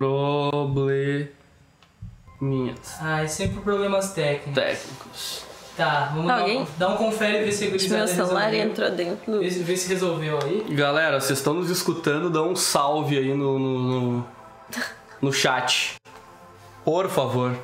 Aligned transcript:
Probleminhas 0.00 1.28
Ai, 3.00 3.28
sempre 3.28 3.60
problemas 3.60 4.12
técnicos. 4.14 4.54
técnicos. 4.54 5.44
Tá, 5.76 6.10
vamos 6.14 6.30
Alguém? 6.30 6.56
dar, 6.56 6.62
um- 6.62 6.66
dar 6.78 6.88
um 6.88 6.96
confere 6.96 7.44
ver 7.44 7.52
se 7.52 7.66
a 7.66 7.70
Meu 7.70 7.78
celular 7.78 8.06
resolveu. 8.48 8.60
entrou 8.60 8.90
dentro 8.90 9.32
do. 9.32 9.40
Vê, 9.40 9.50
se- 9.50 9.62
vê 9.62 9.76
se 9.76 9.88
resolveu 9.90 10.38
aí. 10.42 10.64
Galera, 10.74 11.20
vocês 11.20 11.38
estão 11.38 11.52
nos 11.54 11.68
escutando, 11.70 12.30
dá 12.30 12.42
um 12.42 12.56
salve 12.56 13.18
aí 13.18 13.34
no, 13.34 13.58
no, 13.58 13.78
no, 13.78 14.26
no 15.20 15.32
chat. 15.32 15.96
Por 16.84 17.08
favor. 17.10 17.54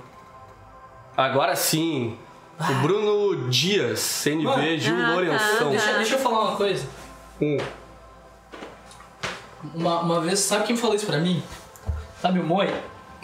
Agora 1.16 1.56
sim. 1.56 2.16
O 2.60 2.74
Bruno 2.82 3.48
Dias, 3.50 3.98
CNV, 4.00 4.44
Mano, 4.44 4.78
Gil 4.78 4.94
ah, 4.96 5.12
Lourenção. 5.12 5.58
tá. 5.58 5.68
Deixa, 5.70 5.92
deixa 5.94 6.14
eu 6.14 6.18
falar 6.18 6.40
uma 6.42 6.56
coisa. 6.56 6.86
Um. 7.40 7.56
Uma, 9.74 10.00
uma 10.00 10.20
vez, 10.20 10.38
sabe 10.40 10.64
quem 10.66 10.76
falou 10.76 10.94
isso 10.96 11.06
pra 11.06 11.18
mim? 11.18 11.42
Sabe 12.26 12.40
o 12.40 12.44
Moi? 12.44 12.68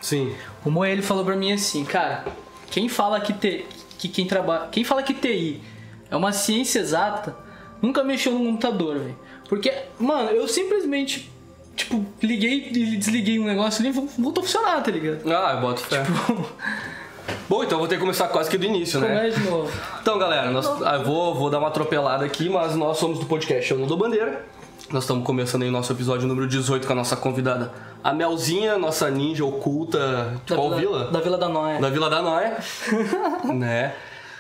Sim. 0.00 0.32
O 0.64 0.71
Moi 0.71 0.89
ele 0.89 1.02
falou 1.02 1.24
pra 1.24 1.34
mim 1.34 1.52
assim, 1.52 1.84
cara, 1.84 2.24
quem 2.70 2.88
fala 2.88 3.20
que, 3.20 3.33
te, 3.33 3.66
que 3.98 4.09
quem 4.09 4.28
trabalha, 4.28 4.69
quem 4.70 4.84
fala 4.84 5.02
que 5.02 5.12
TI 5.12 5.61
é 6.09 6.15
uma 6.15 6.33
ciência 6.33 6.78
exata, 6.78 7.34
nunca 7.80 8.05
mexeu 8.05 8.33
no 8.33 8.45
computador, 8.45 9.01
velho. 9.01 9.19
Porque, 9.48 9.75
mano, 9.98 10.30
eu 10.30 10.47
simplesmente 10.47 11.28
tipo 11.75 12.06
liguei 12.23 12.69
e 12.69 12.97
desliguei 12.97 13.41
um 13.41 13.45
negócio 13.45 13.80
ali 13.84 13.88
e 13.88 14.23
voltou 14.23 14.42
a 14.42 14.47
funcionar, 14.47 14.80
tá 14.83 14.92
ligado? 14.92 15.20
Ah, 15.33 15.55
eu 15.55 15.61
boto 15.61 15.80
fé. 15.80 16.05
Bom, 17.48 17.64
então 17.64 17.73
eu 17.73 17.78
vou 17.80 17.89
ter 17.89 17.97
que 17.97 18.00
começar 18.00 18.28
quase 18.28 18.48
que 18.48 18.56
do 18.56 18.66
início, 18.66 19.00
né? 19.00 19.09
Começa 19.09 19.41
de 19.41 19.50
novo. 19.50 19.73
Então, 20.00 20.16
galera, 20.16 20.48
nós, 20.53 20.66
ah, 20.84 20.95
eu 20.95 21.05
vou, 21.05 21.34
vou 21.34 21.50
dar 21.50 21.59
uma 21.59 21.69
atropelada 21.69 22.25
aqui, 22.25 22.48
mas 22.48 22.77
nós 22.77 22.98
somos 22.98 23.19
do 23.19 23.27
podcast 23.27 23.69
Eu 23.69 23.78
Não 23.78 23.87
Dou 23.87 23.97
Bandeira. 23.97 24.45
Nós 24.91 25.04
estamos 25.04 25.24
começando 25.24 25.62
aí 25.62 25.68
o 25.68 25.72
nosso 25.72 25.92
episódio 25.92 26.28
número 26.28 26.46
18 26.46 26.86
com 26.86 26.92
a 26.92 26.96
nossa 26.96 27.16
convidada, 27.16 27.72
a 28.04 28.12
Melzinha, 28.12 28.77
nossa 28.77 29.10
ninja 29.10 29.45
oculta. 29.45 30.41
De 30.45 30.55
qual 30.55 30.74
vila? 30.74 31.10
Da 31.10 31.20
Vila 31.20 31.38
da 31.38 31.48
Noia. 31.48 31.80
Da 31.80 31.88
Vila 31.88 32.10
da 32.10 32.20
Noia. 32.20 32.58
né? 33.55 33.94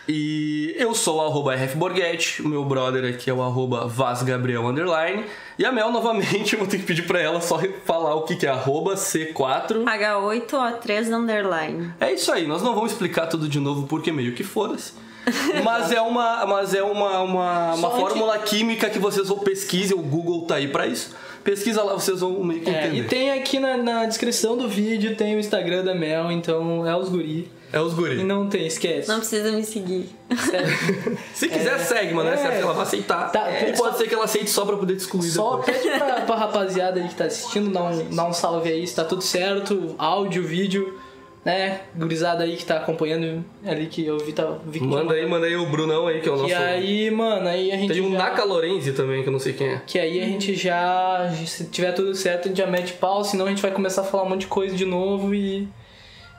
E 0.06 0.74
eu 0.76 0.94
sou 0.94 1.18
o 1.18 1.20
arroba 1.22 1.54
RFBorghetti, 1.54 2.42
o 2.42 2.48
meu 2.48 2.64
brother 2.64 3.14
aqui 3.14 3.30
é 3.30 3.32
o 3.32 3.40
arroba 3.40 3.86
VazGabriel 3.86 4.66
underline. 4.66 5.24
E 5.58 5.64
a 5.64 5.70
Mel, 5.70 5.92
novamente, 5.92 6.52
eu 6.54 6.58
vou 6.58 6.68
ter 6.68 6.78
que 6.78 6.84
pedir 6.84 7.06
pra 7.06 7.20
ela 7.20 7.40
só 7.40 7.58
falar 7.84 8.14
o 8.16 8.22
que, 8.22 8.34
que 8.34 8.46
é 8.46 8.50
arroba 8.50 8.94
C4. 8.94 9.84
H8O3 9.84 11.12
underline. 11.14 11.94
É 12.00 12.12
isso 12.12 12.32
aí, 12.32 12.46
nós 12.46 12.62
não 12.62 12.74
vamos 12.74 12.92
explicar 12.92 13.26
tudo 13.26 13.48
de 13.48 13.60
novo 13.60 13.86
porque 13.86 14.10
meio 14.10 14.34
que 14.34 14.42
foda-se. 14.42 14.92
Mas 15.62 15.92
é 15.92 16.00
uma, 16.00 16.44
mas 16.46 16.74
é 16.74 16.82
uma, 16.82 17.20
uma, 17.20 17.74
uma 17.74 17.76
Só 17.76 17.90
fórmula 17.96 18.38
química 18.38 18.90
que 18.90 18.98
vocês 18.98 19.28
vão 19.28 19.38
pesquisem, 19.38 19.96
o 19.96 20.02
Google 20.02 20.42
tá 20.46 20.56
aí 20.56 20.66
pra 20.68 20.86
isso. 20.86 21.14
Pesquisa 21.44 21.82
lá, 21.82 21.94
vocês 21.94 22.20
vão 22.20 22.42
meio 22.42 22.60
que 22.60 22.70
É, 22.70 22.86
entender. 22.86 22.98
e 22.98 23.04
tem 23.04 23.30
aqui 23.32 23.58
na, 23.60 23.76
na 23.76 24.04
descrição 24.06 24.56
do 24.56 24.68
vídeo, 24.68 25.16
tem 25.16 25.36
o 25.36 25.38
Instagram 25.38 25.84
da 25.84 25.94
Mel, 25.94 26.30
então 26.32 26.86
é 26.88 26.96
os 26.96 27.08
guri. 27.08 27.50
É 27.72 27.80
os 27.80 27.92
E 27.92 27.96
guri. 27.96 28.22
não 28.24 28.48
tem, 28.48 28.66
esquece. 28.66 29.08
Não 29.08 29.18
precisa 29.18 29.50
me 29.52 29.64
seguir. 29.64 30.08
Sério. 30.50 30.68
Se 31.34 31.48
quiser, 31.48 31.78
segue, 31.78 32.14
mano. 32.14 32.28
É 32.28 32.34
É. 32.34 32.36
certo 32.36 32.56
que 32.58 32.62
ela 32.62 32.72
vai 32.74 32.82
aceitar. 32.82 33.32
Tá, 33.32 33.48
e 33.68 33.72
pode 33.76 33.96
ser 33.98 34.08
que 34.08 34.14
ela 34.14 34.24
aceite 34.24 34.50
só 34.50 34.64
pra 34.64 34.76
poder 34.76 34.94
te 34.96 35.00
excluir 35.00 35.30
Só 35.30 35.56
depois. 35.56 35.78
pede 35.78 35.98
pra, 35.98 36.20
pra 36.20 36.36
rapaziada 36.36 37.00
aí 37.00 37.08
que 37.08 37.14
tá 37.14 37.24
assistindo, 37.24 37.70
dá 37.72 37.82
um, 37.84 38.08
dá 38.14 38.26
um 38.26 38.32
salve 38.32 38.70
aí 38.70 38.86
se 38.86 38.94
tá 38.94 39.04
tudo 39.04 39.22
certo, 39.22 39.94
áudio, 39.98 40.42
vídeo, 40.44 40.98
né? 41.44 41.80
Gurizada 41.96 42.44
aí 42.44 42.56
que 42.56 42.64
tá 42.64 42.76
acompanhando 42.76 43.44
ali 43.66 43.86
que 43.86 44.04
eu 44.06 44.18
vi, 44.18 44.32
tá, 44.32 44.58
vi 44.64 44.78
que 44.78 44.86
Manda 44.86 45.14
aí, 45.14 45.26
manda 45.28 45.46
aí 45.46 45.56
o 45.56 45.66
Brunão 45.66 46.06
aí, 46.06 46.20
que 46.20 46.28
é 46.28 46.32
o 46.32 46.36
nosso. 46.36 46.48
E 46.48 46.54
aí, 46.54 47.10
mano, 47.10 47.48
aí 47.48 47.72
a 47.72 47.76
gente. 47.76 47.92
Tem 47.92 48.00
um 48.02 48.12
já- 48.12 48.18
Naka 48.18 48.44
Lorenzi 48.44 48.92
também, 48.92 49.22
que 49.22 49.28
eu 49.28 49.32
não 49.32 49.40
sei 49.40 49.52
quem 49.52 49.68
é. 49.68 49.82
Que 49.86 49.98
aí 49.98 50.20
a 50.20 50.24
gente 50.26 50.54
já. 50.54 51.30
Se 51.46 51.64
tiver 51.66 51.92
tudo 51.92 52.14
certo, 52.14 52.46
a 52.46 52.48
gente 52.48 52.58
já 52.58 52.66
mete 52.66 52.92
pau, 52.94 53.24
senão 53.24 53.46
a 53.46 53.48
gente 53.48 53.60
vai 53.62 53.72
começar 53.72 54.02
a 54.02 54.04
falar 54.04 54.22
um 54.22 54.28
monte 54.28 54.40
de 54.42 54.46
coisa 54.46 54.76
de 54.76 54.84
novo 54.84 55.34
e. 55.34 55.68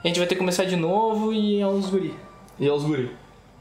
A 0.04 0.08
gente 0.08 0.20
vai 0.20 0.28
ter 0.28 0.36
que 0.36 0.40
começar 0.40 0.66
de 0.66 0.76
novo 0.76 1.32
e 1.34 1.60
é 1.62 1.68
os 1.68 1.90
guri. 1.90 2.14
E 2.60 2.68
é 2.68 2.72
os 2.72 2.84
guri. 2.84 3.10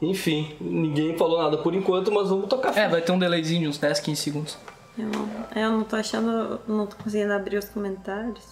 Enfim, 0.01 0.53
ninguém 0.59 1.17
falou 1.17 1.41
nada 1.41 1.57
por 1.57 1.73
enquanto, 1.73 2.11
mas 2.11 2.27
vamos 2.29 2.47
tocar. 2.49 2.77
É, 2.77 2.89
vai 2.89 3.01
ter 3.01 3.13
um 3.13 3.19
delayzinho 3.19 3.61
de 3.61 3.67
uns 3.69 3.77
10, 3.77 4.01
15 4.01 4.21
segundos. 4.21 4.57
Eu 4.97 5.05
não, 5.05 5.29
eu 5.63 5.71
não 5.71 5.83
tô 5.85 5.95
achando. 5.95 6.59
Não 6.67 6.85
tô 6.85 6.97
conseguindo 6.97 7.31
abrir 7.31 7.57
os 7.57 7.69
comentários. 7.69 8.43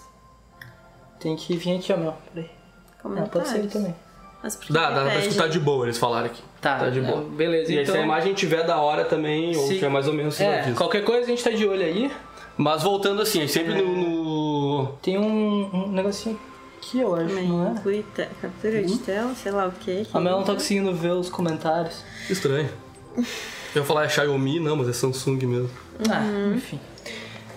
Tem 1.20 1.36
que 1.36 1.56
vir 1.58 1.78
aqui, 1.78 1.92
ó, 1.92 1.98
meu. 1.98 2.14
Peraí. 2.34 2.50
Ah, 3.04 3.22
pode 3.32 3.48
ser 3.48 3.68
também. 3.68 3.96
Mas 4.44 4.56
por 4.56 4.66
que 4.68 4.74
Dá, 4.74 4.88
que 4.88 4.94
dá 4.96 5.02
pra 5.02 5.12
pede? 5.12 5.28
escutar 5.28 5.48
de 5.50 5.60
boa, 5.60 5.86
eles 5.86 5.98
falaram 5.98 6.26
aqui. 6.26 6.42
Tá, 6.60 6.78
Tá 6.80 6.90
de 6.90 7.00
é, 7.00 7.02
boa. 7.04 7.22
beleza, 7.24 7.72
E 7.72 7.78
aí, 7.78 7.84
então- 7.84 7.94
se 7.96 8.02
a 8.02 8.04
imagem 8.04 8.34
tiver 8.34 8.64
da 8.66 8.78
hora 8.78 9.06
também, 9.06 9.56
ou 9.56 9.68
Se- 9.68 9.76
tiver 9.76 9.90
mais 9.90 10.08
ou 10.08 10.14
menos, 10.14 10.36
você 10.36 10.44
É, 10.44 10.62
avisa. 10.62 10.76
qualquer 10.78 11.04
coisa 11.04 11.24
a 11.24 11.28
gente 11.28 11.44
tá 11.44 11.52
de 11.52 11.68
olho 11.68 11.84
aí. 11.84 12.12
Mas 12.58 12.84
voltando 12.84 13.22
assim, 13.22 13.48
sempre 13.48 13.76
no, 13.82 13.96
no- 14.84 14.88
Tem 15.02 15.18
um, 15.18 15.70
um 15.74 15.88
negocinho 15.92 16.40
aqui, 16.78 17.00
eu 17.00 17.16
acho, 17.16 17.34
não 17.34 17.68
é? 17.68 17.72
Inclui 17.72 18.06
te- 18.16 18.28
captura 18.42 18.84
de 18.84 18.98
tela, 19.00 19.34
sei 19.36 19.52
lá 19.52 19.68
o 19.68 19.72
que. 19.72 20.06
A 20.14 20.20
Mel 20.20 20.38
não 20.38 20.44
tá 20.44 20.54
conseguindo 20.54 20.94
ver 20.94 21.12
os 21.14 21.30
comentários. 21.30 22.04
Estranho. 22.30 22.70
Eu 23.18 23.24
ia 23.82 23.84
falar 23.84 24.06
é 24.06 24.10
Xiaomi, 24.10 24.60
não, 24.60 24.76
mas 24.76 24.90
é 24.90 24.94
Samsung 24.94 25.38
mesmo. 25.46 25.70
Ah, 26.10 26.24
enfim. 26.56 26.80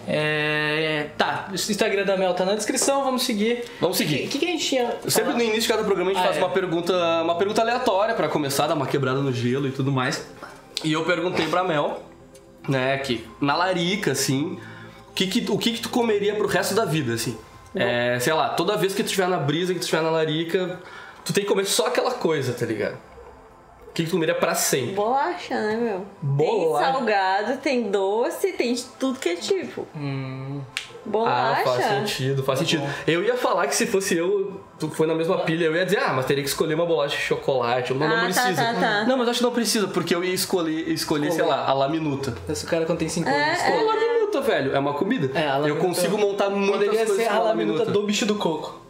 É, 0.07 1.09
tá, 1.17 1.49
o 1.51 1.55
Instagram 1.55 2.05
da 2.05 2.17
Mel 2.17 2.35
tá 2.35 2.45
na 2.45 2.55
descrição, 2.55 3.05
vamos 3.05 3.23
seguir. 3.23 3.65
Vamos 3.81 3.97
O 3.97 3.99
seguir. 3.99 4.29
que, 4.29 4.39
que 4.39 4.45
a 4.45 4.49
gente 4.49 4.65
tinha. 4.67 4.95
Sempre 5.09 5.33
no 5.33 5.43
início 5.43 5.63
de 5.63 5.69
cada 5.69 5.85
programa 5.85 6.11
a 6.11 6.15
gente 6.15 6.23
Ah, 6.23 6.27
faz 6.27 6.37
é. 6.37 6.41
uma 6.41 6.51
pergunta, 6.51 6.93
uma 7.23 7.37
pergunta 7.37 7.61
aleatória 7.63 8.15
pra 8.15 8.29
começar, 8.29 8.67
dar 8.67 8.75
uma 8.75 8.87
quebrada 8.87 9.21
no 9.21 9.33
gelo 9.33 9.67
e 9.67 9.73
tudo 9.73 9.91
mais. 9.91 10.27
E 10.83 10.93
eu 10.93 11.05
perguntei 11.05 11.47
pra 11.47 11.65
Mel, 11.65 12.03
né, 12.69 12.99
que 12.99 13.27
na 13.41 13.57
larica, 13.57 14.13
assim, 14.13 14.59
o 15.11 15.13
que 15.15 15.27
que, 15.27 15.51
o 15.51 15.57
que 15.59 15.73
que 15.73 15.81
tu 15.81 15.89
comeria 15.89 16.35
pro 16.35 16.47
resto 16.47 16.75
da 16.75 16.85
vida, 16.85 17.15
assim? 17.15 17.37
É, 17.75 18.19
sei 18.21 18.33
lá, 18.33 18.51
toda 18.51 18.77
vez 18.77 18.95
que 18.95 19.03
tu 19.03 19.07
estiver 19.07 19.29
na 19.29 19.39
brisa, 19.39 19.73
que 19.73 19.81
tu 19.81 19.83
estiver 19.83 20.03
na 20.03 20.11
larica, 20.11 20.79
tu 21.25 21.33
tem 21.33 21.43
que 21.45 21.49
comer 21.49 21.65
só 21.65 21.87
aquela 21.87 22.13
coisa, 22.13 22.53
tá 22.53 22.65
ligado? 22.67 22.97
O 23.95 23.97
que 23.97 24.03
que 24.03 24.09
tu 24.11 24.15
comeria 24.15 24.35
pra 24.35 24.57
sempre? 24.57 24.95
Bolacha, 24.95 25.55
né, 25.55 25.77
meu? 25.77 26.05
Bolacha. 26.21 26.85
Tem 26.85 26.93
salgado, 26.95 27.57
tem 27.59 27.91
doce, 27.93 28.51
tem 28.55 28.75
de 28.75 28.83
tudo 28.99 29.21
que 29.21 29.29
é 29.29 29.37
tipo. 29.37 29.87
Ah, 29.95 30.59
Bolacha. 31.07 31.63
faz 31.65 31.85
sentido, 31.85 32.43
faz 32.43 32.59
sentido. 32.59 32.83
Eu 33.07 33.23
ia 33.23 33.37
falar 33.37 33.69
que 33.69 33.77
se 33.77 33.87
fosse 33.87 34.17
eu, 34.17 34.61
tu 34.81 34.91
foi 34.91 35.07
na 35.07 35.15
mesma 35.15 35.39
pilha, 35.43 35.67
eu 35.67 35.77
ia 35.77 35.85
dizer, 35.85 35.99
ah, 35.99 36.13
mas 36.13 36.27
teria 36.27 36.43
que 36.43 36.49
escolher 36.51 36.75
uma 36.75 36.85
bolacha 36.85 37.15
de 37.17 37.23
chocolate. 37.23 37.95
Não, 37.95 38.01
não 38.09 38.17
Ah, 38.17 38.19
tá, 38.23 38.25
precisa. 38.25 38.65
tá, 38.65 38.75
tá. 38.75 39.05
Não, 39.05 39.17
mas 39.17 39.29
acho 39.29 39.39
que 39.39 39.45
não 39.45 39.53
precisa, 39.53 39.87
porque 39.87 40.13
eu 40.13 40.25
ia 40.25 40.35
escolher, 40.35 40.89
escolher 40.91 41.31
sei 41.31 41.45
lá, 41.45 41.65
a 41.65 41.73
laminuta. 41.73 42.35
Esse 42.49 42.67
cara 42.67 42.85
quando 42.87 42.99
tem 42.99 43.09
5 43.09 43.29
É, 43.29 43.51
anos. 43.51 43.63
A 43.63 43.93
laminuta, 43.95 44.41
velho, 44.41 44.75
é 44.75 44.79
uma 44.81 44.95
comida. 44.95 45.31
É, 45.39 45.47
a 45.49 45.59
eu 45.61 45.77
consigo 45.77 46.19
montar 46.19 46.51
muitas 46.51 46.73
Poderia 46.81 47.07
coisas 47.07 47.17
ser 47.17 47.29
a 47.31 47.39
laminuta 47.39 47.85
do 47.85 48.03
bicho 48.03 48.27
do 48.27 48.35
coco. 48.35 48.83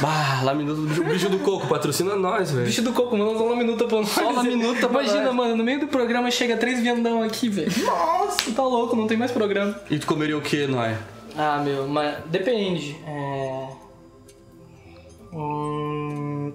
Bah, 0.00 0.42
laminuta 0.44 0.80
do 0.80 1.04
bicho, 1.04 1.28
do 1.28 1.38
coco, 1.40 1.66
patrocina 1.66 2.14
nós, 2.14 2.52
velho. 2.52 2.66
Bicho 2.66 2.82
do 2.82 2.92
coco, 2.92 3.16
manda 3.16 3.30
uma 3.32 3.50
laminuta 3.50 3.84
pra 3.86 3.98
nós. 3.98 4.08
Só 4.10 4.30
laminuta 4.30 4.88
pra 4.88 5.02
Imagina, 5.02 5.24
nós. 5.24 5.34
mano, 5.34 5.56
no 5.56 5.64
meio 5.64 5.80
do 5.80 5.88
programa 5.88 6.30
chega 6.30 6.56
três 6.56 6.80
viandão 6.80 7.22
aqui, 7.22 7.48
velho. 7.48 7.72
Nossa, 7.84 8.52
tá 8.52 8.62
louco, 8.62 8.94
não 8.94 9.06
tem 9.06 9.16
mais 9.16 9.32
programa. 9.32 9.74
E 9.90 9.98
tu 9.98 10.06
comeria 10.06 10.36
o 10.38 10.40
que, 10.42 10.66
Noé? 10.66 10.96
Ah, 11.36 11.60
meu, 11.64 11.88
mas 11.88 12.18
depende. 12.26 12.96
É. 13.06 13.68
Hum. 15.32 16.52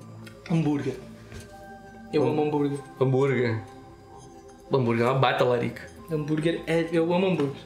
Hambúrguer. 0.50 0.96
Eu 2.14 2.28
amo 2.28 2.44
hambúrguer. 2.44 2.80
Hambúrguer. 3.00 3.62
Hambúrguer 4.72 5.06
é 5.06 5.10
uma 5.10 5.20
baita 5.20 5.44
larica. 5.44 5.82
Hambúrguer 6.12 6.62
é. 6.68 6.88
Eu 6.92 7.12
amo 7.14 7.28
hambúrguer. 7.28 7.62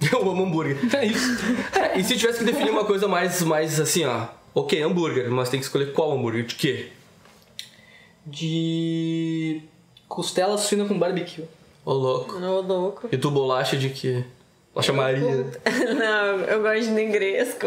Eu 0.12 0.30
amo 0.30 0.44
hambúrguer. 0.44 0.78
É 0.96 1.04
isso. 1.06 1.38
É, 1.78 1.98
e 1.98 2.04
se 2.04 2.16
tivesse 2.16 2.38
que 2.38 2.44
definir 2.44 2.70
uma 2.70 2.84
coisa 2.84 3.06
mais, 3.08 3.42
mais 3.42 3.78
assim, 3.80 4.04
ó. 4.04 4.26
Ok, 4.54 4.82
hambúrguer, 4.82 5.30
mas 5.30 5.48
tem 5.48 5.60
que 5.60 5.66
escolher 5.66 5.92
qual 5.92 6.12
hambúrguer, 6.12 6.44
de 6.44 6.54
quê? 6.54 6.88
De. 8.26 9.62
Costela 10.08 10.58
suína 10.58 10.86
com 10.86 10.98
barbecue. 10.98 11.44
Ô, 11.84 11.92
louco. 11.92 12.36
Ô, 12.36 12.60
louco. 12.60 13.08
E 13.12 13.16
tu 13.16 13.30
bolacha 13.30 13.76
de 13.76 13.90
quê? 13.90 14.24
Bolacha 14.74 14.92
Maria. 14.92 15.46
Não, 15.98 16.40
eu 16.44 16.62
gosto 16.62 16.84
de 16.84 16.90
negresco. 16.90 17.66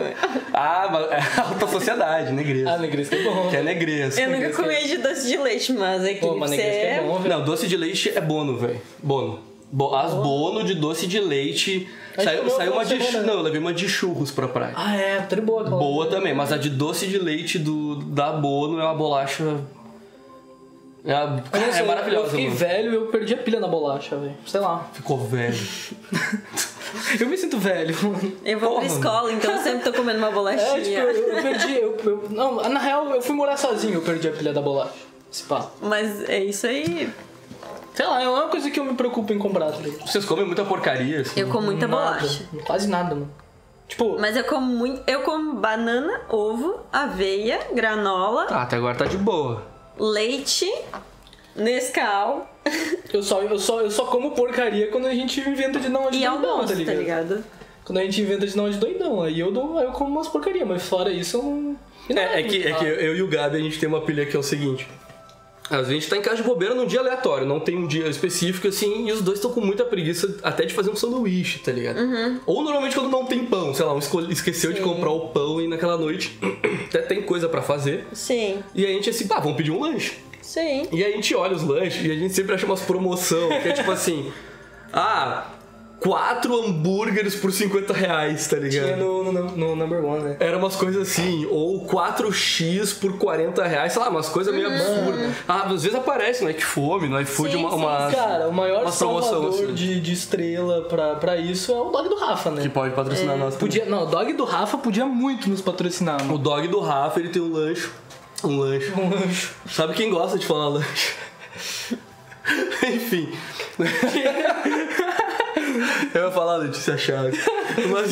Ah, 0.53 0.89
mas 0.91 1.11
é 1.11 1.39
alta 1.41 1.67
sociedade, 1.67 2.31
negresco. 2.31 2.69
Ah, 2.69 2.77
negresco 2.77 3.15
é 3.15 3.23
bom. 3.23 3.49
Que 3.49 3.57
é 3.57 3.63
negresco. 3.63 4.19
Eu 4.19 4.29
nunca 4.29 4.49
comi 4.51 4.87
de 4.87 4.97
doce 4.97 5.27
de 5.27 5.37
leite, 5.37 5.73
mas 5.73 6.03
aqui 6.03 6.19
Pô, 6.19 6.35
mas 6.35 6.49
você 6.49 6.57
negresco 6.57 6.85
é 6.85 7.01
bom, 7.07 7.19
velho. 7.19 7.37
Não, 7.37 7.45
doce 7.45 7.67
de 7.67 7.77
leite 7.77 8.09
é 8.15 8.21
bono, 8.21 8.57
velho. 8.57 8.81
Bono. 9.01 9.52
Bo- 9.75 9.95
As 9.95 10.13
bono 10.13 10.63
de 10.63 10.75
doce 10.75 11.07
de 11.07 11.19
leite. 11.19 11.89
Saiu, 12.15 12.47
saiu 12.51 12.71
uma 12.73 12.81
uma 12.81 12.85
de. 12.85 13.03
semana. 13.03 13.25
Não, 13.25 13.33
eu 13.33 13.41
levei 13.41 13.59
uma 13.59 13.73
de 13.73 13.89
churros 13.89 14.29
pra 14.29 14.47
praia. 14.47 14.73
Ah, 14.75 14.95
é, 14.95 15.19
tá 15.21 15.35
de 15.35 15.41
boa. 15.41 15.63
Boa 15.63 16.05
também, 16.05 16.31
mas 16.33 16.51
a 16.51 16.57
de 16.57 16.69
doce 16.69 17.07
de 17.07 17.17
leite 17.17 17.57
do, 17.57 17.95
da 17.95 18.31
Bono 18.33 18.79
é 18.79 18.83
uma 18.83 18.93
bolacha. 18.93 19.57
É, 21.03 21.11
a- 21.13 21.21
Eu 21.43 21.51
cara, 21.51 21.65
não 21.65 21.73
sei, 21.73 21.81
é 21.81 21.85
maravilhosa. 21.87 22.25
Eu 22.25 22.29
fiquei 22.29 22.45
mano. 22.45 22.57
velho 22.57 22.93
eu 22.93 23.05
perdi 23.07 23.33
a 23.33 23.37
pilha 23.37 23.59
na 23.59 23.67
bolacha, 23.67 24.15
velho. 24.15 24.35
Sei 24.45 24.59
lá. 24.59 24.87
Ficou 24.93 25.17
velho. 25.17 25.57
Eu 27.19 27.27
me 27.27 27.35
sinto 27.35 27.57
velho. 27.57 27.95
Eu 28.45 28.59
vou 28.59 28.69
pra 28.75 28.81
Porra. 28.81 28.85
escola, 28.85 29.33
então 29.33 29.51
eu 29.53 29.63
sempre 29.63 29.83
tô 29.83 29.91
comendo 29.97 30.19
uma 30.19 30.27
É, 30.27 30.29
tipo, 30.29 30.35
bolachinha. 30.39 30.99
eu, 30.99 31.09
eu 31.11 31.41
perdi. 31.41 31.73
Eu, 31.73 31.97
eu- 32.05 32.23
não, 32.29 32.55
na 32.69 32.79
real, 32.79 33.09
eu 33.09 33.19
fui 33.21 33.35
morar 33.35 33.57
sozinho, 33.57 33.95
eu 33.95 34.01
perdi 34.03 34.27
a 34.27 34.31
pilha 34.31 34.53
da 34.53 34.61
bolacha. 34.61 34.93
Esse 35.31 35.41
pá. 35.43 35.71
Mas 35.81 36.21
é 36.29 36.43
isso 36.43 36.67
aí. 36.67 37.11
Sei 37.93 38.05
lá, 38.05 38.21
é 38.21 38.27
uma 38.27 38.47
coisa 38.47 38.71
que 38.71 38.79
eu 38.79 38.85
me 38.85 38.95
preocupo 38.95 39.31
em 39.33 39.37
comprar, 39.37 39.71
tá 39.71 39.77
ligado? 39.77 40.07
Vocês 40.07 40.25
comem 40.25 40.45
muita 40.45 40.65
porcaria, 40.65 41.21
assim. 41.21 41.39
Eu 41.39 41.49
como 41.49 41.67
muita 41.67 41.87
Nada, 41.87 42.17
bolacha. 42.19 42.43
Quase 42.65 42.87
nada, 42.87 43.13
mano. 43.13 43.29
Tipo, 43.87 44.17
Mas 44.19 44.35
eu 44.35 44.43
como 44.45 44.65
muito. 44.65 45.03
Eu 45.05 45.21
como 45.21 45.53
banana, 45.53 46.21
ovo, 46.29 46.79
aveia, 46.91 47.59
granola, 47.73 48.45
Tá, 48.45 48.63
até 48.63 48.77
agora 48.77 48.95
tá 48.95 49.05
de 49.05 49.17
boa. 49.17 49.63
leite, 49.99 50.71
Nescau 51.55 52.49
eu 53.13 53.21
só, 53.21 53.41
eu, 53.41 53.59
só, 53.59 53.81
eu 53.81 53.91
só 53.91 54.05
como 54.05 54.31
porcaria 54.31 54.87
quando 54.87 55.05
a 55.05 55.13
gente 55.13 55.39
inventa 55.41 55.79
de 55.79 55.87
uma 55.87 56.09
de 56.09 56.17
e 56.17 56.25
doidão, 56.25 56.49
almoço, 56.49 56.69
tá 56.69 56.73
ligado? 56.73 56.95
tá 56.95 57.01
ligado? 57.01 57.45
Quando 57.85 57.97
a 57.99 58.03
gente 58.03 58.21
inventa 58.21 58.47
de 58.47 58.57
uma 58.57 58.69
de 58.69 58.77
doidão, 58.77 59.21
aí 59.21 59.39
eu, 59.39 59.51
dou, 59.51 59.77
aí 59.77 59.85
eu 59.85 59.91
como 59.91 60.09
umas 60.09 60.27
porcaria, 60.27 60.65
mas 60.65 60.83
fora 60.83 61.11
isso 61.11 61.37
eu 61.37 61.43
não. 61.43 61.75
não 62.09 62.21
É, 62.21 62.39
é 62.39 62.43
que, 62.43 62.65
é 62.65 62.73
que 62.73 62.85
eu 62.85 63.15
e 63.15 63.21
o 63.21 63.27
Gabi 63.27 63.57
a 63.57 63.59
gente 63.59 63.77
tem 63.77 63.87
uma 63.89 64.01
pilha 64.01 64.25
que 64.25 64.35
é 64.35 64.39
o 64.39 64.43
seguinte. 64.43 64.87
Às 65.69 65.87
vezes 65.87 65.89
a 65.89 65.93
gente 65.93 66.09
tá 66.09 66.17
em 66.17 66.21
casa 66.21 66.37
de 66.37 66.43
bobeira 66.43 66.75
num 66.75 66.85
dia 66.85 66.99
aleatório, 66.99 67.47
não 67.47 67.59
tem 67.59 67.77
um 67.77 67.87
dia 67.87 68.07
específico 68.07 68.67
assim, 68.67 69.07
e 69.07 69.11
os 69.11 69.21
dois 69.21 69.39
estão 69.39 69.51
com 69.51 69.61
muita 69.61 69.85
preguiça 69.85 70.37
até 70.43 70.65
de 70.65 70.73
fazer 70.73 70.89
um 70.91 70.95
sanduíche, 70.95 71.59
tá 71.59 71.71
ligado? 71.71 71.99
Ou 72.45 72.61
normalmente 72.63 72.95
quando 72.95 73.09
não 73.09 73.25
tem 73.25 73.45
pão, 73.45 73.73
sei 73.73 73.85
lá, 73.85 73.93
um 73.93 73.99
esqueceu 74.29 74.71
de 74.73 74.79
Sim. 74.79 74.83
comprar 74.83 75.09
o 75.11 75.29
pão 75.29 75.61
e 75.61 75.67
naquela 75.67 75.97
noite 75.97 76.37
até 76.89 76.99
tem 77.01 77.21
coisa 77.21 77.47
pra 77.47 77.61
fazer. 77.61 78.05
Sim, 78.11 78.61
E 78.75 78.85
aí 78.85 78.91
a 78.91 78.95
gente 78.95 79.09
assim, 79.09 79.25
pá, 79.27 79.39
vamos 79.39 79.55
pedir 79.57 79.71
um 79.71 79.79
lanche. 79.81 80.17
sim. 80.41 80.87
E 80.91 81.03
aí 81.03 81.13
a 81.13 81.15
gente 81.15 81.33
olha 81.33 81.55
os 81.55 81.63
lanches 81.63 82.05
e 82.05 82.11
a 82.11 82.15
gente 82.15 82.33
sempre 82.33 82.53
acha 82.53 82.65
umas 82.65 82.81
promoção, 82.81 83.47
que 83.61 83.69
é 83.69 83.71
tipo 83.71 83.89
assim, 83.91 84.31
ah, 84.91 85.47
quatro 86.03 86.61
hambúrgueres 86.61 87.33
por 87.35 87.51
50 87.51 87.93
reais, 87.93 88.45
tá 88.47 88.57
ligado? 88.57 88.85
Tinha 88.85 88.97
no, 88.97 89.31
no, 89.31 89.43
no 89.51 89.75
number 89.75 90.03
one, 90.03 90.23
né? 90.23 90.37
Era 90.39 90.57
umas 90.57 90.75
coisas 90.75 91.01
assim, 91.09 91.45
ou 91.49 91.85
4x 91.87 92.99
por 92.99 93.17
40 93.17 93.63
reais, 93.63 93.93
sei 93.93 94.01
lá, 94.01 94.09
umas 94.09 94.27
coisas 94.27 94.53
meio 94.53 94.67
absurdas. 94.67 95.31
Ah, 95.47 95.63
às 95.63 95.83
vezes 95.83 95.97
aparece 95.97 96.43
no 96.43 96.49
iFome, 96.49 97.07
no 97.07 97.19
iFood, 97.21 97.51
Sim, 97.53 97.57
uma, 97.57 97.69
sim, 97.69 97.75
uma- 97.77 98.11
Cara, 98.11 98.47
o 98.49 98.53
maior 98.53 98.83
uma 98.83 98.91
promoção, 98.91 99.21
salvador 99.23 99.63
assim. 99.63 99.73
de, 99.73 100.01
de 100.01 100.11
estrela 100.13 100.81
pra, 100.83 101.15
pra 101.15 101.37
isso 101.37 101.71
é 101.71 101.79
o 101.79 101.89
dog 101.89 102.09
do 102.09 102.15
Rafa, 102.17 102.51
né? 102.51 102.61
que 102.63 102.69
pode 102.69 102.93
patrocinar 102.93 103.37
nós. 103.37 103.55
também. 103.55 103.59
Podia, 103.59 103.85
não, 103.85 104.03
o 104.03 104.05
dog 104.07 104.33
do 104.33 104.43
Rafa 104.43 104.77
podia 104.77 105.05
muito 105.05 105.49
nos 105.49 105.61
patrocinar, 105.61 106.21
O 106.21 106.25
mano. 106.25 106.37
dog 106.37 106.67
do 106.67 106.79
Rafa, 106.81 107.19
ele 107.19 107.29
tem 107.29 107.41
um 107.41 107.51
lanche. 107.51 107.89
Um 108.43 108.59
lanche. 108.59 108.91
Um 108.97 109.09
lanche. 109.09 109.49
Sabe 109.69 109.93
quem 109.93 110.09
gosta 110.09 110.37
de 110.37 110.45
falar 110.45 110.67
lanche? 110.67 111.13
Enfim. 112.93 113.29
Eu 116.13 116.25
ia 116.25 116.31
falar 116.31 116.57
Letícia 116.57 116.97
Chaves. 116.97 117.39
Mas... 117.91 118.11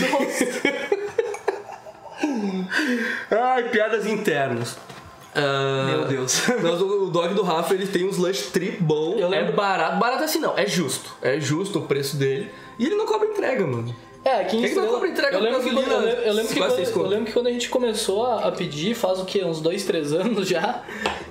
Ai, 3.30 3.70
piadas 3.70 4.06
internas. 4.06 4.78
Ah, 5.34 5.86
Meu 5.90 6.06
Deus. 6.06 6.42
Mas 6.62 6.82
o 6.82 7.02
o 7.06 7.10
dog 7.10 7.34
do 7.34 7.42
Rafa, 7.42 7.74
ele 7.74 7.88
tem 7.88 8.06
uns 8.08 8.18
lanches 8.18 8.48
tri 8.52 8.72
bom. 8.80 9.16
Eu 9.18 9.30
lembro- 9.30 9.50
É 9.50 9.52
barato. 9.56 9.98
Barato 9.98 10.24
assim 10.24 10.40
não, 10.40 10.58
é 10.58 10.66
justo. 10.66 11.16
É 11.22 11.40
justo 11.40 11.80
o 11.80 11.82
preço 11.84 12.18
dele. 12.18 12.52
E 12.78 12.86
ele 12.86 12.96
não 12.96 13.06
cobra 13.06 13.28
entrega, 13.28 13.66
mano. 13.66 13.94
É, 14.24 14.42
aqui 14.42 14.58
em 14.58 14.60
Quem 14.62 14.70
que 14.70 14.76
não 14.76 14.84
Estrela- 14.84 14.92
compra 14.94 15.08
entrega 15.08 15.36
eu 15.38 15.42
lembro, 15.42 15.62
que 15.64 15.70
quando, 15.72 15.88
eu, 15.92 16.00
lembro, 16.00 16.22
eu 16.22 16.34
lembro 16.34 16.54
que 16.54 16.60
Quase 16.60 16.92
quando, 16.92 17.06
eu 17.06 17.10
lembro 17.10 17.26
que 17.26 17.32
quando 17.34 17.48
a 17.48 17.52
gente 17.52 17.70
começou 17.70 18.26
a, 18.28 18.48
a 18.48 18.52
pedir, 18.52 18.94
faz 18.94 19.20
o 19.20 19.26
quê? 19.26 19.44
Uns 19.44 19.60
dois, 19.60 19.84
três 19.84 20.14
anos 20.14 20.48
já, 20.48 20.84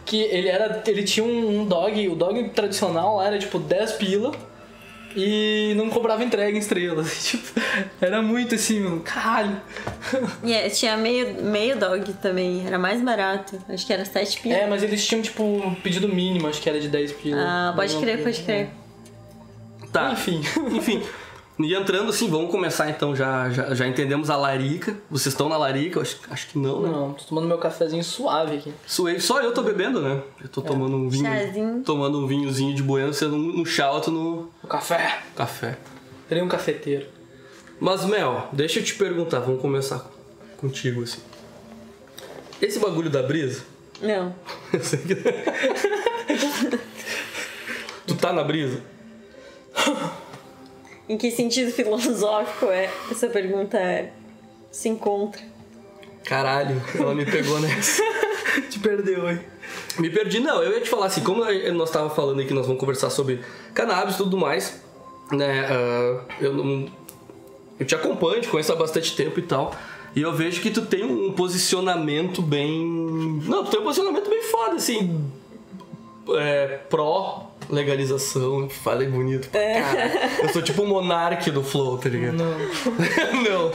que 0.04 0.22
ele 0.22 0.48
era. 0.48 0.82
Ele 0.86 1.04
tinha 1.04 1.24
um, 1.24 1.60
um 1.60 1.64
dog, 1.66 2.08
o 2.08 2.16
dog 2.16 2.48
tradicional 2.50 3.16
lá 3.18 3.26
era 3.28 3.38
tipo 3.38 3.58
10 3.60 3.92
pila 3.92 4.32
e 5.16 5.74
não 5.76 5.88
cobrava 5.90 6.22
entrega 6.22 6.56
em 6.56 6.60
estrelas. 6.60 7.30
Tipo, 7.30 7.60
era 8.00 8.20
muito 8.22 8.54
assim, 8.54 8.80
mano. 8.80 9.00
Caralho. 9.00 9.60
E 10.42 10.52
é, 10.52 10.68
tinha 10.68 10.96
meio, 10.96 11.42
meio 11.42 11.78
dog 11.78 12.12
também, 12.14 12.66
era 12.66 12.78
mais 12.78 13.00
barato. 13.02 13.58
Acho 13.68 13.86
que 13.86 13.92
era 13.92 14.04
7 14.04 14.40
pila. 14.40 14.54
É, 14.54 14.66
mas 14.66 14.82
eles 14.82 15.06
tinham 15.06 15.22
tipo 15.22 15.42
um 15.42 15.74
pedido 15.74 16.08
mínimo, 16.08 16.48
acho 16.48 16.60
que 16.60 16.68
era 16.68 16.80
de 16.80 16.88
10 16.88 17.12
pila. 17.12 17.40
Ah, 17.40 17.72
pode 17.74 17.96
crer, 17.96 18.22
pode 18.22 18.42
crer. 18.42 18.70
Tá. 19.92 20.12
Enfim. 20.12 20.40
Enfim. 20.72 21.02
E 21.62 21.74
entrando 21.74 22.10
assim, 22.10 22.28
vamos 22.28 22.50
começar 22.50 22.88
então. 22.90 23.14
Já, 23.14 23.50
já, 23.50 23.74
já 23.74 23.86
entendemos 23.86 24.30
a 24.30 24.36
larica. 24.36 24.96
Vocês 25.10 25.32
estão 25.34 25.48
na 25.48 25.56
larica? 25.56 25.98
Eu 25.98 26.02
acho, 26.02 26.18
acho 26.30 26.48
que 26.48 26.58
não, 26.58 26.82
né? 26.82 26.88
Não, 26.90 27.12
tô 27.12 27.24
tomando 27.24 27.46
meu 27.46 27.58
cafezinho 27.58 28.02
suave 28.04 28.56
aqui. 28.56 28.72
Suei, 28.86 29.20
só 29.20 29.40
eu 29.42 29.52
tô 29.52 29.62
bebendo, 29.62 30.00
né? 30.00 30.22
Eu 30.42 30.48
tô 30.48 30.62
tomando 30.62 30.96
um 30.96 31.08
vinho. 31.08 31.24
Chazinho. 31.24 31.82
Tomando 31.82 32.18
um 32.22 32.26
vinhozinho 32.26 32.74
de 32.74 32.82
bueno, 32.82 33.12
sendo 33.12 33.36
no 33.36 33.52
no 33.58 33.66
chá, 33.66 33.90
outro 33.90 34.10
no 34.12 34.50
O 34.62 34.66
café. 34.66 35.18
café. 35.36 35.78
É 36.30 36.42
um 36.42 36.48
cafeteiro. 36.48 37.06
Mas, 37.80 38.04
Mel, 38.04 38.48
deixa 38.52 38.78
eu 38.78 38.84
te 38.84 38.94
perguntar, 38.94 39.40
vamos 39.40 39.60
começar 39.60 40.08
contigo 40.58 41.02
assim. 41.02 41.20
Esse 42.62 42.78
bagulho 42.78 43.08
da 43.10 43.22
brisa, 43.22 43.62
Não. 44.02 44.34
eu 44.72 44.80
sei 44.84 44.98
que. 45.00 45.14
tu 48.06 48.14
tá 48.16 48.32
na 48.32 48.44
brisa? 48.44 48.80
Em 51.10 51.18
que 51.18 51.28
sentido 51.28 51.72
filosófico 51.74 52.66
é 52.66 52.88
essa 53.10 53.26
pergunta 53.26 53.76
é, 53.76 54.12
se 54.70 54.88
encontra? 54.88 55.42
Caralho, 56.24 56.80
ela 56.96 57.12
me 57.16 57.26
pegou 57.26 57.58
nessa. 57.58 58.00
Te 58.70 58.78
perdeu, 58.78 59.28
hein? 59.28 59.40
Me 59.98 60.08
perdi, 60.08 60.38
não. 60.38 60.62
Eu 60.62 60.72
ia 60.72 60.80
te 60.80 60.88
falar 60.88 61.06
assim, 61.06 61.22
como 61.22 61.44
nós 61.72 61.90
tava 61.90 62.10
falando 62.10 62.38
aí 62.38 62.46
que 62.46 62.54
nós 62.54 62.66
vamos 62.66 62.78
conversar 62.78 63.10
sobre 63.10 63.40
cannabis 63.74 64.14
e 64.14 64.18
tudo 64.18 64.36
mais, 64.36 64.80
né? 65.32 65.66
ah, 65.68 66.24
eu 66.40 66.52
não. 66.52 66.88
Eu 67.78 67.86
te 67.86 67.94
acompanho, 67.94 68.40
te 68.40 68.48
conheço 68.48 68.72
há 68.72 68.76
bastante 68.76 69.16
tempo 69.16 69.40
e 69.40 69.42
tal. 69.42 69.74
E 70.14 70.22
eu 70.22 70.32
vejo 70.32 70.60
que 70.60 70.70
tu 70.70 70.82
tem 70.82 71.02
um 71.04 71.32
posicionamento 71.32 72.40
bem. 72.42 72.84
Não, 73.46 73.64
tu 73.64 73.70
tem 73.70 73.80
um 73.80 73.84
posicionamento 73.84 74.28
bem 74.28 74.42
foda, 74.42 74.76
assim. 74.76 75.28
É, 76.36 76.78
pró 76.88 77.49
legalização. 77.70 78.68
Falei 78.68 79.08
bonito. 79.08 79.48
pra 79.48 79.60
caralho. 79.60 80.42
Eu 80.42 80.48
sou 80.50 80.62
tipo 80.62 80.82
o 80.82 80.86
monarque 80.86 81.50
do 81.50 81.62
Flow, 81.62 81.98
tá 81.98 82.08
ligado? 82.08 82.36
Não. 82.36 82.50
não. 83.42 83.70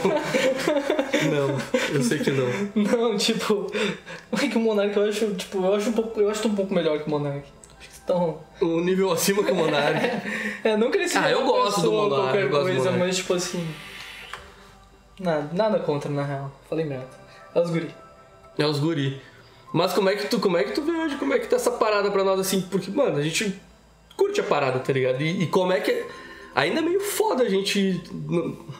Não, 1.30 1.58
eu 1.94 2.02
sei 2.02 2.18
que 2.18 2.30
não. 2.30 2.46
Não, 2.74 3.16
tipo, 3.16 3.70
é 4.32 4.48
que 4.48 4.56
o 4.56 4.60
Monark 4.60 4.96
eu 4.96 5.08
acho, 5.08 5.34
tipo, 5.34 5.64
eu 5.64 5.74
acho 5.74 5.90
um 5.90 5.92
pouco, 5.92 6.20
eu 6.20 6.30
acho 6.30 6.46
um 6.46 6.54
pouco 6.54 6.74
melhor 6.74 7.00
que 7.00 7.08
o 7.08 7.10
Monark. 7.10 7.44
Acho 7.78 7.88
que 7.88 7.94
estão. 7.94 8.38
Um 8.60 8.80
nível 8.80 9.10
acima 9.10 9.42
que 9.42 9.50
o 9.50 9.54
monarque. 9.54 10.06
É, 10.62 10.76
não 10.76 10.90
que 10.90 10.98
ele 10.98 11.08
seja 11.08 11.24
Ah, 11.24 11.30
eu 11.30 11.44
gosto 11.44 11.80
do 11.82 12.08
qualquer 12.08 12.42
eu 12.44 12.48
gosto 12.50 12.64
do 12.64 12.72
coisa, 12.72 12.90
Monark. 12.90 12.98
mas 12.98 13.16
tipo 13.16 13.34
assim. 13.34 13.66
Nada, 15.18 15.48
nada 15.52 15.78
contra, 15.78 16.10
na 16.10 16.22
real. 16.22 16.52
Falei 16.68 16.84
merda. 16.84 17.08
É 17.54 17.60
os 17.60 17.70
guri. 17.70 17.90
É 18.58 18.66
os 18.66 18.78
guri. 18.78 19.20
Mas 19.72 19.92
como 19.92 20.08
é 20.08 20.16
que 20.16 20.26
tu, 20.28 20.38
como 20.38 20.56
é 20.56 20.64
que 20.64 20.72
tu 20.72 20.82
vê 20.82 20.92
hoje? 20.92 21.16
Como 21.16 21.34
é 21.34 21.38
que 21.38 21.46
tá 21.48 21.56
essa 21.56 21.70
parada 21.70 22.10
pra 22.10 22.22
nós 22.22 22.38
assim? 22.38 22.60
Porque, 22.62 22.90
mano, 22.90 23.18
a 23.18 23.22
gente 23.22 23.60
curte 24.16 24.40
a 24.40 24.44
parada, 24.44 24.78
tá 24.78 24.92
ligado? 24.92 25.22
E, 25.22 25.42
e 25.42 25.46
como 25.46 25.72
é 25.72 25.80
que. 25.80 26.04
Ainda 26.54 26.80
é 26.80 26.82
meio 26.82 27.00
foda 27.00 27.44
a 27.44 27.48
gente. 27.48 28.00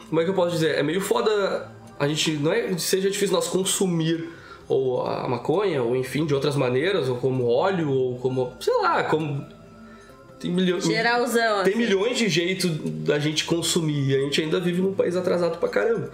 Como 0.09 0.19
é 0.19 0.23
que 0.23 0.29
eu 0.29 0.33
posso 0.33 0.51
dizer? 0.51 0.75
É 0.75 0.83
meio 0.83 0.99
foda 0.99 1.71
a 1.99 2.07
gente. 2.07 2.31
Não 2.31 2.51
é 2.51 2.77
seja 2.77 3.09
difícil 3.09 3.35
nós 3.35 3.47
consumir 3.47 4.29
ou 4.67 5.05
a 5.05 5.27
maconha, 5.27 5.81
ou 5.81 5.95
enfim, 5.95 6.25
de 6.25 6.33
outras 6.33 6.55
maneiras, 6.55 7.07
ou 7.07 7.17
como 7.17 7.45
óleo, 7.47 7.89
ou 7.89 8.17
como. 8.17 8.51
sei 8.59 8.73
lá, 8.81 9.03
como. 9.03 9.45
Tem 10.39 10.51
milhões. 10.51 10.85
Geralzão, 10.85 11.63
Tem 11.63 11.73
assim. 11.73 11.81
milhões 11.81 12.17
de 12.17 12.29
jeitos 12.29 12.69
da 13.03 13.17
gente 13.17 13.45
consumir 13.45 14.09
e 14.09 14.15
a 14.15 14.19
gente 14.19 14.41
ainda 14.41 14.59
vive 14.59 14.81
num 14.81 14.93
país 14.93 15.15
atrasado 15.15 15.57
pra 15.57 15.67
caramba. 15.69 16.11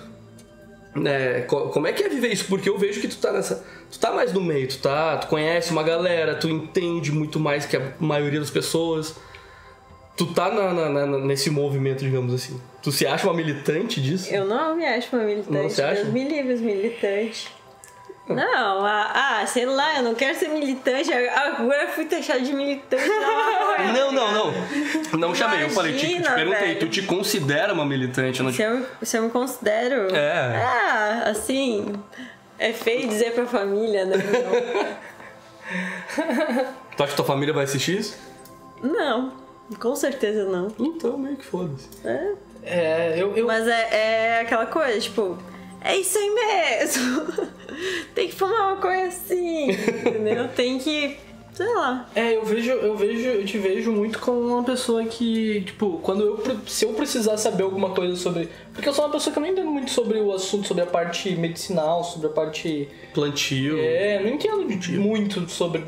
É, 1.05 1.41
co- 1.41 1.69
como 1.69 1.87
é 1.87 1.93
que 1.93 2.03
é 2.03 2.09
viver 2.09 2.27
isso? 2.31 2.45
Porque 2.45 2.69
eu 2.69 2.77
vejo 2.77 3.01
que 3.01 3.07
tu 3.07 3.17
tá 3.17 3.31
nessa. 3.31 3.65
Tu 3.91 3.97
tá 3.99 4.11
mais 4.11 4.31
no 4.33 4.41
meio, 4.41 4.67
tu 4.67 4.77
tá. 4.79 5.17
Tu 5.17 5.27
conhece 5.27 5.71
uma 5.71 5.81
galera, 5.83 6.35
tu 6.35 6.47
entende 6.49 7.11
muito 7.11 7.39
mais 7.39 7.65
que 7.65 7.75
a 7.77 7.93
maioria 7.99 8.39
das 8.39 8.49
pessoas. 8.51 9.15
Tu 10.15 10.27
tá 10.27 10.51
na- 10.51 10.71
na- 10.73 11.05
na- 11.07 11.17
nesse 11.19 11.49
movimento, 11.49 11.99
digamos 12.03 12.33
assim. 12.33 12.61
Tu 12.83 12.91
se 12.91 13.07
acha 13.07 13.25
uma 13.25 13.33
militante 13.33 13.99
disso? 13.99 14.31
Eu 14.31 14.45
não 14.45 14.75
me 14.75 14.85
acho 14.85 15.15
uma 15.15 15.25
militante. 15.25 15.51
Não, 15.51 15.67
você 15.69 15.81
acha? 15.81 16.01
Deus 16.03 16.13
me 16.13 16.23
livre, 16.29 16.53
os 16.53 16.61
militantes. 16.61 17.47
Não, 18.27 18.85
ah, 18.85 19.41
ah, 19.41 19.45
sei 19.45 19.65
lá, 19.65 19.97
eu 19.97 20.03
não 20.03 20.15
quero 20.15 20.37
ser 20.37 20.47
militante. 20.47 21.11
Agora 21.11 21.83
eu 21.83 21.89
fui 21.89 22.05
taxada 22.05 22.39
de 22.39 22.53
militante. 22.53 23.05
Não, 23.05 23.93
Não, 23.93 24.11
não, 24.13 24.31
não. 24.31 25.19
Não 25.19 25.35
chamei, 25.35 25.63
eu 25.63 25.69
falei, 25.69 25.93
te, 25.93 25.99
te 25.99 26.05
Imagina, 26.13 26.35
perguntei, 26.35 26.67
velho. 26.67 26.79
tu 26.79 26.87
te 26.87 27.01
considera 27.03 27.73
uma 27.73 27.85
militante? 27.85 28.39
Eu 28.39 28.45
não. 28.45 28.53
Se 28.53 28.61
eu, 28.61 28.85
se 29.01 29.17
eu 29.17 29.23
me 29.23 29.29
considero. 29.29 30.15
É. 30.15 30.55
Ah, 30.55 31.23
assim. 31.31 31.93
É 32.57 32.71
feio 32.71 33.09
dizer 33.09 33.33
pra 33.33 33.45
família, 33.45 34.05
né? 34.05 34.15
Tu 36.95 37.03
acha 37.03 37.11
que 37.11 37.15
tua 37.15 37.25
família 37.25 37.53
vai 37.53 37.63
assistir 37.63 37.99
isso? 37.99 38.17
Não, 38.81 39.33
não 39.69 39.77
com 39.79 39.95
certeza 39.95 40.45
não. 40.45 40.67
Então, 40.79 41.17
meio 41.17 41.35
que 41.35 41.45
foda-se. 41.45 41.89
É. 42.05 42.33
É, 42.63 43.13
eu. 43.17 43.35
eu 43.35 43.47
Mas 43.47 43.67
é, 43.67 43.89
é 43.91 44.39
aquela 44.41 44.65
coisa, 44.65 44.99
tipo, 44.99 45.37
é 45.83 45.97
isso 45.97 46.17
aí 46.17 46.29
mesmo. 46.29 47.27
Tem 48.15 48.27
que 48.27 48.35
fumar 48.35 48.73
uma 48.73 48.77
coisa 48.77 49.07
assim, 49.07 49.71
entendeu? 49.71 50.47
Tem 50.55 50.77
que. 50.77 51.17
Sei 51.53 51.67
lá. 51.75 52.09
É, 52.15 52.35
eu 52.35 52.43
vejo, 52.43 52.71
eu 52.71 52.97
vejo, 52.97 53.27
eu 53.27 53.45
te 53.45 53.59
vejo 53.59 53.91
muito 53.91 54.17
como 54.17 54.39
uma 54.39 54.63
pessoa 54.63 55.05
que, 55.05 55.61
tipo, 55.61 55.99
quando 56.01 56.23
eu 56.23 56.61
se 56.65 56.83
eu 56.83 56.93
precisar 56.93 57.37
saber 57.37 57.61
alguma 57.61 57.91
coisa 57.91 58.15
sobre, 58.15 58.49
porque 58.73 58.89
eu 58.89 58.93
sou 58.93 59.05
uma 59.05 59.11
pessoa 59.11 59.31
que 59.31 59.37
eu 59.37 59.43
não 59.43 59.49
entendo 59.51 59.69
muito 59.69 59.91
sobre 59.91 60.19
o 60.19 60.33
assunto, 60.33 60.67
sobre 60.67 60.81
a 60.81 60.87
parte 60.87 61.35
medicinal, 61.35 62.03
sobre 62.03 62.25
a 62.25 62.31
parte, 62.31 62.89
Plantio. 63.13 63.77
é, 63.79 64.19
não 64.23 64.29
entendo 64.29 64.67
muito 64.99 65.47
sobre 65.47 65.85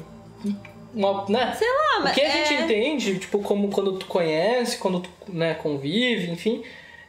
uma, 0.94 1.26
né? 1.28 1.54
Sei 1.58 1.68
lá, 1.68 2.00
O 2.00 2.04
mas. 2.04 2.14
que 2.14 2.22
a 2.22 2.30
gente 2.30 2.54
é... 2.54 2.62
entende, 2.62 3.20
tipo, 3.20 3.40
como 3.40 3.70
quando 3.70 3.94
tu 3.94 4.06
conhece, 4.06 4.78
quando 4.78 5.02
tu, 5.02 5.10
né, 5.28 5.56
convive, 5.56 6.32
enfim, 6.32 6.64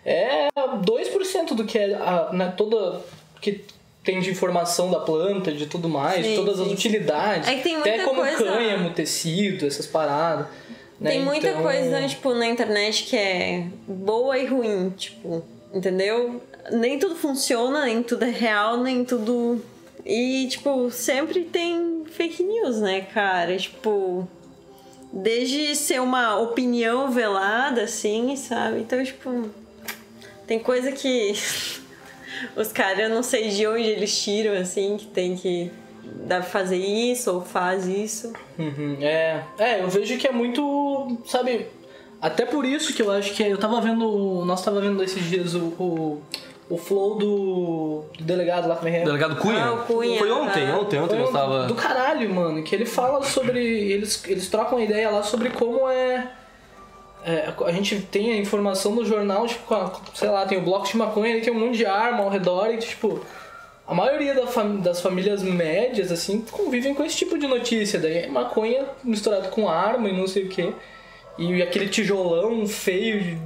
é 0.06 0.48
2% 0.56 1.54
do 1.54 1.64
que 1.64 1.76
é 1.78 1.94
a, 1.94 2.30
né, 2.32 2.54
toda 2.56 3.00
que 3.40 3.64
tem 4.04 4.20
de 4.20 4.30
informação 4.30 4.88
da 4.90 5.00
planta, 5.00 5.50
de 5.52 5.66
tudo 5.66 5.88
mais, 5.88 6.22
de 6.24 6.30
Sim, 6.30 6.36
todas 6.36 6.60
as 6.60 6.68
sim. 6.68 6.72
utilidades. 6.74 7.48
É 7.48 7.56
que 7.56 7.62
tem 7.64 7.76
até 7.76 7.90
muita 7.96 8.04
como 8.04 8.20
coisa- 8.20 8.44
cânhamo, 8.44 8.90
tecido, 8.90 9.66
essas 9.66 9.84
paradas. 9.86 10.46
né? 11.00 11.10
Tem 11.10 11.22
muita 11.24 11.48
Então, 11.48 11.62
coisa, 11.62 12.06
tipo, 12.06 12.32
na 12.34 12.46
internet 12.46 13.02
que 13.04 13.16
é 13.16 13.64
boa 13.86 14.38
e 14.38 14.46
ruim, 14.46 14.90
tipo, 14.96 15.42
entendeu? 15.74 16.40
Nem 16.70 16.98
tudo 17.00 17.16
funciona, 17.16 17.84
nem 17.84 18.00
tudo 18.02 18.24
é 18.24 18.30
real, 18.30 18.76
nem 18.78 19.04
tudo. 19.04 19.60
E, 20.04 20.46
tipo, 20.48 20.88
sempre 20.90 21.40
tem 21.44 22.04
fake 22.10 22.42
news, 22.44 22.80
né, 22.80 23.00
cara? 23.12 23.56
Tipo. 23.56 24.26
Desde 25.12 25.74
ser 25.74 26.00
uma 26.00 26.38
opinião 26.38 27.10
velada, 27.10 27.82
assim, 27.82 28.34
sabe? 28.36 28.80
Então, 28.80 29.02
tipo. 29.04 29.50
Tem 30.46 30.58
coisa 30.58 30.92
que. 30.92 31.32
Os 32.54 32.70
caras, 32.70 32.98
eu 32.98 33.08
não 33.08 33.22
sei 33.22 33.48
de 33.48 33.66
onde 33.66 33.88
eles 33.88 34.22
tiram, 34.22 34.54
assim, 34.54 34.96
que 34.96 35.06
tem 35.06 35.36
que. 35.36 35.70
Dá 36.26 36.36
pra 36.36 36.44
fazer 36.44 36.76
isso 36.76 37.32
ou 37.32 37.40
faz 37.40 37.86
isso. 37.86 38.32
Uhum, 38.58 38.98
é, 39.00 39.42
é, 39.58 39.80
eu 39.80 39.88
vejo 39.88 40.16
que 40.18 40.26
é 40.26 40.32
muito, 40.32 41.18
sabe, 41.26 41.66
até 42.20 42.46
por 42.46 42.64
isso 42.64 42.94
que 42.94 43.02
eu 43.02 43.10
acho 43.10 43.34
que 43.34 43.42
é, 43.42 43.52
eu 43.52 43.58
tava 43.58 43.80
vendo, 43.80 44.44
nós 44.44 44.64
tava 44.64 44.80
vendo 44.80 45.02
esses 45.02 45.22
dias 45.24 45.54
o, 45.54 45.66
o, 45.78 46.22
o 46.68 46.78
flow 46.78 47.16
do, 47.16 48.04
do 48.16 48.24
delegado 48.24 48.68
lá, 48.68 48.76
como 48.76 48.88
é? 48.88 49.04
Delegado 49.04 49.36
Cunha? 49.36 49.64
Ah, 49.64 49.72
o 49.74 49.78
Cunha, 49.84 50.18
Foi 50.18 50.30
ontem, 50.30 50.66
ah. 50.66 50.78
ontem, 50.78 50.98
ontem 50.98 51.20
um 51.20 51.32
tava... 51.32 51.66
do 51.66 51.74
caralho, 51.74 52.32
mano, 52.32 52.62
que 52.62 52.74
ele 52.74 52.86
fala 52.86 53.22
sobre, 53.22 53.60
eles, 53.60 54.22
eles 54.26 54.48
trocam 54.48 54.80
ideia 54.80 55.10
lá 55.10 55.22
sobre 55.22 55.50
como 55.50 55.88
é, 55.88 56.26
é, 57.26 57.52
a 57.66 57.72
gente 57.72 58.00
tem 58.00 58.32
a 58.32 58.36
informação 58.36 58.94
no 58.94 59.04
jornal, 59.04 59.46
tipo, 59.46 59.64
sei 60.14 60.28
lá, 60.28 60.46
tem 60.46 60.56
o 60.58 60.62
bloco 60.62 60.86
de 60.86 60.96
maconha, 60.96 61.32
ele 61.34 61.40
tem 61.44 61.52
um 61.52 61.58
monte 61.58 61.76
de 61.78 61.84
arma 61.84 62.22
ao 62.22 62.30
redor 62.30 62.70
e, 62.72 62.78
tipo, 62.78 63.20
a 63.86 63.92
maioria 63.94 64.32
da 64.34 64.46
fam- 64.46 64.76
das 64.76 65.00
famílias 65.00 65.42
médias, 65.42 66.10
assim, 66.12 66.40
convivem 66.50 66.94
com 66.94 67.04
esse 67.04 67.16
tipo 67.16 67.36
de 67.38 67.46
notícia. 67.46 67.98
Daí 67.98 68.18
é 68.18 68.26
maconha 68.28 68.84
misturado 69.04 69.48
com 69.48 69.68
arma 69.68 70.08
e 70.08 70.16
não 70.16 70.26
sei 70.26 70.44
o 70.44 70.48
que. 70.48 70.72
E 71.38 71.62
aquele 71.62 71.88
tijolão 71.88 72.66
feio 72.66 73.38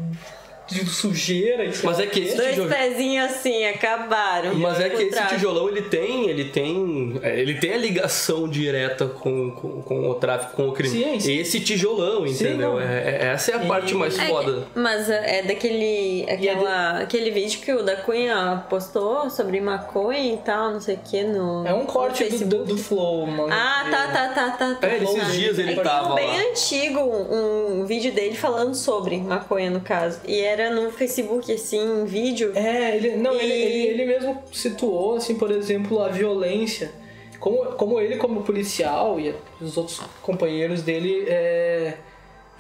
de, 0.71 0.85
de 0.85 0.91
sujeira 0.91 1.65
e 1.65 1.73
Mas 1.83 1.99
é 2.01 2.07
que 2.07 2.21
esse 2.21 2.37
Dois 2.37 2.51
tijolo- 2.51 2.69
pezinhos 2.71 3.31
assim, 3.31 3.65
acabaram. 3.67 4.55
Mas 4.55 4.81
é 4.81 4.89
que 4.91 5.03
esse 5.03 5.27
tijolão 5.29 5.69
ele 5.69 5.83
tem, 5.83 6.29
ele 6.29 6.45
tem, 6.47 7.19
é, 7.23 7.39
ele 7.41 7.55
tem 7.55 7.73
a 7.75 7.77
ligação 7.79 8.49
direta 8.49 9.07
com, 9.07 9.51
com, 9.53 9.83
com 9.83 10.09
o 10.11 10.15
tráfico, 10.15 10.55
com 10.57 10.69
o 10.69 10.73
crime. 10.73 10.91
Sim, 11.05 11.21
sim. 11.21 11.37
Esse 11.39 11.61
tijolão, 11.61 12.27
Sim, 12.27 12.33
entendeu? 12.33 12.73
não. 12.75 12.81
É- 12.81 12.85
é- 13.21 13.27
essa 13.33 13.53
é 13.53 13.55
a 13.57 13.65
E- 13.65 13.69
parte 13.69 13.95
mais 13.95 14.19
É, 14.19 14.27
foda. 14.27 14.67
mas 14.75 15.09
é 15.11 15.43
daquele 15.43 16.25
é 16.27 16.35
aquela, 16.35 16.99
aquele 17.01 17.31
vídeo 17.31 17.61
que 17.61 17.73
o 17.73 17.83
da 17.83 17.97
Cunha 17.97 18.65
postou 18.69 19.29
sobre 19.31 19.61
maconha 19.61 20.35
e 20.35 20.37
tal, 20.39 20.73
não 20.73 20.81
sei 20.81 20.97
o 20.97 20.99
que 20.99 21.23
no 21.23 21.67
É 21.67 21.73
um 21.75 21.87
corte 21.87 22.25
do, 22.25 22.45
do, 22.47 22.65
do 22.65 22.79
flow, 22.79 23.27
mano. 23.27 23.53
Ah, 23.53 23.85
tá, 23.91 24.07
tá, 24.09 24.29
tá, 24.29 24.51
tá. 24.51 24.75
tá. 24.75 24.87
É, 24.87 25.03
esses 25.03 25.21
Tá. 25.21 25.31
dias 25.31 25.59
ele 25.59 25.73
é 25.73 25.83
tava 25.83 26.13
um 26.13 26.15
bem 26.15 26.29
lá. 26.29 26.51
antigo 26.51 27.01
um 27.01 27.85
vídeo 27.85 28.13
dele 28.13 28.35
falando 28.37 28.75
sobre 28.75 29.19
maconha, 29.19 29.71
no 29.71 29.81
caso. 29.81 30.21
E 30.27 30.39
era 30.41 30.60
no 30.69 30.91
Facebook, 30.91 31.51
assim, 31.53 31.81
um 31.81 32.05
vídeo. 32.05 32.53
É, 32.55 32.97
ele, 32.97 33.17
não, 33.17 33.33
ele, 33.35 33.55
E- 33.55 33.63
ele, 33.63 33.87
ele 34.03 34.05
mesmo 34.07 34.43
situou, 34.53 35.17
assim, 35.17 35.37
por 35.37 35.51
exemplo, 35.51 36.03
a 36.03 36.09
violência. 36.09 36.93
Como, 37.39 37.65
como 37.73 37.99
ele, 38.01 38.17
como 38.17 38.43
policial 38.43 39.19
e 39.19 39.35
os 39.61 39.79
outros 39.79 40.01
companheiros 40.21 40.83
dele, 40.83 41.25
é, 41.27 41.95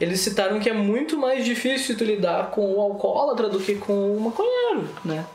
eles 0.00 0.21
citaram 0.21 0.59
que 0.59 0.71
é 0.71 0.73
muito 0.73 1.19
mais 1.19 1.45
difícil 1.45 1.99
tu 1.99 2.04
lidar 2.04 2.50
com 2.50 2.75
o 2.76 2.80
alcoólatra 2.80 3.50
do 3.50 3.61
que 3.61 3.75
com 3.75 4.16
o 4.16 4.21
maconheiro, 4.21 4.88
né? 5.04 5.26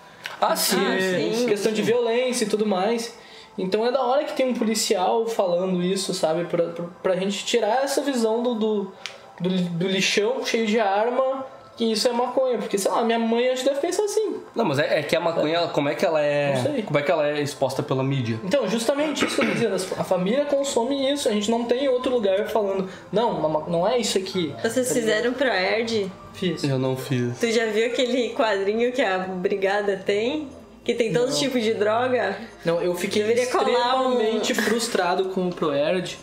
Ah, 0.42 0.56
sim. 0.56 0.78
Ah, 0.80 1.00
sim. 1.00 1.34
sim. 1.36 1.46
questão 1.46 1.72
de 1.72 1.84
violência 1.84 2.46
e 2.46 2.48
tudo 2.48 2.66
mais. 2.66 3.16
Então 3.58 3.86
é 3.86 3.92
da 3.92 4.02
hora 4.02 4.24
que 4.24 4.34
tem 4.36 4.50
um 4.50 4.54
policial 4.56 5.28
falando 5.28 5.82
isso, 5.84 6.14
sabe? 6.14 6.46
Pra, 6.46 6.64
pra, 6.70 6.86
pra 7.04 7.16
gente 7.16 7.46
tirar 7.46 7.84
essa 7.84 8.02
visão 8.02 8.42
do, 8.42 8.56
do, 8.56 8.92
do, 9.40 9.50
do 9.50 9.88
lixão 9.88 10.44
cheio 10.44 10.66
de 10.66 10.80
arma 10.80 11.46
que 11.78 11.92
isso 11.92 12.08
é 12.08 12.12
maconha. 12.14 12.58
Porque, 12.58 12.78
sei 12.78 12.90
lá, 12.92 13.04
minha 13.04 13.20
mãe 13.20 13.50
acho 13.50 13.64
que 13.64 13.70
deve 13.70 13.82
pensar 13.82 14.04
assim. 14.04 14.38
Não, 14.56 14.64
mas 14.66 14.80
é, 14.80 15.00
é 15.00 15.04
que 15.04 15.16
a 15.16 15.20
maconha, 15.20 15.68
como 15.68 15.90
é 15.90 15.96
que 15.96 16.06
ela 16.06 16.22
é. 16.22 16.56
Não 16.56 16.64
sei. 16.64 16.82
Como 16.84 16.98
é 17.00 17.02
que 17.02 17.12
ela 17.12 17.28
é 17.28 17.42
exposta 17.42 17.84
pela 17.84 18.04
mídia? 18.04 18.40
Então, 18.44 18.68
justamente 18.68 19.26
isso 19.26 19.36
que 19.36 19.42
eu 19.42 19.48
tô 19.48 19.54
dizendo. 19.54 19.76
A 20.00 20.04
família 20.04 20.46
consome 20.46 21.12
isso. 21.12 21.28
A 21.28 21.32
gente 21.32 21.50
não 21.52 21.66
tem 21.66 21.88
outro 21.90 22.12
lugar 22.12 22.48
falando, 22.50 22.90
não, 23.12 23.66
não 23.68 23.88
é 23.88 23.98
isso 23.98 24.18
aqui. 24.18 24.54
Vocês 24.64 24.92
fizeram 24.92 25.34
pro 25.34 25.48
Erd? 25.48 26.12
Fiz. 26.34 26.64
Eu 26.64 26.78
não 26.80 26.98
fiz. 26.98 27.38
Tu 27.40 27.52
já 27.52 27.66
viu 27.68 27.88
aquele 27.88 28.30
quadrinho 28.34 28.92
que 28.92 29.02
a 29.02 29.20
brigada 29.20 29.96
tem? 30.06 30.50
Que 30.84 30.94
tem 30.94 31.12
todo 31.12 31.30
Não. 31.32 31.36
tipo 31.36 31.60
de 31.60 31.74
droga? 31.74 32.38
Não, 32.64 32.80
eu 32.82 32.94
fiquei 32.94 33.24
Deveria 33.24 33.48
colar 33.48 34.02
um- 34.02 34.12
extremamente 34.12 34.54
frustrado 34.54 35.30
com 35.30 35.48
o 35.48 35.54
ProErd, 35.54 36.16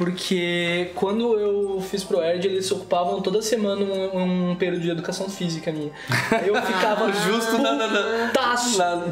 porque 0.00 0.92
quando 0.94 1.38
eu 1.38 1.78
fiz 1.82 2.02
ProErd, 2.02 2.46
eles 2.48 2.70
ocupavam 2.72 3.20
toda 3.20 3.42
semana 3.42 3.82
um, 3.84 4.50
um 4.52 4.56
período 4.56 4.80
de 4.80 4.88
educação 4.90 5.28
física 5.28 5.70
minha. 5.70 5.92
Eu 6.46 6.54
ficava 6.62 7.12
Justo 7.28 7.58
na- 7.58 7.74
na- 7.74 7.86
na- 7.86 8.32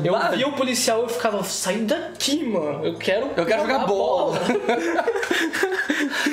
Eu 0.03 0.19
via 0.35 0.49
o 0.49 0.53
policial 0.55 1.03
eu 1.03 1.09
ficava, 1.11 1.45
sai 1.45 1.77
daqui, 1.81 2.43
mano. 2.43 2.87
Eu 2.87 2.95
quero 2.95 3.29
Eu 3.37 3.45
quero 3.45 3.61
jogar 3.63 3.81
bola. 3.87 4.39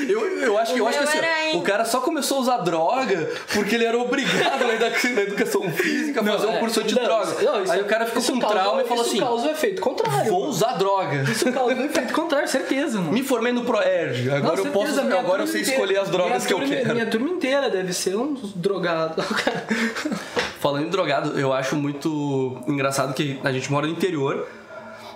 Eu, 0.08 0.22
eu 0.42 0.58
acho 0.58 0.74
que, 0.74 0.80
eu 0.80 0.86
O 0.86 0.88
acho 0.88 0.98
que 1.00 1.04
assim, 1.06 1.20
ó, 1.54 1.58
o 1.58 1.62
cara 1.62 1.84
só 1.86 2.00
começou 2.00 2.38
a 2.38 2.42
usar 2.42 2.58
droga 2.58 3.30
porque 3.54 3.76
ele 3.76 3.86
era 3.86 3.98
obrigado 3.98 4.60
na 4.66 4.74
edu- 4.76 5.16
na 5.16 5.22
educação 5.22 5.64
física 5.72 6.22
a 6.22 6.24
fazer 6.24 6.48
um 6.48 6.52
é, 6.54 6.60
curso 6.60 6.84
de 6.84 6.94
não, 6.96 7.04
droga. 7.04 7.32
isso- 7.32 7.44
não, 7.44 7.64
isso- 7.64 7.72
Aí 7.74 7.82
o 7.82 7.86
cara 7.86 8.06
ficou 8.06 8.22
isso 8.22 8.32
com 8.34 8.40
causa- 8.40 8.56
trauma 8.60 8.82
e 8.84 8.86
falou 8.86 9.04
isso 9.04 9.12
assim: 9.12 9.20
causa 9.20 9.48
o 9.48 9.52
efeito 9.52 9.82
contrário. 9.82 10.30
vou 10.30 10.40
mano. 10.42 10.52
usar 10.52 10.74
droga. 10.74 11.24
Isso 11.24 11.52
causa 11.52 11.74
o 11.76 11.86
efeito 11.86 12.14
contrário, 12.14 12.48
certeza, 12.48 13.00
mano. 13.00 13.12
Me 13.14 13.24
formei 13.24 13.52
no 13.52 13.64
ProErd. 13.64 14.30
Agora 14.46 14.58
Não, 14.58 14.66
eu 14.66 14.72
posso. 14.72 15.00
Agora 15.00 15.44
eu 15.44 15.48
sei 15.48 15.62
inteira- 15.62 15.72
escolher 15.82 15.98
as 16.00 16.10
drogas 16.10 16.32
minha 16.38 16.48
que 16.48 16.54
eu 16.54 16.58
turma- 16.60 16.76
quero. 16.76 16.94
Minha 16.94 17.06
turma 17.08 17.30
inteira 17.30 17.70
deve 17.70 17.94
ser 17.94 18.16
um 18.16 18.34
drogado. 18.56 19.22
Falando 20.60 20.86
em 20.86 20.90
drogado, 20.90 21.40
eu 21.40 21.54
acho 21.54 21.76
muito 21.76 22.62
engraçado 22.68 23.14
que 23.14 23.40
a 23.44 23.52
gente 23.52 23.72
mora 23.72 23.86
no 23.88 23.94
interior. 23.94 24.48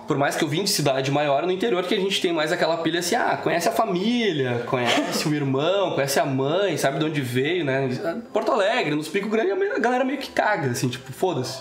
Por 0.08 0.18
mais 0.18 0.36
que 0.36 0.44
eu 0.44 0.48
vim 0.48 0.64
de 0.64 0.72
cidade 0.72 1.12
maior, 1.12 1.46
no 1.46 1.52
interior 1.52 1.84
que 1.84 1.94
a 1.94 2.00
gente 2.00 2.20
tem 2.20 2.34
mais 2.34 2.52
aquela 2.52 2.78
pilha 2.78 3.00
assim, 3.00 3.14
ah, 3.16 3.38
conhece 3.42 3.70
a 3.70 3.72
família, 3.72 4.64
conhece 4.66 5.28
o 5.28 5.34
irmão, 5.36 5.92
conhece 5.94 6.20
a 6.20 6.26
mãe, 6.26 6.76
sabe 6.78 6.98
de 6.98 7.06
onde 7.06 7.22
veio, 7.22 7.64
né? 7.64 7.88
Porto 8.34 8.52
Alegre, 8.52 8.96
nos 8.96 9.08
Pico 9.08 9.30
Grande, 9.30 9.52
a 9.52 9.80
galera 9.80 10.04
meio 10.04 10.18
que 10.18 10.32
caga, 10.32 10.72
assim, 10.72 10.90
tipo, 10.90 11.12
foda-se, 11.14 11.60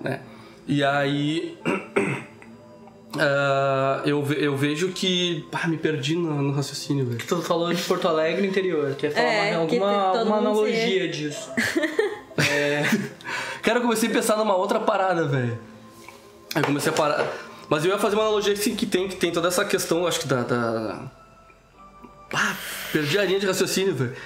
né? 0.00 0.20
E 0.66 0.82
aí... 0.82 1.58
ah, 3.18 4.02
eu, 4.04 4.22
ve- 4.22 4.44
eu 4.44 4.56
vejo 4.56 4.88
que... 4.88 5.46
Ah, 5.52 5.68
me 5.68 5.76
perdi 5.76 6.16
no, 6.16 6.42
no 6.42 6.52
raciocínio, 6.52 7.06
velho. 7.06 7.24
Tu 7.26 7.42
falou 7.42 7.72
de 7.72 7.82
Porto 7.82 8.08
Alegre 8.08 8.46
interior. 8.46 8.94
Tu 8.94 9.06
ia 9.06 9.10
falar 9.12 9.26
É, 9.26 9.58
uma, 9.58 9.66
que 9.66 9.78
alguma, 9.78 10.22
uma 10.22 10.36
analogia 10.38 11.08
disso. 11.08 11.50
Cara, 13.62 13.78
eu 13.78 13.82
comecei 13.82 14.08
a 14.08 14.12
pensar 14.12 14.36
numa 14.36 14.56
outra 14.56 14.80
parada, 14.80 15.26
velho. 15.26 15.58
Aí 16.54 16.62
eu 16.62 16.66
comecei 16.66 16.92
a 16.92 16.94
parar. 16.94 17.26
Mas 17.68 17.84
eu 17.84 17.90
ia 17.90 17.98
fazer 17.98 18.16
uma 18.16 18.24
analogia 18.24 18.52
assim, 18.52 18.74
que 18.74 18.86
tem, 18.86 19.08
que 19.08 19.16
tem 19.16 19.32
toda 19.32 19.48
essa 19.48 19.64
questão, 19.64 20.06
acho 20.06 20.20
que 20.20 20.28
da. 20.28 20.42
da... 20.42 21.10
Ah, 22.34 22.56
perdi 22.92 23.18
a 23.18 23.24
linha 23.24 23.38
de 23.38 23.46
raciocínio, 23.46 23.94
velho. 23.94 24.16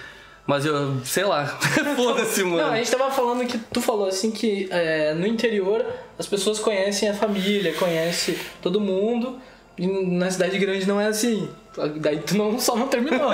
Mas 0.47 0.65
eu, 0.65 1.01
sei 1.05 1.25
lá. 1.25 1.47
Foda-se, 1.97 2.43
mano. 2.45 2.59
Não, 2.59 2.73
a 2.73 2.77
gente 2.77 2.91
tava 2.91 3.11
falando 3.11 3.45
que 3.47 3.59
tu 3.59 3.81
falou 3.81 4.07
assim 4.07 4.31
que 4.31 4.69
é, 4.71 5.13
no 5.15 5.27
interior 5.27 5.85
as 6.19 6.27
pessoas 6.27 6.59
conhecem 6.59 7.09
a 7.09 7.15
família, 7.15 7.73
conhecem 7.75 8.37
todo 8.63 8.81
mundo. 8.81 9.39
E 9.79 9.87
na 9.87 10.31
cidade 10.31 10.57
grande 10.59 10.87
não 10.87 11.01
é 11.01 11.07
assim. 11.07 11.49
Daí 11.97 12.19
tu 12.21 12.35
não, 12.37 12.59
só 12.59 12.75
não 12.77 12.89
terminou. 12.89 13.31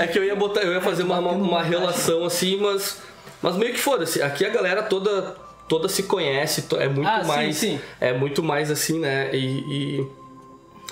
É 0.00 0.06
que 0.06 0.18
eu 0.18 0.24
ia 0.24 0.34
botar, 0.34 0.62
eu 0.62 0.72
ia 0.72 0.80
fazer 0.80 1.02
uma, 1.02 1.18
uma, 1.18 1.32
uma 1.32 1.62
relação 1.62 2.24
assim, 2.24 2.56
mas. 2.56 2.98
Mas 3.42 3.56
meio 3.56 3.72
que 3.74 3.78
foda-se. 3.80 4.22
Aqui 4.22 4.44
a 4.46 4.48
galera 4.50 4.82
toda. 4.82 5.36
Toda 5.68 5.86
se 5.86 6.04
conhece, 6.04 6.64
é 6.78 6.88
muito 6.88 7.06
Ah, 7.06 7.20
sim, 7.20 7.26
mais. 7.28 7.56
sim. 7.56 7.78
É 8.00 8.14
muito 8.14 8.42
mais 8.42 8.70
assim, 8.70 8.98
né? 9.00 9.28
E. 9.34 10.06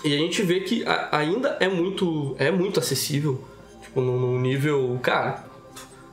E, 0.05 0.09
e 0.11 0.15
a 0.15 0.19
gente 0.19 0.43
vê 0.43 0.61
que 0.61 0.85
a- 0.87 1.09
ainda 1.17 1.57
é 1.61 1.69
muito. 1.69 2.37
É 2.39 2.51
muito 2.51 2.79
acessível. 2.79 3.41
Tipo, 3.97 4.01
num, 4.03 4.19
num 4.19 4.39
nível. 4.39 4.99
Cara, 5.03 5.43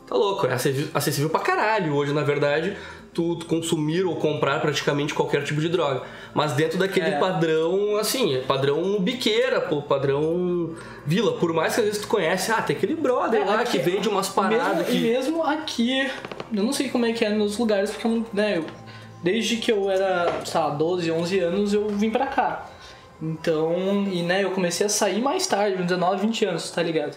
tá 0.07 0.15
louco, 0.15 0.47
é 0.47 0.53
acessível, 0.53 1.29
pra 1.29 1.41
caralho 1.41 1.93
hoje, 1.93 2.13
na 2.13 2.21
verdade. 2.23 2.77
Tu, 3.13 3.37
consumir 3.47 4.05
ou 4.05 4.15
comprar 4.15 4.59
praticamente 4.59 5.13
qualquer 5.13 5.43
tipo 5.43 5.61
de 5.61 5.69
droga. 5.69 6.01
Mas 6.33 6.53
dentro 6.53 6.79
daquele 6.79 7.07
É. 7.09 7.19
padrão, 7.19 7.97
assim, 7.97 8.33
é 8.35 8.39
padrão 8.39 8.99
biqueira, 8.99 9.61
pô, 9.61 9.83
padrão 9.83 10.73
vila. 11.05 11.33
Por 11.33 11.53
mais 11.53 11.75
que 11.75 11.81
às 11.81 11.85
vezes 11.87 12.01
tu 12.01 12.07
conhece, 12.07 12.51
ah, 12.51 12.59
tem 12.61 12.75
aquele 12.75 12.95
brother 12.95 13.45
lá 13.45 13.57
que 13.65 13.77
aqui- 13.77 13.91
vende 13.91 14.09
umas 14.09 14.29
paradas 14.29 14.77
mesmo, 14.77 14.85
que. 14.85 14.97
E 14.97 15.01
mesmo 15.01 15.43
aqui, 15.43 16.09
eu 16.51 16.63
não 16.63 16.73
sei 16.73 16.89
como 16.89 17.05
é 17.05 17.11
que 17.13 17.23
é 17.23 17.29
nos 17.29 17.55
lugares, 17.59 17.91
porque 17.91 18.07
né, 18.33 18.57
eu, 18.57 18.65
desde 19.21 19.57
que 19.57 19.71
eu 19.71 19.91
era, 19.91 20.41
sei 20.45 20.59
lá, 20.59 20.69
12, 20.71 21.11
11 21.11 21.37
anos, 21.39 21.71
eu 21.73 21.87
vim 21.89 22.09
pra 22.09 22.25
cá. 22.27 22.65
Então, 23.21 24.07
e 24.11 24.23
né, 24.23 24.43
eu 24.43 24.49
comecei 24.51 24.87
a 24.87 24.89
sair 24.89 25.21
mais 25.21 25.45
tarde, 25.45 25.77
com 25.77 25.83
19, 25.83 26.25
20 26.25 26.45
anos, 26.45 26.71
tá 26.71 26.81
ligado? 26.81 27.15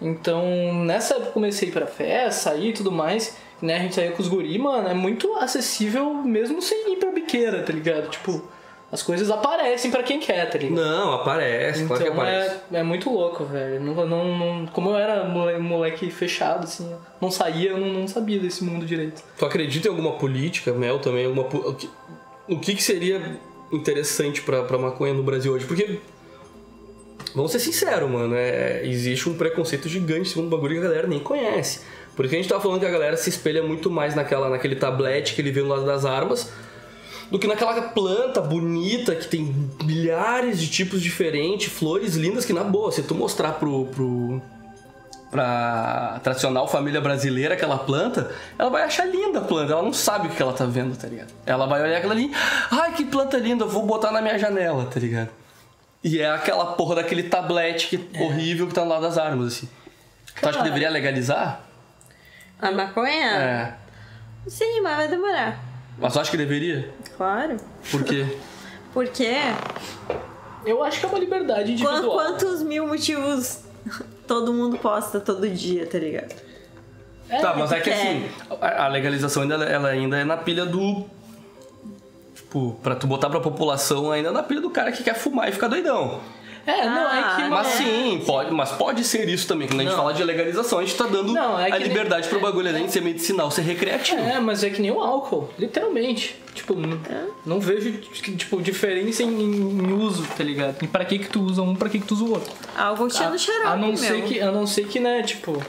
Então, 0.00 0.44
nessa 0.84 1.14
época 1.14 1.28
eu 1.30 1.32
comecei 1.32 1.68
a 1.68 1.70
ir 1.70 1.74
pra 1.74 1.86
festa, 1.86 2.50
sair 2.50 2.68
e 2.70 2.72
tudo 2.72 2.92
mais. 2.92 3.36
né, 3.60 3.74
a 3.76 3.78
gente 3.80 3.94
saía 3.96 4.12
com 4.12 4.22
os 4.22 4.28
guri, 4.28 4.56
mano, 4.58 4.88
é 4.88 4.94
muito 4.94 5.34
acessível 5.34 6.14
mesmo 6.14 6.62
sem 6.62 6.92
ir 6.92 6.96
pra 6.96 7.10
biqueira, 7.10 7.62
tá 7.64 7.72
ligado? 7.72 8.08
Tipo, 8.08 8.40
as 8.92 9.02
coisas 9.02 9.28
aparecem 9.32 9.90
pra 9.90 10.02
quem 10.04 10.20
quer, 10.20 10.48
tá 10.48 10.56
ligado? 10.56 10.80
Não, 10.80 11.12
aparece, 11.14 11.84
claro 11.84 12.00
que 12.02 12.08
Então 12.08 12.22
aparece. 12.22 12.54
é, 12.72 12.78
é 12.78 12.82
muito 12.84 13.10
louco, 13.12 13.44
velho. 13.44 13.80
Não, 13.80 14.06
não, 14.06 14.38
não- 14.38 14.66
como 14.68 14.90
eu 14.90 14.96
era 14.96 15.24
mole- 15.24 15.58
moleque 15.58 16.08
fechado, 16.08 16.62
assim, 16.64 16.88
não 17.20 17.30
saía, 17.32 17.70
eu 17.70 17.78
não, 17.78 17.88
não 17.88 18.06
sabia 18.08 18.38
desse 18.38 18.62
mundo 18.62 18.86
direito. 18.86 19.20
Tu 19.36 19.44
acredita 19.44 19.88
em 19.88 19.90
alguma 19.90 20.12
política, 20.12 20.72
Mel, 20.72 21.00
também? 21.00 21.26
Alguma, 21.26 21.42
o, 21.48 21.74
que, 21.74 21.90
o 22.48 22.60
que 22.60 22.74
que 22.76 22.82
seria 22.82 23.20
interessante 23.72 24.40
pra, 24.42 24.62
pra 24.62 24.78
maconha 24.78 25.12
no 25.14 25.22
Brasil 25.24 25.52
hoje? 25.52 25.66
Porque, 25.66 25.98
vamos 27.34 27.52
ser 27.52 27.58
sinceros, 27.58 28.10
mano, 28.10 28.34
é, 28.34 28.80
existe 28.84 29.28
um 29.28 29.34
preconceito 29.34 29.88
gigante 29.88 30.28
segundo 30.28 30.48
bagulho 30.48 30.74
que 30.74 30.80
a 30.80 30.88
galera 30.88 31.06
nem 31.06 31.20
conhece. 31.20 31.80
Por 32.16 32.24
isso 32.24 32.30
que 32.30 32.36
a 32.36 32.42
gente 32.42 32.48
tava 32.48 32.60
falando 32.60 32.80
que 32.80 32.86
a 32.86 32.90
galera 32.90 33.16
se 33.16 33.30
espelha 33.30 33.62
muito 33.62 33.90
mais 33.90 34.14
naquela, 34.14 34.48
naquele 34.48 34.74
tablete 34.74 35.34
que 35.34 35.40
ele 35.40 35.52
vê 35.52 35.62
no 35.62 35.68
lado 35.68 35.86
das 35.86 36.04
armas 36.04 36.50
do 37.30 37.38
que 37.38 37.46
naquela 37.46 37.80
planta 37.80 38.40
bonita 38.40 39.14
que 39.14 39.28
tem 39.28 39.54
milhares 39.84 40.58
de 40.58 40.68
tipos 40.68 41.02
diferentes, 41.02 41.72
flores 41.72 42.16
lindas 42.16 42.44
que, 42.44 42.52
na 42.52 42.64
boa, 42.64 42.90
se 42.90 43.02
tu 43.02 43.14
mostrar 43.14 43.52
pro... 43.52 43.86
pro 43.86 44.42
pra 45.30 46.20
tradicional 46.24 46.66
família 46.66 47.02
brasileira 47.02 47.52
aquela 47.52 47.76
planta, 47.76 48.30
ela 48.58 48.70
vai 48.70 48.82
achar 48.82 49.06
linda 49.06 49.40
a 49.40 49.42
planta, 49.42 49.72
ela 49.72 49.82
não 49.82 49.92
sabe 49.92 50.28
o 50.28 50.30
que 50.30 50.40
ela 50.40 50.54
tá 50.54 50.64
vendo, 50.64 50.96
tá 50.96 51.06
ligado? 51.06 51.28
Ela 51.44 51.66
vai 51.66 51.82
olhar 51.82 51.98
aquela 51.98 52.14
ali, 52.14 52.32
ai 52.70 52.94
que 52.94 53.04
planta 53.04 53.36
linda, 53.36 53.64
eu 53.64 53.68
vou 53.68 53.84
botar 53.84 54.10
na 54.10 54.22
minha 54.22 54.38
janela, 54.38 54.86
tá 54.86 54.98
ligado? 54.98 55.28
E 56.02 56.20
é 56.20 56.30
aquela 56.30 56.72
porra 56.74 56.96
daquele 56.96 57.24
tablete 57.24 57.88
que, 57.88 58.22
horrível 58.22 58.66
que 58.66 58.74
tá 58.74 58.82
no 58.82 58.90
lado 58.90 59.02
das 59.02 59.18
armas, 59.18 59.54
assim. 59.54 59.68
Tu 60.40 60.48
acha 60.48 60.58
que 60.58 60.64
deveria 60.64 60.88
legalizar? 60.88 61.60
A 62.60 62.70
maconha? 62.70 63.36
É. 63.36 63.74
Sim, 64.46 64.80
mas 64.80 64.96
vai 64.96 65.08
demorar. 65.08 65.58
Mas 65.98 66.12
tu 66.12 66.20
acha 66.20 66.30
que 66.30 66.36
deveria? 66.36 66.92
Claro. 67.16 67.56
Por 67.90 68.04
quê? 68.04 68.24
Porque 68.94 69.34
Eu 70.64 70.82
acho 70.82 71.00
que 71.00 71.06
é 71.06 71.08
uma 71.08 71.18
liberdade 71.18 71.72
individual. 71.72 72.12
quantos 72.12 72.62
mil 72.62 72.86
motivos 72.86 73.60
todo 74.26 74.52
mundo 74.52 74.78
posta 74.78 75.20
todo 75.20 75.48
dia, 75.48 75.86
tá 75.86 75.98
ligado? 75.98 76.34
É, 77.28 77.40
tá, 77.40 77.54
mas 77.54 77.70
é 77.72 77.80
que 77.80 77.90
é. 77.90 77.94
assim, 77.94 78.28
a 78.60 78.84
a 78.84 78.88
legalização 78.88 79.42
ainda, 79.42 79.56
ela 79.56 79.88
ainda 79.88 80.16
é 80.16 80.24
na 80.24 80.36
pilha 80.36 80.64
do. 80.64 81.04
Tipo, 82.48 82.78
pra 82.82 82.96
tu 82.96 83.06
botar 83.06 83.28
pra 83.28 83.40
população 83.40 84.10
ainda 84.10 84.30
é 84.30 84.32
na 84.32 84.42
pilha 84.42 84.62
do 84.62 84.70
cara 84.70 84.90
que 84.90 85.02
quer 85.04 85.14
fumar 85.14 85.50
e 85.50 85.52
ficar 85.52 85.68
doidão. 85.68 86.18
É, 86.66 86.84
não, 86.84 87.10
é 87.10 87.22
que. 87.36 87.42
Ah, 87.42 87.48
Mas 87.50 87.66
É. 87.66 87.70
sim, 87.78 88.22
pode, 88.26 88.50
mas 88.52 88.70
pode 88.72 89.02
ser 89.04 89.26
isso 89.28 89.46
também. 89.48 89.66
Quando 89.68 89.80
a 89.80 89.82
gente 89.84 89.92
Não. 89.92 89.98
fala 89.98 90.12
de 90.12 90.22
legalização, 90.22 90.78
a 90.78 90.82
gente 90.82 90.96
tá 90.96 91.04
dando 91.06 91.32
Não, 91.32 91.58
é 91.58 91.64
a 91.68 91.72
que 91.72 91.78
nem- 91.78 91.88
liberdade 91.88 92.28
pro 92.28 92.40
bagulho, 92.40 92.68
além 92.68 92.84
de 92.86 92.92
ser 92.92 93.00
medicinal, 93.00 93.50
ser 93.50 93.62
recreativo. 93.62 94.20
É, 94.20 94.38
mas 94.40 94.62
é 94.64 94.68
que 94.70 94.80
nem 94.82 94.90
o 94.90 95.00
álcool, 95.00 95.48
literalmente. 95.58 96.36
Tipo, 96.54 96.74
não, 96.74 96.98
não 97.46 97.60
vejo 97.60 97.92
tipo, 98.36 98.60
diferença 98.60 99.22
em, 99.22 99.28
em 99.28 99.92
uso, 99.92 100.26
tá 100.36 100.44
ligado? 100.44 100.82
E 100.82 100.86
pra 100.86 101.04
que 101.06 101.18
que 101.18 101.28
tu 101.28 101.40
usa 101.42 101.62
um, 101.62 101.74
pra 101.74 101.88
que 101.88 101.98
que 102.00 102.06
tu 102.06 102.14
usa 102.14 102.24
o 102.24 102.30
outro. 102.32 102.52
Algo 102.76 103.08
tirando 103.08 103.34
a, 103.34 103.38
xarope, 103.38 103.66
a 103.66 103.76
não 103.76 103.88
meu. 103.88 103.96
ser 103.96 104.22
que 104.24 104.40
A 104.40 104.50
não 104.50 104.66
ser 104.66 104.86
que, 104.88 105.00
né, 105.00 105.22
tipo... 105.22 105.62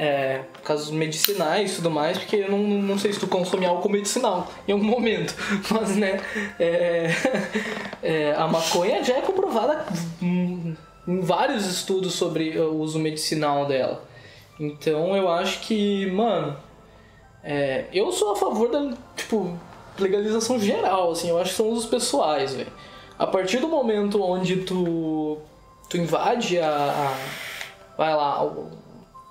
É, 0.00 0.42
casos 0.62 0.92
medicinais 0.92 1.72
e 1.72 1.74
tudo 1.74 1.90
mais, 1.90 2.16
porque 2.18 2.36
eu 2.36 2.48
não, 2.52 2.58
não 2.58 2.96
sei 2.96 3.12
se 3.12 3.18
tu 3.18 3.26
consome 3.26 3.66
álcool 3.66 3.88
medicinal 3.88 4.46
em 4.68 4.70
algum 4.70 4.84
momento. 4.84 5.34
Mas, 5.72 5.96
né, 5.96 6.20
é, 6.56 7.08
é, 8.00 8.32
a 8.36 8.46
maconha 8.46 9.02
já 9.02 9.16
é 9.16 9.20
comprovada 9.22 9.84
em, 10.22 10.76
vários 11.20 11.66
estudos 11.66 12.14
sobre 12.14 12.56
o 12.60 12.76
uso 12.76 13.00
medicinal 13.00 13.66
dela. 13.66 14.04
Então 14.60 15.16
eu 15.16 15.28
acho 15.28 15.58
que, 15.62 16.06
mano, 16.12 16.56
é, 17.42 17.86
eu 17.92 18.12
sou 18.12 18.30
a 18.32 18.36
favor 18.36 18.70
da, 18.70 18.96
tipo, 19.16 19.58
legalização 19.98 20.60
geral, 20.60 21.10
assim, 21.10 21.28
eu 21.28 21.40
acho 21.40 21.50
que 21.50 21.56
são 21.56 21.70
usos 21.70 21.86
pessoais, 21.86 22.54
velho. 22.54 22.70
A 23.18 23.26
partir 23.26 23.58
do 23.58 23.66
momento 23.66 24.22
onde 24.22 24.58
tu, 24.58 25.38
tu 25.90 25.96
invade 25.96 26.60
a, 26.60 26.68
a- 26.70 27.16
vai 27.96 28.14
lá, 28.14 28.48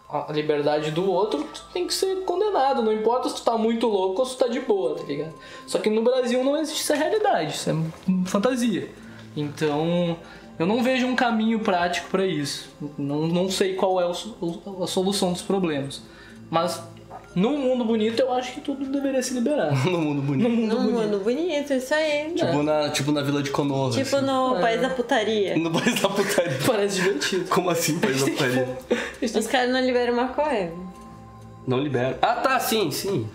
a 0.10 0.32
liberdade 0.32 0.92
do 0.92 1.10
outro, 1.12 1.44
tu 1.44 1.64
tem 1.74 1.86
que 1.86 1.94
ser 1.94 2.24
condenado, 2.24 2.82
não 2.82 2.94
importa 2.94 3.28
se 3.30 3.36
tu 3.36 3.44
tá 3.44 3.58
muito 3.58 3.88
louco 3.88 4.22
ou 4.22 4.26
se 4.26 4.36
tu 4.38 4.46
tá 4.46 4.48
de 4.48 4.60
boa, 4.62 4.96
tá 4.96 5.04
ligado? 5.04 5.34
Só 5.66 5.80
que 5.80 5.90
no 5.90 6.02
Brasil 6.02 6.44
não 6.44 6.56
existe 6.58 6.82
essa 6.82 6.96
realidade, 6.96 7.54
isso 7.54 7.70
é 7.70 7.76
fantasia. 8.26 8.90
Então, 9.36 10.18
eu 10.58 10.66
não 10.66 10.82
vejo 10.82 11.06
um 11.06 11.16
caminho 11.16 11.60
prático 11.60 12.10
pra 12.10 12.26
isso. 12.26 12.70
Não, 12.98 13.28
não 13.28 13.50
sei 13.52 13.76
qual 13.76 14.00
é 14.02 14.06
o- 14.08 14.84
a 14.84 14.88
solução 14.88 15.34
dos 15.34 15.42
problemas. 15.42 16.02
Mas 16.50 16.82
num 17.40 17.58
mundo 17.58 17.86
bonito, 17.86 18.20
eu 18.20 18.34
acho 18.34 18.52
que 18.54 18.62
tudo 18.62 18.84
deveria 18.86 19.22
se 19.22 19.34
liberar. 19.34 19.72
No 19.86 20.00
mundo 20.00 20.22
bonito. 20.22 20.50
Num 20.50 20.56
mundo 20.56 20.68
Num 20.76 20.84
bonito. 20.92 21.00
mundo 21.12 21.24
bonito, 21.24 21.74
isso 21.74 21.94
aí. 21.94 22.34
Tipo, 22.34 22.64
na, 22.64 22.90
tipo 22.90 23.12
na 23.12 23.22
Vila 23.22 23.44
de 23.44 23.52
Konoha. 23.52 23.92
Tipo 23.92 24.16
assim. 24.16 24.26
no 24.26 24.60
País 24.60 24.82
da 24.82 24.90
Putaria. 24.90 25.56
No 25.58 25.72
país 25.72 26.02
da 26.02 26.10
putaria. 26.10 26.58
Parece 26.66 26.96
divertido. 26.96 27.46
Como 27.50 27.70
assim, 27.70 28.00
país 28.00 28.20
da 28.22 28.32
putaria? 28.32 28.68
Os 29.22 29.48
caras 29.48 29.70
não 29.70 29.80
liberam 29.82 30.16
maconha. 30.16 30.72
Não 31.68 31.80
libera. 31.80 32.18
Ah, 32.22 32.36
tá, 32.36 32.60
sim, 32.60 32.90
sim. 32.92 33.28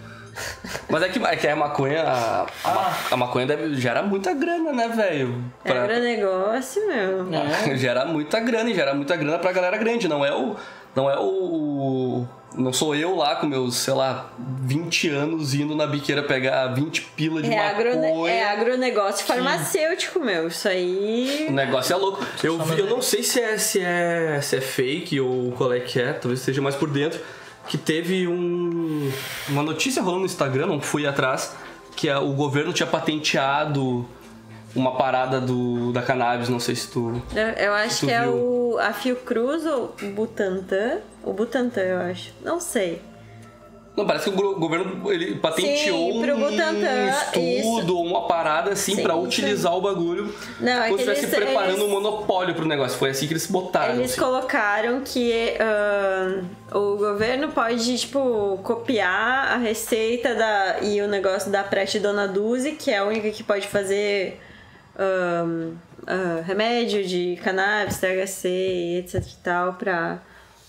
Mas 0.88 1.02
é 1.02 1.08
que, 1.10 1.18
é 1.22 1.36
que 1.36 1.46
a 1.46 1.54
maconha. 1.54 2.02
A, 2.04 2.46
a, 2.64 2.74
ma- 2.74 2.96
a 3.10 3.16
maconha 3.18 3.46
deve, 3.46 3.74
gera 3.74 4.02
muita 4.02 4.32
grana, 4.32 4.72
né, 4.72 4.88
velho? 4.88 5.44
É 5.64 5.70
agronegócio, 5.72 6.86
meu. 6.88 7.28
É. 7.34 7.76
gera 7.76 8.06
muita 8.06 8.40
grana 8.40 8.70
e 8.70 8.74
gera 8.74 8.94
muita 8.94 9.14
grana 9.14 9.38
pra 9.38 9.52
galera 9.52 9.76
grande. 9.76 10.08
Não 10.08 10.24
é 10.24 10.34
o. 10.34 10.56
Não 10.96 11.10
é 11.10 11.18
o. 11.18 12.24
Não 12.54 12.72
sou 12.72 12.94
eu 12.94 13.16
lá 13.16 13.36
com 13.36 13.46
meus, 13.46 13.76
sei 13.76 13.94
lá, 13.94 14.30
20 14.38 15.08
anos 15.08 15.54
indo 15.54 15.74
na 15.74 15.86
biqueira 15.86 16.22
pegar 16.22 16.66
20 16.74 17.00
pila 17.16 17.40
de 17.42 17.50
É, 17.50 17.68
agrone- 17.70 18.08
maconha. 18.08 18.32
é 18.32 18.44
agronegócio 18.44 19.24
farmacêutico, 19.26 20.20
meu. 20.20 20.48
Isso 20.48 20.68
aí. 20.68 21.46
O 21.48 21.52
negócio 21.52 21.92
é 21.92 21.96
louco. 21.96 22.24
Eu, 22.42 22.58
vi- 22.58 22.78
eu 22.80 22.86
não 22.90 23.00
sei 23.00 23.22
se 23.22 23.40
é, 23.40 23.56
se, 23.56 23.80
é, 23.80 24.38
se 24.42 24.56
é 24.56 24.60
fake 24.60 25.18
ou 25.20 25.52
qual 25.52 25.72
é 25.72 25.80
que 25.80 25.98
é, 26.00 26.12
talvez 26.12 26.40
esteja 26.40 26.60
mais 26.60 26.74
por 26.74 26.90
dentro. 26.90 27.18
Que 27.68 27.78
teve 27.78 28.26
um, 28.26 29.10
uma 29.48 29.62
notícia 29.62 30.02
rolando 30.02 30.20
no 30.20 30.26
Instagram, 30.26 30.66
não 30.66 30.80
fui 30.80 31.06
atrás, 31.06 31.54
que 31.96 32.10
a- 32.10 32.20
o 32.20 32.32
governo 32.34 32.72
tinha 32.72 32.86
patenteado 32.86 34.06
uma 34.74 34.96
parada 34.96 35.40
do, 35.40 35.92
da 35.92 36.02
cannabis, 36.02 36.48
não 36.48 36.60
sei 36.60 36.74
se 36.74 36.88
tu. 36.88 37.20
Eu, 37.34 37.48
eu 37.66 37.72
acho 37.74 38.00
Tu 38.00 38.06
que 38.06 38.12
é 38.12 38.22
viu? 38.22 38.34
o 38.34 38.78
a 38.80 38.92
Fiocruz 38.92 39.66
ou 39.66 39.94
o 40.02 40.06
Butantan. 40.06 40.98
O 41.22 41.32
Butantan, 41.32 41.82
eu 41.82 42.00
acho. 42.00 42.32
Não 42.42 42.58
sei. 42.58 43.00
Não, 43.94 44.06
parece 44.06 44.30
que 44.30 44.40
o 44.42 44.58
governo 44.58 45.12
ele 45.12 45.34
patenteou 45.34 46.12
Sim, 46.14 46.22
pro 46.22 46.34
um 46.34 46.40
Butantan, 46.40 47.10
estudo, 47.10 48.00
uma 48.00 48.26
parada 48.26 48.72
assim 48.72 48.92
isso 48.98 49.12
utilizar 49.18 49.76
o 49.76 49.82
bagulho 49.82 50.34
Não, 50.58 50.72
é 50.82 50.88
como 50.88 50.96
que 50.96 51.04
se 51.04 51.10
estivesse 51.12 51.36
preparando 51.36 51.72
eles- 51.76 51.82
um 51.84 51.90
monopólio 51.90 52.54
pro 52.54 52.64
negócio. 52.64 52.96
Foi 52.98 53.10
assim 53.10 53.26
que 53.26 53.34
eles 53.34 53.46
botaram. 53.46 53.96
Eles 53.96 54.12
assim. 54.12 54.20
colocaram 54.22 55.02
que 55.04 55.54
ah, 55.60 56.40
o 56.74 56.96
governo 56.96 57.48
pode, 57.48 57.98
tipo, 57.98 58.58
copiar 58.62 59.52
a 59.52 59.56
receita 59.58 60.34
da, 60.34 60.78
e 60.80 61.02
o 61.02 61.06
negócio 61.06 61.50
da 61.52 61.62
Preste 61.62 61.98
Dona 62.00 62.26
Duzi, 62.26 62.72
que 62.72 62.90
é 62.90 62.96
a 62.96 63.04
única 63.04 63.30
que 63.30 63.42
pode 63.42 63.68
fazer 63.68 64.40
ah, 64.96 65.70
ah, 66.06 66.42
remédio 66.44 67.04
de 67.04 67.38
cannabis, 67.42 67.98
THC 67.98 68.48
e 68.48 68.98
etc 68.98 69.24
e 69.26 69.36
tal 69.42 69.74
pra, 69.74 70.20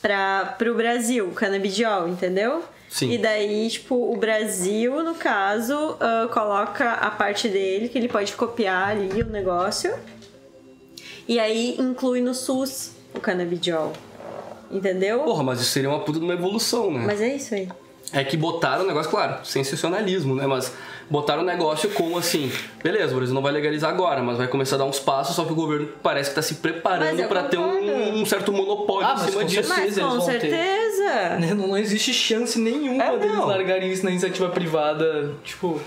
pra, 0.01 0.55
pro 0.57 0.75
Brasil, 0.75 1.31
canabidiol, 1.31 2.07
entendeu? 2.07 2.63
Sim. 2.89 3.11
E 3.11 3.17
daí, 3.17 3.67
tipo, 3.69 3.95
o 3.95 4.15
Brasil, 4.17 5.03
no 5.03 5.15
caso, 5.15 5.97
ah, 5.99 6.29
coloca 6.31 6.91
a 6.93 7.09
parte 7.09 7.49
dele, 7.49 7.89
que 7.89 7.97
ele 7.97 8.07
pode 8.07 8.33
copiar 8.33 8.89
ali 8.89 9.21
o 9.21 9.29
negócio. 9.29 9.93
E 11.27 11.39
aí 11.39 11.75
inclui 11.79 12.21
no 12.21 12.33
SUS 12.33 12.91
o 13.13 13.19
canabidiol. 13.19 13.93
Entendeu? 14.69 15.19
Porra, 15.19 15.43
mas 15.43 15.61
isso 15.61 15.69
seria 15.69 15.89
uma 15.89 15.99
puta 15.99 16.19
de 16.19 16.25
uma 16.25 16.33
evolução, 16.33 16.91
né? 16.91 17.03
Mas 17.05 17.21
é 17.21 17.35
isso 17.35 17.53
aí. 17.53 17.69
É 18.13 18.23
que 18.23 18.37
botaram 18.37 18.83
o 18.83 18.87
negócio, 18.87 19.09
claro, 19.09 19.43
sensacionalismo, 19.43 20.35
né? 20.35 20.45
Mas 20.45 20.71
botaram 21.09 21.41
o 21.41 21.45
negócio 21.45 21.89
como 21.89 22.17
assim, 22.17 22.51
beleza, 22.83 23.11
o 23.11 23.15
Brasil 23.17 23.33
não 23.33 23.41
vai 23.41 23.51
legalizar 23.51 23.89
agora, 23.89 24.21
mas 24.21 24.37
vai 24.37 24.47
começar 24.47 24.75
a 24.75 24.79
dar 24.79 24.85
uns 24.85 24.99
passos, 24.99 25.35
só 25.35 25.43
que 25.43 25.51
o 25.51 25.55
governo 25.55 25.89
parece 26.03 26.29
que 26.29 26.35
tá 26.35 26.41
se 26.41 26.55
preparando 26.55 27.23
pra 27.27 27.43
ter 27.43 27.57
um, 27.57 28.21
um 28.21 28.25
certo 28.25 28.53
monopólio 28.53 29.07
Ah, 29.07 29.13
em 29.15 29.17
cima 29.17 29.41
com 29.41 29.45
disso. 29.47 29.67
Mas 29.69 29.77
certeza 29.79 30.01
eles 30.01 30.13
com 30.13 30.17
vão 30.19 30.25
ter. 30.27 30.39
certeza. 30.41 31.39
Né, 31.39 31.53
Não, 31.55 31.67
não 31.69 31.77
existe 31.77 32.13
chance 32.13 32.57
nenhuma 32.59 33.03
É, 33.03 33.17
deles 33.17 33.35
não. 33.35 33.47
largarem 33.47 33.91
isso 33.91 34.03
na 34.05 34.11
iniciativa 34.11 34.47
privada. 34.49 35.31
Tipo, 35.43 35.81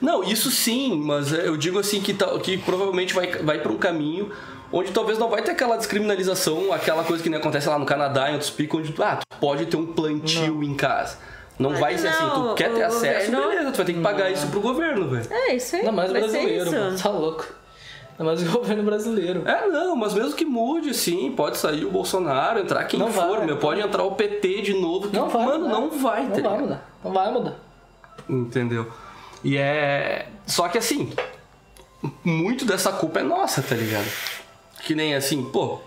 Não, 0.00 0.22
isso 0.22 0.50
sim, 0.50 1.00
mas 1.04 1.32
eu 1.32 1.56
digo 1.56 1.78
assim 1.78 2.00
que, 2.00 2.12
tá- 2.14 2.38
que 2.38 2.58
provavelmente 2.58 3.14
vai, 3.14 3.28
vai 3.42 3.58
pra 3.60 3.72
um 3.72 3.78
caminho 3.78 4.30
onde 4.70 4.90
talvez 4.92 5.18
não 5.18 5.28
vai 5.28 5.42
ter 5.42 5.50
aquela 5.50 5.76
descriminalização, 5.76 6.72
aquela 6.72 7.02
coisa 7.04 7.22
que 7.22 7.28
nem 7.28 7.38
acontece 7.38 7.68
lá 7.68 7.78
no 7.78 7.84
Canadá, 7.84 8.28
em 8.30 8.34
outros 8.34 8.50
picos, 8.50 8.80
onde 8.80 8.94
ah, 9.02 9.16
tu 9.16 9.36
pode 9.38 9.66
ter 9.66 9.76
um 9.76 9.86
plantio 9.86 10.62
em 10.62 10.74
casa. 10.74 11.18
Não 11.58 11.70
Mas 11.70 11.80
vai 11.80 11.98
ser 11.98 12.08
assim, 12.08 12.28
tu 12.30 12.38
não, 12.40 12.54
quer 12.54 12.72
ter 12.72 12.82
acesso, 12.82 13.30
governo- 13.30 13.48
beleza, 13.50 13.72
tu 13.72 13.76
vai 13.76 13.86
ter 13.86 13.92
que 13.94 14.00
pagar 14.00 14.30
isso 14.30 14.46
pro 14.48 14.60
governo, 14.60 15.08
velho. 15.08 15.26
É 15.30 15.54
isso 15.54 15.76
aí. 15.76 15.80
ainda 15.80 15.92
mais 15.92 16.10
brasileiro, 16.12 16.64
isso. 16.66 16.74
mano, 16.74 16.98
tá 16.98 17.08
louco. 17.10 17.46
É 18.18 18.22
mais 18.22 18.42
o 18.42 18.50
governo 18.52 18.82
brasileiro. 18.82 19.42
É, 19.48 19.68
não, 19.68 19.94
mas 19.94 20.14
mesmo 20.14 20.32
que 20.34 20.44
mude, 20.44 20.92
sim, 20.94 21.32
pode 21.36 21.58
sair 21.58 21.84
o 21.84 21.90
Bolsonaro, 21.90 22.58
entrar 22.60 22.82
quem 22.84 22.98
Não 22.98 23.12
for, 23.12 23.38
vai. 23.38 23.46
meu, 23.46 23.56
pode 23.58 23.80
entrar 23.80 24.02
o 24.02 24.12
PT 24.12 24.62
de 24.62 24.74
novo. 24.74 25.08
que, 25.08 25.16
Não 25.16 25.28
vai. 25.28 25.44
mano, 25.44 25.68
não 25.68 25.90
vai, 25.90 26.22
Não 26.24 26.28
tá 26.30 26.32
vai 26.34 26.42
ligado? 26.42 26.60
mudar. 26.60 26.90
Não 27.04 27.12
vai 27.12 27.32
mudar. 27.32 27.54
Entendeu? 28.28 28.90
E 29.44 29.56
é. 29.56 30.26
Só 30.46 30.68
que 30.68 30.78
assim, 30.78 31.12
muito 32.24 32.64
dessa 32.64 32.92
culpa 32.92 33.20
é 33.20 33.22
nossa, 33.22 33.62
tá 33.62 33.74
ligado? 33.74 34.06
Que 34.84 34.94
nem 34.94 35.14
assim, 35.14 35.44
pô, 35.44 35.78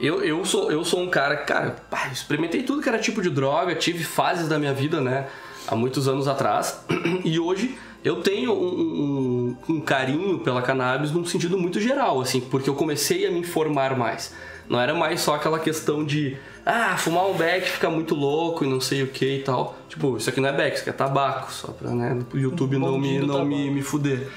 eu, 0.00 0.22
eu, 0.22 0.44
sou, 0.44 0.70
eu 0.70 0.84
sou 0.84 1.00
um 1.00 1.08
cara, 1.08 1.36
cara, 1.38 1.76
pá, 1.90 2.08
experimentei 2.12 2.62
tudo 2.62 2.80
que 2.82 2.88
era 2.88 2.98
tipo 2.98 3.20
de 3.22 3.30
droga, 3.30 3.74
tive 3.74 4.04
fases 4.04 4.48
da 4.48 4.58
minha 4.58 4.72
vida, 4.72 5.00
né? 5.00 5.26
Há 5.66 5.74
muitos 5.74 6.08
anos 6.08 6.26
atrás. 6.28 6.80
E 7.24 7.38
hoje 7.38 7.76
eu 8.04 8.22
tenho 8.22 8.52
um, 8.52 9.56
um- 9.68 9.74
um 9.76 9.80
carinho 9.80 10.38
pela 10.38 10.62
cannabis 10.62 11.10
num 11.10 11.24
sentido 11.24 11.58
muito 11.58 11.80
geral, 11.80 12.20
assim, 12.20 12.40
porque 12.40 12.70
eu 12.70 12.74
comecei 12.74 13.26
a 13.26 13.30
me 13.30 13.40
informar 13.40 13.96
mais. 13.98 14.32
Não 14.68 14.78
era 14.80 14.94
mais 14.94 15.20
só 15.20 15.34
aquela 15.34 15.58
questão 15.58 16.04
de, 16.04 16.36
ah, 16.64 16.94
fumar 16.98 17.26
um 17.26 17.34
beck 17.34 17.66
fica 17.70 17.88
muito 17.90 18.14
louco 18.14 18.64
e 18.64 18.68
não 18.68 18.80
sei 18.80 19.02
o 19.02 19.06
que 19.08 19.38
e 19.38 19.42
tal. 19.42 19.76
Tipo, 19.88 20.16
isso 20.18 20.28
aqui 20.30 20.40
não 20.40 20.48
é 20.50 20.52
beck, 20.52 20.74
isso 20.74 20.82
aqui 20.82 20.90
é 20.90 20.92
tabaco, 20.92 21.50
só 21.52 21.68
pra, 21.72 21.90
né, 21.90 22.18
o 22.32 22.36
YouTube 22.38 22.76
Um 22.76 22.80
não, 22.80 22.98
me, 22.98 23.18
não 23.18 23.44
me, 23.44 23.54
tabaco. 23.56 23.72
me 23.74 23.82
fuder, 23.82 24.28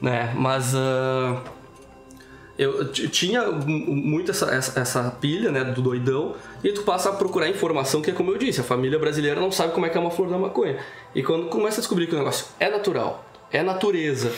né? 0.00 0.32
Mas, 0.36 0.74
ah, 0.74 1.42
eu 2.62 2.92
tinha 2.92 3.50
muito 3.50 4.30
essa, 4.30 4.54
essa, 4.54 4.80
essa 4.80 5.10
pilha, 5.20 5.50
né, 5.50 5.64
do 5.64 5.80
doidão, 5.80 6.34
e 6.62 6.70
tu 6.72 6.82
passa 6.82 7.08
a 7.08 7.12
procurar 7.12 7.48
informação 7.48 8.02
que 8.02 8.10
é 8.10 8.14
como 8.14 8.30
eu 8.30 8.36
disse, 8.36 8.60
a 8.60 8.64
família 8.64 8.98
brasileira 8.98 9.40
não 9.40 9.50
sabe 9.50 9.72
como 9.72 9.86
é 9.86 9.88
que 9.88 9.96
é 9.96 10.00
uma 10.00 10.10
flor 10.10 10.28
da 10.28 10.36
maconha. 10.36 10.76
E 11.14 11.22
quando 11.22 11.48
começa 11.48 11.78
a 11.78 11.80
descobrir 11.80 12.06
que 12.06 12.14
o 12.14 12.18
negócio 12.18 12.46
é 12.60 12.70
natural, 12.70 13.24
é 13.50 13.62
natureza, 13.62 14.30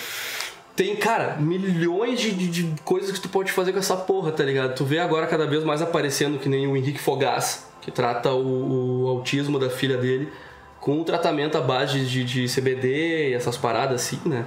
tem, 0.77 0.95
cara, 0.95 1.37
milhões 1.37 2.21
de, 2.21 2.31
de, 2.31 2.49
de 2.49 2.83
coisas 2.83 3.11
que 3.11 3.21
tu 3.21 3.29
pode 3.29 3.51
fazer 3.51 3.73
com 3.73 3.79
essa 3.79 3.97
porra, 3.97 4.31
tá 4.31 4.45
ligado? 4.45 4.75
Tu 4.75 4.85
vê 4.85 5.01
agora 5.01 5.27
cada 5.27 5.47
vez 5.47 5.65
mais 5.65 5.83
aparecendo 5.83 6.39
que 6.39 6.49
nem 6.49 6.67
o 6.67 6.77
Henrique 6.77 7.01
Fogás, 7.01 7.67
que 7.81 7.91
trata 7.91 8.33
o, 8.33 9.03
o 9.03 9.09
autismo 9.09 9.59
da 9.59 9.69
filha 9.69 9.99
dele, 9.99 10.33
com 10.81 11.01
um 11.01 11.05
tratamento 11.05 11.59
à 11.59 11.61
base 11.61 12.07
de, 12.07 12.25
de 12.25 12.47
CBD 12.47 13.31
e 13.31 13.35
essas 13.35 13.57
paradas 13.57 14.01
assim, 14.01 14.21
né? 14.25 14.47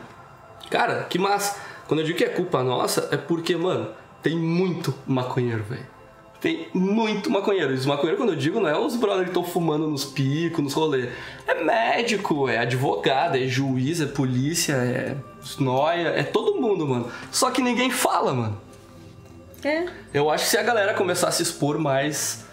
Cara, 0.70 1.04
que 1.04 1.20
massa. 1.20 1.60
Quando 1.88 2.00
eu 2.02 2.06
digo 2.06 2.18
que 2.18 2.24
é 2.24 2.30
culpa 2.30 2.64
nossa, 2.64 3.10
é 3.12 3.18
porque, 3.18 3.56
mano, 3.56 3.90
tem 4.24 4.36
muito 4.38 4.94
maconheiro, 5.06 5.64
velho. 5.64 5.86
Tem 6.42 6.68
muito 6.74 7.30
maconheiro. 7.30 7.72
E 7.72 7.76
os 7.76 7.86
maconheiros, 7.86 8.20
quando 8.20 8.30
eu 8.34 8.36
digo, 8.36 8.60
não 8.60 8.70
é 8.70 8.78
os 8.78 8.96
brothers 8.96 9.24
que 9.24 9.30
estão 9.30 9.44
fumando 9.44 9.88
nos 9.88 10.04
picos, 10.06 10.64
nos 10.64 10.74
rolês. 10.74 11.10
É 11.48 11.64
médico, 11.64 12.48
é 12.50 12.60
advogado, 12.60 13.36
é 13.38 13.48
juiz, 13.48 14.02
é 14.02 14.06
polícia, 14.06 14.74
é 14.74 15.16
noia, 15.60 16.10
é 16.10 16.24
todo 16.24 16.60
mundo, 16.62 16.88
mano. 16.88 17.10
Só 17.32 17.50
que 17.52 17.62
ninguém 17.62 17.90
fala, 17.90 18.34
mano. 18.34 18.62
É. 19.64 19.86
Eu 20.14 20.30
acho 20.30 20.44
que 20.44 20.50
se 20.52 20.58
a 20.58 20.64
galera 20.64 20.94
começar 20.94 21.30
a 21.30 21.32
se 21.32 21.42
expor 21.42 21.80
mais, 21.80 22.46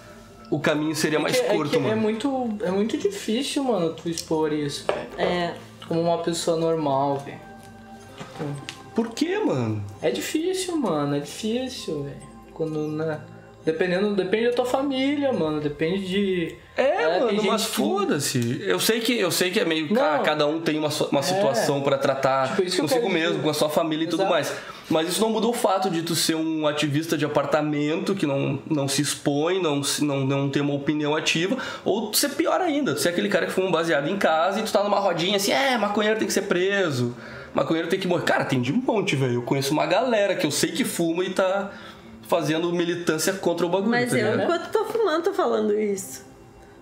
o 0.50 0.58
caminho 0.58 0.94
seria 0.94 1.18
mais 1.18 1.36
É 1.36 1.40
que- 1.42 1.54
curto, 1.54 1.76
é, 1.76 1.78
que 1.78 1.84
é 1.84 1.88
mano. 1.90 2.00
muito 2.00 2.58
É 2.64 2.70
muito 2.70 2.96
difícil, 2.96 3.64
mano, 3.64 3.92
tu 3.92 4.08
expor 4.08 4.52
isso, 4.52 4.86
velho. 4.86 5.08
É. 5.30 5.54
Como 5.86 6.00
uma 6.00 6.18
pessoa 6.18 6.56
normal, 6.56 7.18
velho. 7.18 7.40
Por 8.94 9.08
quê, 9.10 9.38
mano? 9.38 9.82
É 10.02 10.10
difícil, 10.10 10.76
mano, 10.76 11.16
é 11.16 11.20
difícil, 11.20 12.02
velho. 12.04 12.16
Quando, 12.52 12.88
né? 12.88 13.20
Dependendo, 13.64 14.14
depende 14.16 14.48
da 14.48 14.52
tua 14.54 14.66
família, 14.66 15.32
mano. 15.32 15.60
Depende 15.60 16.04
de. 16.08 16.56
É, 16.76 17.18
tem 17.26 17.36
mano, 17.36 17.42
mas 17.44 17.64
que- 17.64 17.76
foda-se. 17.76 18.60
Eu 18.60 18.80
sei 18.80 18.98
que 19.00 19.16
eu 19.16 19.30
sei 19.30 19.52
que 19.52 19.60
é 19.60 19.64
meio. 19.64 19.92
Não. 19.92 20.22
Cada 20.24 20.46
um 20.48 20.60
tem 20.60 20.76
uma, 20.78 20.88
uma 21.12 21.22
situação 21.22 21.80
pra 21.80 21.96
tratar 21.96 22.56
Tipo, 22.56 22.62
que 22.68 22.76
consigo 22.76 23.08
mesmo, 23.08 23.40
com 23.40 23.48
a 23.48 23.54
sua 23.54 23.68
família 23.70 24.04
e 24.04 24.08
tudo 24.08 24.20
Exato. 24.24 24.30
mais. 24.34 24.52
Mas 24.90 25.08
isso 25.08 25.20
não 25.20 25.30
mudou 25.30 25.50
o 25.52 25.54
fato 25.54 25.88
de 25.88 26.02
tu 26.02 26.14
ser 26.16 26.34
um 26.34 26.66
ativista 26.66 27.16
de 27.16 27.24
apartamento 27.24 28.16
que 28.16 28.26
não, 28.26 28.58
não 28.68 28.88
se 28.88 29.00
expõe, 29.00 29.62
não, 29.62 29.80
não, 30.00 30.26
não 30.26 30.50
tem 30.50 30.60
uma 30.60 30.74
opinião 30.74 31.14
ativa, 31.14 31.56
ou 31.84 32.10
tu 32.10 32.16
ser 32.18 32.30
pior 32.30 32.60
ainda, 32.60 32.94
tu 32.94 33.00
ser 33.00 33.10
aquele 33.10 33.28
cara 33.28 33.46
que 33.46 33.52
fuma 33.52 33.68
um 33.68 33.70
baseado 33.70 34.08
em 34.08 34.18
casa 34.18 34.58
e 34.58 34.62
tu 34.64 34.72
tá 34.72 34.82
numa 34.82 34.98
rodinha 34.98 35.36
assim, 35.36 35.52
é, 35.52 35.78
maconheiro 35.78 36.18
tem 36.18 36.26
que 36.26 36.34
ser 36.34 36.42
preso, 36.42 37.14
maconheiro 37.54 37.88
tem 37.88 37.98
que 37.98 38.06
morrer. 38.06 38.24
Cara, 38.24 38.44
tem 38.44 38.60
de 38.60 38.72
monte, 38.72 39.16
velho. 39.16 39.34
Eu 39.34 39.42
conheço 39.42 39.72
uma 39.72 39.86
galera 39.86 40.34
que 40.34 40.46
eu 40.46 40.50
sei 40.50 40.72
que 40.72 40.84
fuma 40.84 41.24
e 41.24 41.30
tá 41.30 41.70
fazendo 42.28 42.72
militância 42.72 43.32
contra 43.34 43.66
o 43.66 43.68
bagulho. 43.68 43.90
Mas 43.90 44.10
tá 44.10 44.18
eu, 44.18 44.40
enquanto 44.40 44.70
tô 44.70 44.84
fumando, 44.86 45.24
tô 45.24 45.32
falando 45.32 45.78
isso. 45.78 46.24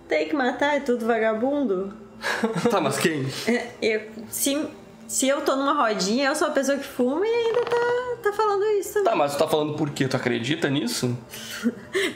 Tem 0.07 0.27
que 0.27 0.35
matar, 0.35 0.77
é 0.77 0.79
tudo 0.79 1.05
vagabundo. 1.05 1.93
Tá, 2.69 2.79
mas 2.79 2.99
quem? 2.99 3.25
É, 3.47 3.67
Eu, 3.81 4.01
se, 4.29 4.65
se 5.07 5.27
eu 5.27 5.41
tô 5.41 5.55
numa 5.55 5.73
rodinha, 5.73 6.27
eu 6.29 6.35
sou 6.35 6.47
a 6.47 6.51
pessoa 6.51 6.77
que 6.77 6.83
fuma 6.85 7.25
e 7.25 7.29
ainda 7.29 7.61
tá, 7.65 8.17
tá 8.23 8.33
falando 8.33 8.60
isso. 8.81 9.03
Tá, 9.03 9.15
mas 9.15 9.33
tu 9.33 9.39
tá 9.39 9.47
falando 9.47 9.73
por 9.73 9.89
quê? 9.91 10.07
Tu 10.07 10.15
acredita 10.17 10.69
nisso? 10.69 11.17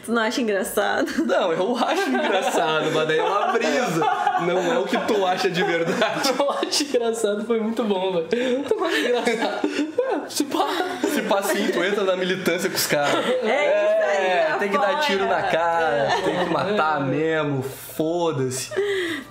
Tu 0.06 0.12
não 0.12 0.22
acha 0.22 0.42
engraçado? 0.42 1.26
Não, 1.26 1.52
eu 1.52 1.76
acho 1.78 2.10
engraçado, 2.10 2.92
mas 2.94 3.08
daí 3.08 3.20
é 3.20 3.24
uma 3.24 3.48
brisa. 3.52 4.00
Não 4.46 4.74
é 4.74 4.80
o 4.80 4.86
que 4.86 4.98
tu 5.06 5.26
acha 5.26 5.50
de 5.50 5.64
verdade. 5.64 6.30
Eu 6.38 6.52
acho 6.52 6.84
engraçado, 6.84 7.46
foi 7.46 7.60
muito 7.60 7.84
bom, 7.84 8.12
velho. 8.14 8.58
Muito 8.58 8.80
mais 8.80 8.98
engraçado. 8.98 9.68
É, 9.68 10.30
Se 10.30 10.44
pá. 10.46 10.68
Se 11.14 11.22
passinho, 11.24 11.72
tu 11.72 11.84
entra 11.84 12.04
na 12.04 12.16
militância 12.16 12.70
com 12.70 12.76
os 12.76 12.88
caras. 12.88 13.14
É, 13.44 14.46
isso 14.46 14.54
aí, 14.54 14.60
tem 14.60 14.70
que 14.70 14.78
dar 14.78 15.00
tiro 15.02 15.26
na 15.28 15.44
cara, 15.44 16.10
tem 16.24 16.46
que 16.46 16.52
matar 16.52 17.02
mesmo, 17.02 17.64
foda-se. 17.64 18.72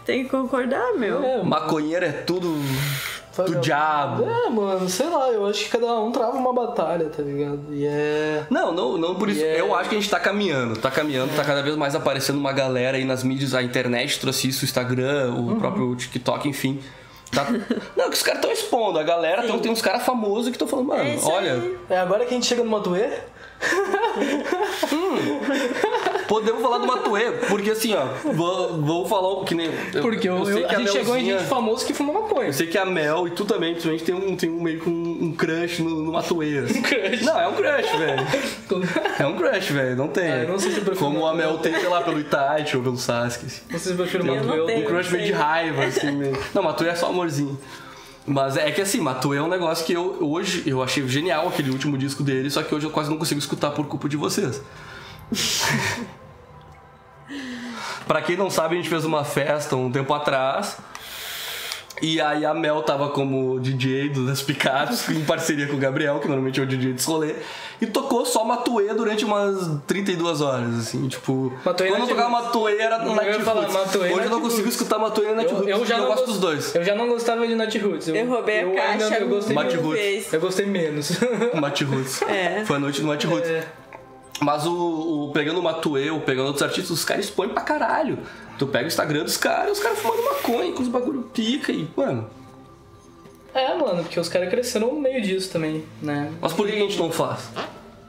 Tem 0.04 0.24
que 0.24 0.30
concordar, 0.30 0.94
meu. 0.94 1.22
É, 1.22 1.42
Maconheiro 1.42 2.04
é 2.04 2.12
tudo 2.12 2.54
do 3.36 3.42
Vagabundo. 3.42 3.60
diabo. 3.60 4.24
É, 4.24 4.50
mano, 4.50 4.88
sei 4.88 5.08
lá, 5.08 5.28
eu 5.30 5.46
acho 5.46 5.64
que 5.64 5.70
cada 5.70 5.86
um 5.98 6.12
trava 6.12 6.36
uma 6.36 6.52
batalha, 6.52 7.06
tá 7.08 7.22
ligado? 7.22 7.60
E 7.70 7.84
é. 7.86 8.46
Não, 8.50 8.72
não, 8.72 8.96
não 8.96 9.14
por 9.16 9.28
isso. 9.28 9.40
E 9.40 9.44
é- 9.44 9.60
Eu 9.60 9.74
acho 9.74 9.88
que 9.88 9.96
a 9.96 10.00
gente 10.00 10.10
tá 10.10 10.20
caminhando, 10.20 10.76
tá 10.78 10.90
caminhando, 10.90 11.34
tá 11.34 11.44
cada 11.44 11.62
vez 11.62 11.76
mais 11.76 11.94
aparecendo 11.94 12.38
uma 12.38 12.52
galera 12.52 12.96
aí 12.96 13.04
nas 13.04 13.22
mídias, 13.24 13.54
a 13.54 13.62
internet 13.62 14.20
trouxe 14.20 14.48
isso, 14.48 14.62
o 14.62 14.64
Instagram, 14.64 15.32
o 15.32 15.48
Uhum. 15.48 15.58
próprio 15.58 15.94
TikTok, 15.96 16.48
enfim. 16.48 16.80
Tá... 17.32 17.46
Não, 17.96 18.10
que 18.10 18.16
os 18.16 18.22
caras 18.22 18.40
estão 18.40 18.52
expondo, 18.52 18.98
a 18.98 19.02
galera, 19.02 19.42
tão, 19.44 19.58
tem 19.58 19.72
uns 19.72 19.82
caras 19.82 20.04
famosos 20.04 20.46
que 20.46 20.52
estão 20.54 20.68
falando, 20.68 20.86
mano, 20.88 21.02
É 21.02 21.18
olha. 21.24 21.70
É 21.90 21.98
agora 21.98 22.20
que 22.24 22.30
a 22.30 22.34
gente 22.34 22.46
chega 22.46 22.62
no 22.62 22.70
Matuê? 22.70 23.08
podemos 26.28 26.62
falar 26.62 26.78
do 26.78 26.86
Matuê, 26.86 27.30
porque 27.48 27.70
assim, 27.70 27.94
ó, 27.94 28.04
vou, 28.32 29.06
falar 29.08 29.28
o 29.28 29.44
que 29.44 29.54
nem. 29.54 29.66
eu- 29.92 30.02
Porque 30.02 30.28
eu, 30.28 30.44
sei 30.44 30.64
eu- 30.64 30.68
que 30.68 30.74
a 30.74 30.78
gente 30.78 30.92
chegou 30.92 31.16
em 31.16 31.24
gente 31.24 31.44
famosa 31.44 31.84
que 31.84 31.92
fuma 31.94 32.12
maconha. 32.12 32.48
Eu 32.48 32.52
sei 32.52 32.66
que 32.66 32.76
a 32.78 32.84
Mel 32.84 33.26
e 33.28 33.30
tu 33.32 33.44
também, 33.44 33.72
principalmente, 33.72 34.04
tem 34.04 34.14
um, 34.14 34.36
tem 34.36 34.50
um 34.50 34.62
meio 34.62 34.80
que 34.80 34.88
um, 34.88 35.18
um 35.24 35.32
crush 35.32 35.80
no, 35.82 36.02
no 36.02 36.12
Matuê. 36.12 36.58
assim. 36.58 36.82
crush. 36.82 37.22
Não, 37.24 37.40
é 37.40 37.48
um 37.48 37.52
crush, 37.54 37.96
velho. 37.96 38.26
É 39.18 39.26
um 39.26 39.36
crush, 39.36 39.72
velho, 39.72 39.96
não 39.96 40.08
tem. 40.08 40.30
Ah, 40.32 40.36
eu 40.42 40.48
não 40.48 40.58
sei 40.58 40.70
se 40.72 40.78
eu 40.78 40.84
prefiro 40.84 41.06
Como 41.10 41.26
a. 41.26 41.34
Mel 41.34 41.58
tem, 41.58 41.74
sei 41.74 41.88
lá, 41.88 42.00
pelo 42.00 42.18
Itachi 42.20 42.76
ou 42.76 42.82
pelo 42.82 42.96
Sasuke. 42.96 43.46
assim. 43.46 43.60
Não 43.70 43.78
sei 43.78 43.80
se 43.80 43.90
eu 43.90 43.96
prefiro 43.96 44.26
Eu 44.26 44.44
Matuê. 44.44 44.76
Um 44.76 44.84
crush 44.84 45.10
meio 45.10 45.24
de 45.24 45.30
sei. 45.32 45.38
raiva, 45.40 45.84
assim, 45.84 46.10
meio. 46.12 46.38
Não, 46.54 46.62
Matuê 46.62 46.88
é 46.88 46.94
só 46.94 47.08
amorzinho. 47.08 47.58
Mas 48.26 48.56
é 48.56 48.70
que 48.70 48.80
assim, 48.80 49.00
Matuê 49.00 49.36
é 49.36 49.42
um 49.42 49.48
negócio 49.48 49.84
que 49.84 49.92
eu 49.92 50.16
hoje 50.20 50.62
eu 50.66 50.82
achei 50.82 51.06
genial 51.06 51.46
aquele 51.48 51.70
último 51.70 51.98
disco 51.98 52.22
dele, 52.22 52.48
só 52.50 52.62
que 52.62 52.74
hoje 52.74 52.86
eu 52.86 52.90
quase 52.90 53.10
não 53.10 53.18
consigo 53.18 53.38
escutar 53.38 53.70
por 53.72 53.86
culpa 53.86 54.08
de 54.08 54.16
vocês. 54.16 54.62
pra 58.06 58.20
quem 58.22 58.36
não 58.36 58.50
sabe, 58.50 58.74
a 58.74 58.78
gente 58.78 58.88
fez 58.88 59.04
uma 59.04 59.24
festa 59.24 59.76
um 59.76 59.90
tempo 59.90 60.12
atrás. 60.12 60.76
E 62.02 62.20
aí 62.20 62.44
a 62.44 62.52
Mel 62.52 62.82
tava 62.82 63.10
como 63.10 63.58
DJ 63.60 64.08
das 64.10 64.42
picapes, 64.42 65.08
em 65.08 65.24
parceria 65.24 65.68
com 65.68 65.76
o 65.76 65.78
Gabriel, 65.78 66.18
que 66.18 66.26
normalmente 66.26 66.58
é 66.58 66.62
o 66.64 66.66
DJ 66.66 66.92
desse 66.92 67.06
rolê, 67.06 67.36
e 67.80 67.86
tocou 67.86 68.26
só 68.26 68.44
Matuê 68.44 68.92
durante 68.92 69.24
umas 69.24 69.78
32 69.86 70.40
horas, 70.40 70.74
assim, 70.80 71.06
tipo... 71.06 71.52
Matuê 71.64 71.88
quando 71.88 72.02
eu 72.02 72.08
tocava. 72.08 72.28
Matuê 72.28 72.78
era 72.78 72.98
no 72.98 73.14
Night 73.14 73.40
falar. 73.44 73.70
Matuê 73.70 74.12
Hoje 74.12 74.24
eu 74.24 74.30
não 74.30 74.40
consigo 74.40 74.68
escutar 74.68 74.98
Matuê 74.98 75.26
nem 75.26 75.36
Night 75.36 75.50
Eu, 75.52 75.56
Roots, 75.58 75.70
eu 75.70 75.86
já 75.86 75.94
eu 75.94 76.00
não 76.02 76.08
gosto 76.08 76.24
gos- 76.24 76.32
dos 76.32 76.40
dois. 76.40 76.74
Eu 76.74 76.84
já 76.84 76.96
não 76.96 77.06
gostava 77.08 77.46
de 77.46 77.54
Nat 77.54 77.74
Roots. 77.76 78.08
Eu, 78.08 78.16
Eu 78.16 78.28
roubei 78.28 78.58
a 78.58 78.62
eu 78.62 78.74
caixa 78.74 79.04
ainda- 79.04 79.16
eu 79.20 79.28
gostei 79.28 79.54
Mate 79.54 79.76
Roots. 79.76 80.32
Eu 80.32 80.40
gostei 80.40 80.66
menos. 80.66 81.12
Mate 81.54 81.84
Roots. 81.84 82.22
É. 82.22 82.64
Foi 82.66 82.76
a 82.76 82.80
noite 82.80 83.00
do 83.00 83.06
Mate 83.06 83.26
Roots. 83.26 83.48
É. 83.48 83.66
Mas 84.40 84.66
o, 84.66 84.72
o- 85.28 85.30
pegando 85.32 85.60
o 85.60 85.62
Matuê, 85.62 86.10
ou 86.10 86.20
pegando 86.20 86.46
outros 86.46 86.62
artistas, 86.62 86.90
os 86.90 87.04
caras 87.04 87.24
expõem 87.26 87.48
pra 87.50 87.62
caralho. 87.62 88.18
Tu 88.58 88.66
pega 88.66 88.84
o 88.84 88.88
Instagram 88.88 89.24
dos 89.24 89.36
caras, 89.36 89.78
os 89.78 89.80
caras 89.82 89.98
fumando 89.98 90.24
maconha, 90.24 90.72
com 90.72 90.82
os 90.82 90.88
bagulho 90.88 91.22
pica 91.32 91.72
e, 91.72 91.88
mano... 91.96 92.28
É, 93.54 93.72
mano, 93.76 94.02
porque 94.02 94.18
os 94.18 94.28
caras 94.28 94.48
cresceram 94.50 94.92
no 94.92 95.00
meio 95.00 95.22
disso 95.22 95.52
também, 95.52 95.84
né? 96.02 96.32
Mas 96.40 96.52
por 96.52 96.66
que 96.66 96.72
a 96.72 96.76
gente 96.78 96.98
não 96.98 97.10
faz? 97.12 97.50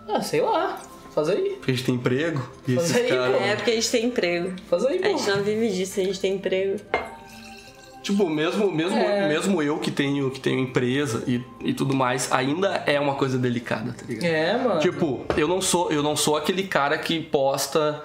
Ah, 0.09 0.19
sei 0.19 0.41
lá. 0.41 0.79
Faz 1.13 1.29
aí. 1.29 1.51
Porque 1.57 1.71
a 1.71 1.73
gente 1.75 1.85
tem 1.85 1.95
emprego 1.95 2.49
e 2.67 2.71
Mas 2.73 2.85
esses 2.85 2.97
aí, 2.97 3.07
caras... 3.09 3.41
É 3.41 3.55
porque 3.55 3.71
a 3.71 3.75
gente 3.75 3.91
tem 3.91 4.05
emprego. 4.05 4.53
Faz 4.67 4.85
aí, 4.85 4.97
A 4.97 5.01
pô. 5.03 5.07
gente 5.09 5.29
não 5.29 5.43
vive 5.43 5.69
disso, 5.69 5.99
a 5.99 6.03
gente 6.03 6.19
tem 6.19 6.33
emprego. 6.33 6.81
Tipo, 8.05 8.29
mesmo, 8.29 8.71
mesmo, 8.71 8.95
É. 8.99 9.27
mesmo 9.27 9.63
eu 9.63 9.79
que 9.79 9.89
tenho, 9.89 10.29
que 10.29 10.39
tenho 10.39 10.59
empresa 10.59 11.23
e, 11.25 11.43
e 11.59 11.73
tudo 11.73 11.95
mais, 11.95 12.31
ainda 12.31 12.83
é 12.85 12.99
uma 12.99 13.15
coisa 13.15 13.35
delicada, 13.35 13.93
tá 13.93 14.05
ligado? 14.07 14.25
É, 14.31 14.57
mano. 14.63 14.79
Tipo, 14.79 15.25
eu 15.35 15.47
não 15.47 15.59
sou, 15.59 15.91
eu 15.91 16.03
não 16.03 16.15
sou 16.15 16.37
aquele 16.37 16.61
cara 16.67 16.99
que 16.99 17.19
posta 17.19 18.03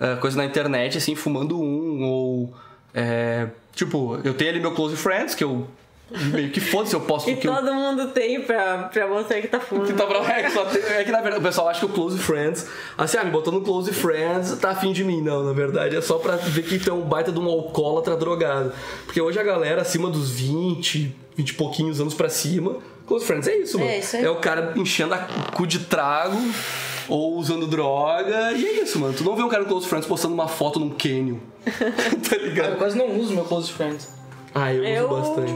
eh, 0.00 0.16
coisa 0.16 0.36
na 0.36 0.44
internet, 0.44 0.98
assim, 0.98 1.14
fumando 1.14 1.60
um, 1.62 2.02
ou. 2.02 2.52
eh, 2.92 3.46
tipo, 3.72 4.18
eu 4.24 4.34
tenho 4.34 4.50
ali 4.50 4.58
meu 4.60 4.72
close 4.72 4.96
friends, 4.96 5.32
que 5.36 5.44
eu 5.44 5.68
meio 6.32 6.50
que 6.50 6.60
foda-se, 6.60 6.94
eu 6.94 7.00
posto 7.00 7.28
E 7.28 7.34
o 7.34 7.36
que 7.36 7.48
eu 7.48 7.54
todo 7.54 7.74
mundo 7.74 8.08
tem 8.08 8.40
pra, 8.40 8.84
pra 8.92 9.08
mostrar 9.08 9.40
que 9.40 9.48
tá 9.48 9.58
fumando. 9.58 9.86
que 9.88 9.92
tá 9.92 10.06
pra 10.06 10.18
é 10.38 10.42
que, 10.44 10.50
só 10.50 10.64
tem- 10.64 10.82
é 10.82 11.02
que 11.04 11.10
na 11.10 11.20
verdade 11.20 11.40
o 11.40 11.44
pessoal 11.44 11.68
acha 11.68 11.80
que 11.80 11.86
o 11.86 11.88
Close 11.88 12.16
Friends, 12.18 12.66
assim, 12.96 13.18
ah, 13.18 13.24
me 13.24 13.30
botou 13.30 13.52
no 13.52 13.60
Close 13.62 13.92
Friends, 13.92 14.56
tá 14.58 14.70
afim 14.70 14.92
de 14.92 15.02
mim. 15.02 15.20
Não, 15.20 15.42
na 15.44 15.52
verdade 15.52 15.96
é 15.96 16.00
só 16.00 16.18
pra 16.18 16.36
ver 16.36 16.62
que 16.62 16.88
é 16.88 16.92
um 16.92 17.00
baita 17.02 17.32
de 17.32 17.38
um 17.40 17.46
alcoólatra 17.48 18.16
drogado. 18.16 18.72
Porque 19.04 19.20
hoje 19.20 19.38
a 19.38 19.42
galera 19.42 19.82
acima 19.82 20.08
dos 20.08 20.30
20, 20.30 21.14
20 21.36 21.48
e 21.48 21.54
pouquinhos 21.54 22.00
anos 22.00 22.14
pra 22.14 22.28
cima, 22.28 22.76
Close 23.06 23.24
Friends 23.26 23.48
é 23.48 23.56
isso, 23.56 23.78
mano. 23.78 23.90
É, 23.90 23.98
isso 23.98 24.16
aí. 24.16 24.26
o 24.28 24.36
cara 24.36 24.72
enchendo 24.76 25.12
a 25.14 25.18
cu 25.18 25.66
de 25.66 25.80
trago 25.80 26.36
ou 27.08 27.36
usando 27.36 27.66
droga, 27.66 28.52
e 28.52 28.64
é 28.66 28.82
isso, 28.82 28.98
mano. 28.98 29.12
Tu 29.14 29.22
não 29.24 29.36
vê 29.36 29.42
um 29.42 29.48
cara 29.48 29.62
no 29.62 29.68
Close 29.68 29.86
Friends 29.86 30.06
postando 30.08 30.34
uma 30.34 30.48
foto 30.48 30.78
num 30.80 30.90
canyon. 30.90 31.36
tá 31.66 32.36
Eu 32.36 32.46
ligado? 32.46 32.76
quase 32.78 32.96
não 32.96 33.16
uso 33.18 33.34
meu 33.34 33.44
close 33.44 33.70
friends. 33.72 34.08
Ah, 34.58 34.72
eu, 34.74 34.82
Eu- 34.84 35.10
uso 35.10 35.14
bastante. 35.34 35.52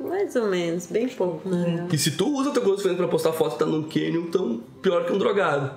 Mais 0.00 0.36
ou 0.36 0.46
menos, 0.46 0.86
bem 0.86 1.08
pouco, 1.08 1.48
na 1.48 1.64
real. 1.64 1.88
E 1.92 1.98
se 1.98 2.12
tu 2.12 2.28
usa 2.38 2.52
teu 2.52 2.62
Close 2.62 2.82
Friends 2.82 2.98
pra 2.98 3.08
postar 3.08 3.32
foto 3.32 3.56
e 3.56 3.58
tá 3.58 3.66
num 3.66 3.82
canyon, 3.82 4.22
então 4.28 4.60
pior 4.80 5.04
que 5.04 5.12
um 5.12 5.18
drogado. 5.18 5.72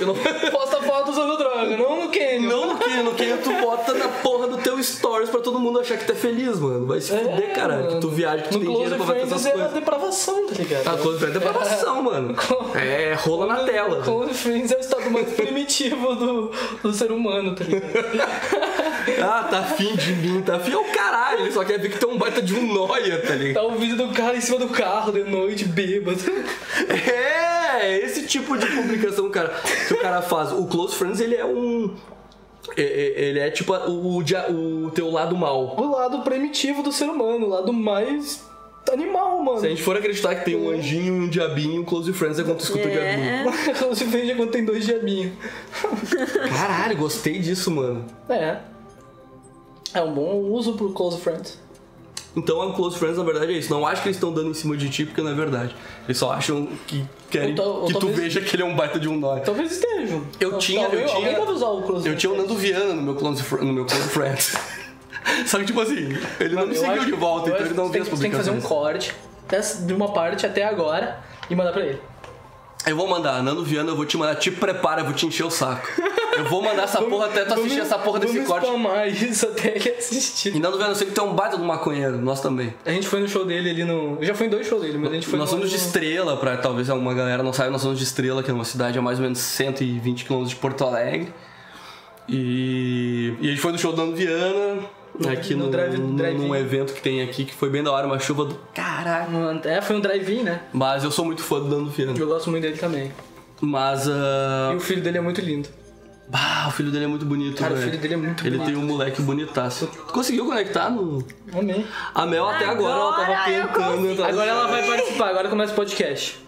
Eu 0.00 0.06
não... 0.06 0.14
Posta 0.50 0.82
foto 0.82 1.10
usando 1.10 1.36
droga, 1.36 1.76
não 1.76 2.04
no 2.04 2.08
Canyon. 2.10 2.40
Não 2.48 2.66
no 2.74 2.78
que, 2.78 2.90
no 3.02 3.14
que 3.14 3.36
tu 3.42 3.52
bota 3.60 3.94
na 3.94 4.08
porra 4.08 4.46
do 4.48 4.58
teu 4.58 4.82
stories 4.82 5.30
pra 5.30 5.40
todo 5.40 5.58
mundo 5.58 5.80
achar 5.80 5.96
que 5.96 6.04
tu 6.04 6.12
é 6.12 6.14
feliz, 6.14 6.58
mano. 6.58 6.86
Vai 6.86 7.00
se 7.00 7.16
fuder, 7.16 7.52
caralho. 7.54 7.88
Que 7.88 8.00
tu 8.00 8.08
viaja, 8.10 8.42
que 8.42 8.48
tu 8.50 8.58
no 8.58 8.64
tem 8.64 8.66
Close 8.74 8.82
dinheiro 8.84 8.96
pra 8.96 9.06
fazer 9.06 9.26
Friends 9.26 9.32
essas 9.32 9.46
é 9.46 9.52
coisas. 9.52 9.72
depravação, 9.72 10.46
tá 10.46 10.54
ligado? 10.56 10.88
Ah, 10.88 10.98
Close 10.98 11.18
Friends 11.18 11.36
é 11.36 11.38
depravação, 11.38 12.02
mano. 12.02 12.36
É 12.76 13.14
rola 13.14 13.46
na 13.46 13.64
tela. 13.64 14.02
Close 14.02 14.34
Friends 14.34 14.70
é 14.70 14.76
o 14.76 14.80
estado 14.80 15.10
mais 15.10 15.32
primitivo 15.32 16.14
do, 16.14 16.50
do 16.82 16.92
ser 16.92 17.10
humano, 17.10 17.54
tá 17.54 17.64
ligado? 17.64 17.86
Ah, 19.22 19.46
tá 19.48 19.60
afim 19.60 19.94
de 19.94 20.12
mim, 20.14 20.42
tá 20.42 20.56
afim. 20.56 20.72
É 20.72 20.76
o 20.76 20.84
caralho. 20.84 21.42
Ele 21.42 21.52
só 21.52 21.64
quer 21.64 21.78
ver 21.78 21.90
que 21.90 22.04
é 22.04 22.08
um 22.08 22.18
baita 22.18 22.42
de 22.42 22.52
um 22.54 22.72
noia, 22.72 23.22
tá 23.22 23.34
ligado? 23.34 23.64
Tá 23.64 23.72
o 23.72 23.78
vídeo 23.78 23.96
do 23.96 24.08
cara 24.08 24.36
em 24.36 24.40
cima 24.40 24.58
do 24.58 24.68
carro 24.68 25.12
de 25.12 25.22
noite, 25.22 25.64
bêbado. 25.64 26.18
É, 26.88 27.65
esse 28.04 28.26
tipo 28.26 28.56
de 28.56 28.66
publicação, 28.66 29.30
cara, 29.30 29.52
que 29.88 29.94
o 29.94 30.00
cara 30.00 30.22
faz. 30.22 30.52
O 30.52 30.66
Close 30.66 30.94
Friends, 30.94 31.20
ele 31.20 31.34
é 31.34 31.44
um. 31.44 31.94
é- 32.76 32.82
é- 32.82 33.24
Ele 33.28 33.38
é 33.38 33.50
tipo 33.50 33.72
o, 33.74 34.22
dia- 34.22 34.50
o 34.50 34.90
teu 34.90 35.10
lado 35.10 35.36
mal. 35.36 35.74
O 35.78 35.90
lado 35.90 36.22
primitivo 36.22 36.82
do 36.82 36.92
ser 36.92 37.04
humano, 37.06 37.46
o 37.46 37.48
lado 37.48 37.72
mais 37.72 38.44
animal, 38.92 39.42
mano. 39.42 39.58
Se 39.60 39.66
a 39.66 39.68
gente 39.70 39.82
for 39.82 39.96
acreditar 39.96 40.34
que 40.36 40.44
tem 40.44 40.54
um 40.56 40.70
anjinho 40.70 41.06
e 41.22 41.26
um 41.26 41.28
diabinho, 41.28 41.82
o 41.82 41.84
Close 41.84 42.12
Friends 42.12 42.38
é 42.38 42.44
quando 42.44 42.58
tu 42.58 42.64
escuta 42.64 42.86
o 42.88 42.90
diabinho. 42.90 43.28
É, 43.30 43.74
Close 43.76 44.04
Friends 44.04 44.30
é 44.30 44.34
quando 44.34 44.50
tem 44.50 44.64
dois 44.64 44.84
diabinhos. 44.84 45.32
Caralho, 46.56 46.96
gostei 46.96 47.38
disso, 47.38 47.70
mano. 47.70 48.04
É. 48.28 48.58
É 49.94 50.02
um 50.02 50.12
bom 50.12 50.36
uso 50.52 50.74
pro 50.74 50.92
Close 50.92 51.20
Friends. 51.20 51.58
Então, 52.36 52.58
o 52.68 52.72
Close 52.74 52.98
Friends, 52.98 53.16
na 53.16 53.24
verdade, 53.24 53.52
é 53.54 53.56
isso. 53.56 53.70
Não 53.72 53.86
acho 53.86 54.02
que 54.02 54.08
eles 54.08 54.16
estão 54.16 54.30
dando 54.30 54.50
em 54.50 54.54
cima 54.54 54.76
de 54.76 54.90
ti, 54.90 55.06
porque 55.06 55.22
não 55.22 55.30
é 55.30 55.34
verdade. 55.34 55.74
Eles 56.06 56.18
só 56.18 56.32
acham 56.32 56.68
que 56.86 57.02
querem 57.30 57.58
ou 57.58 57.86
que 57.86 57.94
tu 57.94 58.08
veja 58.08 58.40
que 58.42 58.54
ele 58.54 58.62
é 58.62 58.66
um 58.66 58.76
baita 58.76 59.00
de 59.00 59.08
um 59.08 59.16
nóia. 59.18 59.40
Talvez 59.40 59.72
estejam. 59.72 60.22
Eu 60.38 60.58
tinha- 60.58 60.82
talvez- 60.82 61.02
eu 61.02 61.08
tinha- 61.08 61.18
Alguém 61.28 61.34
deve 61.40 61.50
usar 61.52 61.66
o 61.68 61.82
Close 61.82 62.06
Eu 62.06 62.14
tinha 62.16 62.30
o 62.32 62.36
Nando 62.36 62.54
Viana 62.54 62.92
no 62.92 63.02
meu 63.02 63.14
Close, 63.14 63.42
no 63.64 63.72
meu 63.72 63.86
close 63.86 64.08
Friends. 64.10 64.54
Só 65.46 65.58
que, 65.58 65.64
tipo 65.64 65.80
assim, 65.80 66.16
ele 66.38 66.54
não 66.54 66.66
me 66.66 66.74
Eu 66.74 66.80
seguiu 66.80 66.92
acho- 66.96 67.04
de 67.06 67.12
volta, 67.12 67.48
eu 67.48 67.54
então 67.54 67.66
ele 67.66 67.74
não 67.74 67.88
tem 67.90 68.02
as 68.02 68.08
tem 68.08 68.30
que 68.30 68.36
fazer 68.36 68.50
um 68.50 68.60
publicações. 68.60 69.12
corte 69.12 69.14
de 69.86 69.94
uma 69.94 70.12
parte 70.12 70.44
até 70.44 70.62
agora 70.64 71.18
e 71.48 71.54
mandar 71.56 71.72
pra 71.72 71.86
ele. 71.86 72.00
Eu 72.86 72.94
vou 72.96 73.08
mandar, 73.08 73.42
Nando 73.42 73.64
Viana, 73.64 73.90
eu 73.90 73.96
vou 73.96 74.04
te 74.04 74.16
mandar, 74.18 74.34
te 74.36 74.50
prepara, 74.50 75.00
eu 75.00 75.06
vou 75.06 75.14
te 75.14 75.24
encher 75.26 75.44
o 75.44 75.50
saco. 75.50 75.88
Eu 76.38 76.44
vou 76.46 76.62
mandar 76.62 76.82
essa 76.84 77.00
porra 77.02 77.26
até 77.26 77.44
tu 77.44 77.54
assistir 77.54 77.80
essa 77.80 77.98
porra 77.98 78.20
desse 78.20 78.34
vamos 78.34 78.48
corte. 78.48 78.66
spamar 78.66 79.08
isso 79.08 79.46
até 79.46 79.76
ele 79.76 79.90
assistir. 79.90 80.54
E 80.54 80.58
Nando 80.60 80.76
Viana, 80.76 80.92
eu 80.92 80.96
sei 80.96 81.06
que 81.08 81.18
é 81.18 81.22
um 81.22 81.34
baita 81.34 81.56
do 81.56 81.64
maconheiro, 81.64 82.18
nós 82.18 82.40
também. 82.40 82.74
A 82.84 82.90
gente 82.90 83.06
foi 83.08 83.20
no 83.20 83.28
show 83.28 83.44
dele 83.44 83.70
ali 83.70 83.84
no. 83.84 84.18
Eu 84.20 84.24
já 84.26 84.34
fui 84.34 84.46
em 84.46 84.50
dois 84.50 84.66
shows 84.66 84.82
dele, 84.82 84.98
mas 84.98 85.10
a 85.10 85.14
gente 85.14 85.26
foi 85.26 85.38
nós 85.38 85.50
no- 85.50 85.56
somos 85.56 85.70
de 85.70 85.76
Estrela, 85.76 86.36
pra 86.36 86.56
talvez 86.56 86.88
alguma 86.90 87.14
galera 87.14 87.42
não 87.42 87.52
saiba, 87.52 87.70
nós 87.72 87.82
somos 87.82 87.98
de 87.98 88.04
Estrela, 88.04 88.42
que 88.42 88.50
é 88.50 88.54
uma 88.54 88.64
cidade 88.64 88.98
a 88.98 89.02
mais 89.02 89.18
ou 89.18 89.22
menos 89.24 89.38
120 89.38 90.24
km 90.24 90.44
de 90.44 90.56
Porto 90.56 90.84
Alegre. 90.84 91.32
E, 92.28 93.34
e 93.40 93.46
a 93.46 93.50
gente 93.50 93.60
foi 93.60 93.72
no 93.72 93.78
show 93.78 93.92
do 93.92 93.98
Nando 94.04 94.16
Viana, 94.16 94.80
aqui 95.30 95.54
no 95.54 95.66
no, 95.66 95.70
drive- 95.70 95.96
num- 95.98 96.16
drive-in. 96.16 96.38
num 96.48 96.54
evento 96.56 96.92
que 96.92 97.00
tem 97.00 97.22
aqui, 97.22 97.44
que 97.44 97.54
foi 97.54 97.70
bem 97.70 97.82
da 97.82 97.92
hora, 97.92 98.06
uma 98.06 98.18
chuva 98.18 98.44
do 98.44 98.58
caralho. 98.74 99.30
Mano, 99.30 99.60
É, 99.64 99.80
foi 99.80 99.96
um 99.96 100.00
drive-in, 100.00 100.42
né? 100.42 100.60
Mas 100.72 101.04
eu 101.04 101.10
sou 101.10 101.24
muito 101.24 101.42
fã 101.42 101.60
do 101.60 101.68
Nando 101.68 101.90
Viana. 101.90 102.14
Eu 102.18 102.26
gosto 102.26 102.50
muito 102.50 102.62
dele 102.62 102.76
também. 102.76 103.12
Mas, 103.60 104.08
ah, 104.08 104.70
E 104.72 104.76
o 104.76 104.80
filho 104.80 105.00
dele 105.02 105.18
é 105.18 105.20
muito 105.20 105.40
lindo. 105.40 105.68
Bah, 106.28 106.66
o 106.68 106.70
filho 106.70 106.90
dele 106.90 107.04
é 107.04 107.08
muito 107.08 107.24
bonito, 107.24 107.56
Cara, 107.60 107.72
o 107.72 107.76
velho. 107.76 107.88
filho 107.90 108.02
dele 108.02 108.14
é 108.14 108.16
muito 108.16 108.46
Ele 108.46 108.56
bonito. 108.58 108.74
tem 108.74 108.82
um 108.82 108.86
moleque 108.86 109.22
bonitaço. 109.22 109.86
Tu 109.86 110.12
conseguiu 110.12 110.46
conectar 110.46 110.90
no... 110.90 111.24
Amém. 111.52 111.86
A 112.14 112.26
Mel 112.26 112.48
até 112.48 112.66
agora, 112.66 112.92
ela 112.94 113.12
tava 113.12 113.22
Agora 113.32 113.50
eu 113.50 113.66
tentando 113.68 114.10
entrar 114.10 114.24
no 114.26 114.28
Agora 114.32 114.50
ela 114.50 114.66
vai 114.68 114.86
participar, 114.86 115.28
agora 115.30 115.48
começa 115.48 115.72
o 115.72 115.76
podcast. 115.76 116.46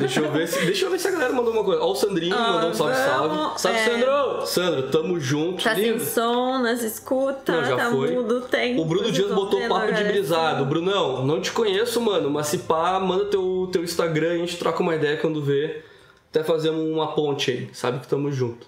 Deixa 0.00 0.18
eu 0.18 0.32
ver 0.32 0.48
se, 0.48 0.64
deixa 0.66 0.86
eu 0.86 0.90
ver 0.90 0.98
se 0.98 1.06
a 1.06 1.12
galera 1.12 1.32
mandou 1.32 1.52
uma 1.52 1.62
coisa. 1.62 1.80
Ó, 1.80 1.92
o 1.92 1.94
Sandrinho 1.94 2.36
mandou 2.36 2.70
um 2.70 2.74
salve, 2.74 2.96
salve. 2.96 3.36
vamos, 3.36 3.60
Salve, 3.60 3.78
é, 3.78 3.84
Sandro! 3.84 4.46
Sandro, 4.46 4.82
tamo 4.90 5.20
junto. 5.20 5.62
Tá 5.62 5.76
sem 5.76 5.92
Lindo. 5.92 6.04
som, 6.04 6.58
nas 6.58 6.82
escuta, 6.82 7.52
Não, 7.52 7.64
já 7.64 7.76
tá 7.76 7.88
foi. 7.90 8.10
mudo, 8.10 8.40
tem. 8.40 8.76
O 8.80 8.84
Bruno 8.84 9.12
Dias 9.12 9.30
botou 9.30 9.60
papo 9.68 9.86
de 9.86 9.92
agora, 9.92 10.04
brisado. 10.08 10.64
Brunão, 10.64 11.24
não 11.24 11.40
te 11.40 11.52
conheço, 11.52 12.00
mano, 12.00 12.28
mas 12.28 12.48
se 12.48 12.58
pá, 12.58 12.98
manda 12.98 13.26
teu, 13.26 13.68
teu 13.70 13.84
Instagram, 13.84 14.32
a 14.32 14.36
gente 14.38 14.56
troca 14.56 14.82
uma 14.82 14.96
ideia 14.96 15.16
quando 15.18 15.40
vê. 15.40 15.84
Até 16.30 16.42
fazemos 16.42 16.80
uma 16.84 17.14
ponte 17.14 17.52
aí, 17.52 17.70
sabe 17.72 18.00
que 18.00 18.08
tamo 18.08 18.32
junto. 18.32 18.66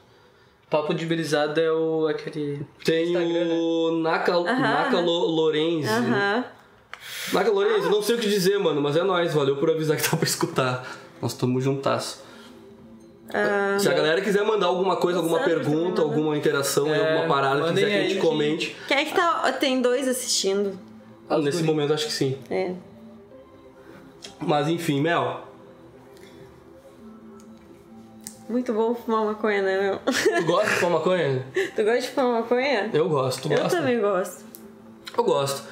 Papo 0.72 0.94
de 0.94 1.04
brisada 1.04 1.60
é 1.60 1.70
o 1.70 2.06
aquele. 2.08 2.64
Tem 2.82 3.04
Instagram, 3.12 3.44
né? 3.44 3.54
o 3.60 3.90
Naka, 4.00 4.40
Naka 4.40 5.00
Lo- 5.00 5.26
Lorenzi. 5.26 5.86
Aham. 5.86 6.44
Naka 7.34 7.50
Lorenzi, 7.50 7.90
não 7.90 8.00
sei 8.02 8.16
o 8.16 8.18
que 8.18 8.26
dizer, 8.26 8.56
mano, 8.58 8.80
mas 8.80 8.96
é 8.96 9.02
nóis, 9.02 9.34
valeu 9.34 9.56
por 9.56 9.68
avisar 9.70 9.98
que 9.98 10.08
tá 10.10 10.16
pra 10.16 10.26
escutar. 10.26 10.96
Nós 11.20 11.34
tamo 11.34 11.60
juntasso. 11.60 12.24
Se 13.78 13.86
a 13.86 13.92
galera 13.92 14.22
quiser 14.22 14.44
mandar 14.46 14.66
alguma 14.68 14.96
coisa, 14.96 15.18
alguma 15.18 15.40
pergunta, 15.40 16.00
alguma 16.00 16.38
interação, 16.38 16.88
É, 16.88 17.12
alguma 17.12 17.28
parada, 17.34 17.68
quiser 17.74 17.88
que 17.90 17.94
a 17.94 18.08
gente 18.08 18.18
comente. 18.20 18.74
Quem 18.88 18.96
é 18.96 19.04
que 19.04 19.14
tá. 19.14 19.52
Tem 19.52 19.82
dois 19.82 20.08
assistindo. 20.08 20.78
Ah, 21.28 21.36
nesse 21.36 21.62
momento 21.62 21.92
acho 21.92 22.06
que 22.06 22.12
sim. 22.12 22.38
É. 22.50 22.72
Mas 24.40 24.68
enfim, 24.68 25.02
Mel, 25.02 25.46
Muito 28.52 28.72
bom 28.74 28.94
fumar 28.94 29.24
maconha, 29.24 29.62
né, 29.62 29.80
meu? 29.80 29.98
tu 30.36 30.44
gosta 30.44 30.68
de 30.68 30.76
fumar 30.76 30.98
maconha? 30.98 31.46
tu 31.74 31.82
gosta 31.84 32.00
de 32.00 32.08
fumar 32.08 32.42
maconha? 32.42 32.90
Eu 32.92 33.08
gosto, 33.08 33.48
tu 33.48 33.52
Eu 33.52 33.62
gosta? 33.62 33.78
também 33.78 33.98
gosto. 33.98 34.44
Eu 35.16 35.24
gosto. 35.24 35.62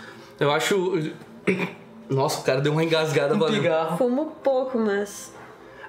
Eu 0.41 0.51
acho. 0.51 1.13
Nossa, 2.09 2.41
o 2.41 2.43
cara 2.45 2.61
deu 2.63 2.73
uma 2.73 2.83
engasgada 2.83 3.35
Um 3.35 3.39
valendo. 3.39 3.61
pigarro. 3.63 3.99
Fumo 3.99 4.33
pouco, 4.43 4.79
mas. 4.79 5.33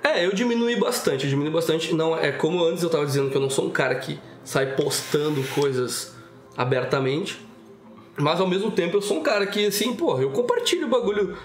É, 0.03 0.25
eu 0.25 0.33
diminui 0.33 0.75
bastante, 0.75 1.23
eu 1.23 1.29
diminui 1.29 1.51
bastante. 1.53 1.95
Não, 1.95 2.17
é 2.17 2.31
como 2.31 2.61
antes 2.63 2.83
eu 2.83 2.89
tava 2.89 3.05
dizendo 3.05 3.29
que 3.29 3.37
eu 3.37 3.41
não 3.41 3.49
sou 3.49 3.65
um 3.67 3.69
cara 3.69 3.95
que 3.95 4.19
sai 4.43 4.75
postando 4.75 5.41
coisas 5.55 6.13
abertamente. 6.57 7.39
Mas 8.17 8.41
ao 8.41 8.47
mesmo 8.47 8.69
tempo 8.69 8.97
eu 8.97 9.01
sou 9.01 9.17
um 9.19 9.23
cara 9.23 9.47
que, 9.47 9.65
assim, 9.65 9.95
pô, 9.95 10.19
eu 10.19 10.31
compartilho 10.31 10.87
o 10.87 10.89
bagulho. 10.89 11.37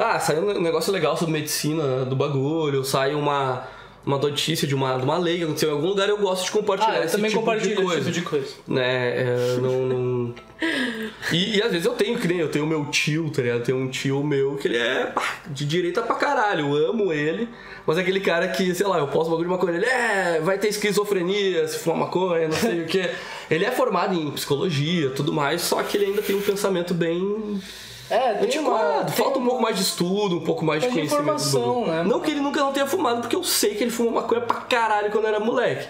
Ah, 0.00 0.18
saiu 0.20 0.42
um 0.48 0.60
negócio 0.62 0.92
legal 0.92 1.16
sobre 1.16 1.32
medicina 1.34 2.04
do 2.04 2.14
bagulho, 2.14 2.84
sai 2.84 3.14
uma, 3.14 3.64
uma 4.04 4.16
notícia 4.18 4.66
de 4.66 4.74
uma, 4.74 4.96
de 4.96 5.04
uma 5.04 5.18
lei 5.18 5.38
que 5.38 5.44
aconteceu 5.44 5.68
em 5.70 5.72
algum 5.72 5.88
lugar, 5.88 6.08
eu 6.08 6.16
gosto 6.18 6.44
de 6.46 6.50
compartilhar 6.52 6.92
Ah, 6.94 6.98
eu 6.98 7.04
esse 7.04 7.16
também 7.16 7.30
tipo 7.30 7.40
compartilho 7.40 7.76
de 7.76 7.82
esse 7.82 7.86
coisa. 7.92 8.12
tipo 8.12 8.20
de 8.20 8.26
coisa. 8.26 8.54
né? 8.66 9.20
É, 9.22 9.56
não, 9.60 9.80
não... 9.86 10.34
E, 11.32 11.56
e 11.58 11.62
às 11.62 11.70
vezes 11.70 11.86
eu 11.86 11.92
tenho, 11.92 12.18
que 12.18 12.26
nem 12.28 12.38
eu 12.38 12.48
tenho 12.48 12.66
meu 12.66 12.84
tio, 12.86 13.30
tá 13.30 13.40
ligado? 13.42 13.58
Eu 13.60 13.64
tenho 13.64 13.78
um 13.78 13.88
tio 13.88 14.22
meu 14.24 14.56
que 14.56 14.68
ele 14.68 14.76
é 14.78 15.06
pá, 15.06 15.38
de 15.48 15.64
direita 15.64 16.02
pra 16.02 16.14
caralho, 16.16 16.76
eu 16.76 16.90
amo 16.90 17.12
ele, 17.12 17.48
mas 17.86 17.96
é 17.98 18.00
aquele 18.02 18.20
cara 18.20 18.48
que, 18.48 18.74
sei 18.74 18.86
lá, 18.86 18.98
eu 18.98 19.08
posto 19.08 19.30
bagulho 19.30 19.48
de 19.48 19.54
maconha, 19.54 19.76
ele 19.76 19.86
é, 19.86 20.40
vai 20.42 20.58
ter 20.58 20.68
esquizofrenia 20.68 21.66
se 21.68 21.78
fumar 21.78 22.00
maconha, 22.00 22.48
não 22.48 22.56
sei 22.56 22.82
o 22.82 22.86
que. 22.86 23.08
Ele 23.50 23.64
é 23.64 23.70
formado 23.70 24.14
em 24.14 24.30
psicologia 24.32 25.10
tudo 25.10 25.32
mais, 25.32 25.62
só 25.62 25.82
que 25.82 25.96
ele 25.96 26.06
ainda 26.06 26.22
tem 26.22 26.36
um 26.36 26.40
pensamento 26.42 26.92
bem 26.94 27.60
É, 28.10 28.34
tem 28.34 28.44
antiquado. 28.46 29.12
Falta 29.12 29.38
um 29.38 29.44
pouco 29.44 29.62
mais 29.62 29.76
de 29.76 29.82
estudo, 29.82 30.36
um 30.38 30.44
pouco 30.44 30.64
mais 30.64 30.82
de 30.82 30.88
conhecimento. 30.88 31.22
informação, 31.22 31.86
né? 31.86 32.02
Não 32.02 32.20
que 32.20 32.30
ele 32.30 32.40
nunca 32.40 32.60
não 32.60 32.72
tenha 32.72 32.86
fumado, 32.86 33.20
porque 33.20 33.36
eu 33.36 33.44
sei 33.44 33.74
que 33.74 33.84
ele 33.84 33.90
fumou 33.90 34.12
maconha 34.12 34.40
pra 34.40 34.56
caralho 34.62 35.10
quando 35.10 35.26
era 35.26 35.38
moleque. 35.40 35.86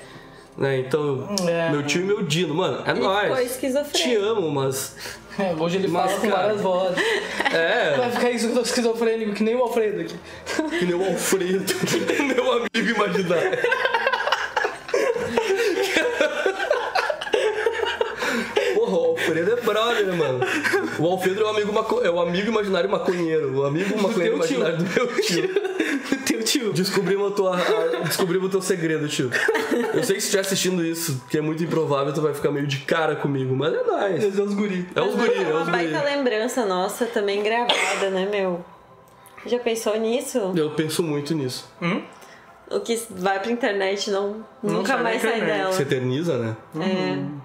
Né? 0.59 0.79
Então, 0.81 1.29
É. 1.49 1.71
meu 1.71 1.83
tio 1.87 2.03
e 2.03 2.05
meu 2.05 2.23
Dino, 2.23 2.55
mano, 2.55 2.83
é 2.85 2.93
nóis. 2.93 3.59
Te 3.93 4.15
amo, 4.17 4.51
mas. 4.51 4.95
É, 5.39 5.55
hoje 5.59 5.77
ele 5.79 5.89
Mas, 5.89 6.11
fala 6.11 6.21
com 6.21 6.29
cara, 6.29 6.43
várias 6.43 6.61
vozes. 6.61 6.99
É, 7.55 7.97
Vai 7.97 8.11
ficar 8.11 8.31
esquizo- 8.31 8.61
esquizofrênico, 8.61 9.33
que 9.33 9.43
nem 9.43 9.55
o 9.55 9.63
Alfredo 9.63 10.01
aqui. 10.03 10.15
que 10.79 10.85
nem 10.85 10.95
o 10.95 11.07
Alfredo, 11.07 11.73
meu 12.35 12.53
amigo 12.53 12.97
imaginário. 12.97 13.59
Porra, 19.31 19.41
o 19.41 19.49
Alfredo 19.49 19.53
é 19.53 19.57
brother, 19.65 20.15
mano. 20.17 20.41
O 20.99 21.07
Alfredo 21.07 21.41
é 21.41 21.45
o 21.45 21.49
amigo, 21.49 21.73
maco... 21.73 22.01
é 22.03 22.11
o 22.11 22.21
amigo 22.21 22.49
imaginário 22.49 22.91
maconheiro. 22.91 23.55
O 23.59 23.65
amigo 23.65 24.01
maconheiro 24.03 24.39
teu 24.39 24.47
tio. 24.49 24.57
imaginário 24.59 24.79
do 24.79 24.95
meu 24.95 25.21
tio. 25.23 25.71
O 26.11 26.17
teu 26.25 26.43
tio. 26.43 26.73
Descobrimos, 26.73 27.33
a 27.33 27.35
tua, 27.35 27.57
descobrimos 28.05 28.49
o 28.49 28.51
teu 28.51 28.63
segredo, 28.63 29.09
tio. 29.09 29.31
Eu 29.95 30.03
sei 30.03 30.17
que 30.17 30.21
se 30.21 30.27
estiver 30.27 30.41
assistindo 30.41 30.85
isso, 30.85 31.23
que 31.29 31.39
é 31.39 31.41
muito 31.41 31.63
improvável, 31.63 32.13
tu 32.13 32.21
vai 32.21 32.33
ficar 32.35 32.51
meio 32.51 32.67
de 32.67 32.79
cara 32.79 33.15
comigo, 33.17 33.55
mas 33.55 33.73
é 33.75 33.83
nóis. 33.85 34.21
Deus 34.21 34.39
é 34.39 34.43
os 34.43 34.55
guri. 34.55 34.89
É 34.95 35.01
os 35.01 35.15
guri, 35.15 35.35
É 35.35 35.43
é 35.43 35.47
uma 35.53 35.63
os 35.63 35.69
guri. 35.69 35.71
baita 35.89 36.03
lembrança 36.05 36.65
nossa 36.67 37.07
também 37.07 37.43
gravada, 37.43 38.11
né, 38.11 38.29
meu? 38.31 38.65
Já 39.47 39.59
pensou 39.59 39.97
nisso? 39.99 40.53
Eu 40.57 40.71
penso 40.71 41.03
muito 41.03 41.35
nisso. 41.35 41.69
O 42.71 42.81
que 42.81 43.01
vai 43.11 43.41
pra 43.41 43.51
internet 43.51 44.11
não, 44.11 44.45
Não 44.63 44.75
nunca 44.75 44.97
mais 44.97 45.21
sai 45.23 45.41
dela. 45.41 45.73
Se 45.73 45.83
eterniza, 45.83 46.39
né? 46.39 46.57
É. 46.81 47.40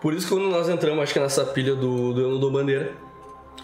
Por 0.00 0.14
isso 0.14 0.28
que 0.28 0.34
quando 0.34 0.48
nós 0.48 0.68
entramos, 0.68 1.02
acho 1.02 1.12
que 1.12 1.20
nessa 1.20 1.44
pilha 1.44 1.74
do, 1.74 2.12
do 2.12 2.26
Ano 2.26 2.38
do 2.38 2.50
Bandeira, 2.50 2.92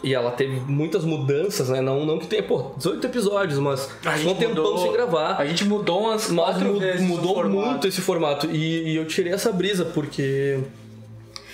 e 0.03 0.12
ela 0.12 0.31
teve 0.33 0.61
muitas 0.61 1.05
mudanças, 1.05 1.70
né? 1.70 1.81
Não, 1.81 2.05
não 2.05 2.18
que 2.18 2.27
tenha, 2.27 2.42
pô, 2.42 2.73
18 2.77 3.07
episódios, 3.07 3.59
mas 3.59 3.88
um 4.27 4.35
tempão 4.35 4.77
sem 4.77 4.92
gravar. 4.92 5.37
A 5.40 5.47
gente 5.47 5.64
mudou 5.64 6.03
umas 6.03 6.29
Mas 6.31 6.44
quatro 6.57 6.79
vezes 6.79 7.01
mudou 7.01 7.49
muito 7.49 7.87
esse 7.88 8.03
formato. 8.03 8.47
E, 8.51 8.90
e 8.92 8.97
eu 8.97 9.07
tirei 9.07 9.33
essa 9.33 9.51
brisa, 9.51 9.85
porque 9.87 10.61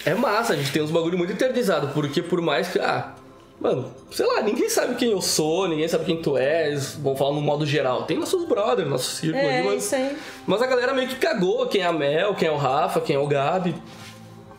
é 0.05 0.15
massa, 0.15 0.55
a 0.55 0.57
gente 0.57 0.73
tem 0.73 0.83
uns 0.83 0.91
bagulho 0.91 1.17
muito 1.17 1.33
eternizado. 1.33 1.89
Porque 1.95 2.23
por 2.23 2.41
mais 2.41 2.67
que. 2.69 2.81
Ah, 2.81 3.15
mano, 3.61 3.95
sei 4.11 4.27
lá, 4.27 4.43
ninguém 4.43 4.69
sabe 4.69 4.97
quem 4.97 5.13
eu 5.13 5.21
sou, 5.21 5.69
ninguém 5.69 5.87
sabe 5.87 6.05
quem 6.05 6.21
tu 6.21 6.37
és. 6.37 6.99
Vamos 7.01 7.21
falar 7.21 7.35
no 7.35 7.41
modo 7.41 7.65
geral. 7.65 8.03
Tem 8.03 8.19
nossos 8.19 8.45
brothers, 8.47 8.89
nosso 8.89 9.11
círculo 9.15 9.45
É, 9.45 9.59
ali, 9.59 9.69
mas. 9.69 9.85
isso 9.85 9.95
aí. 9.95 10.17
Mas 10.45 10.61
a 10.61 10.67
galera 10.67 10.93
meio 10.93 11.07
que 11.09 11.17
cagou 11.17 11.69
quem 11.69 11.83
é 11.83 11.87
a 11.87 11.93
Mel, 11.93 12.35
quem 12.35 12.49
é 12.49 12.51
o 12.53 12.57
Rafa, 12.57 13.01
quem 13.01 13.15
é 13.15 13.19
o 13.19 13.29
Gabi. 13.29 13.77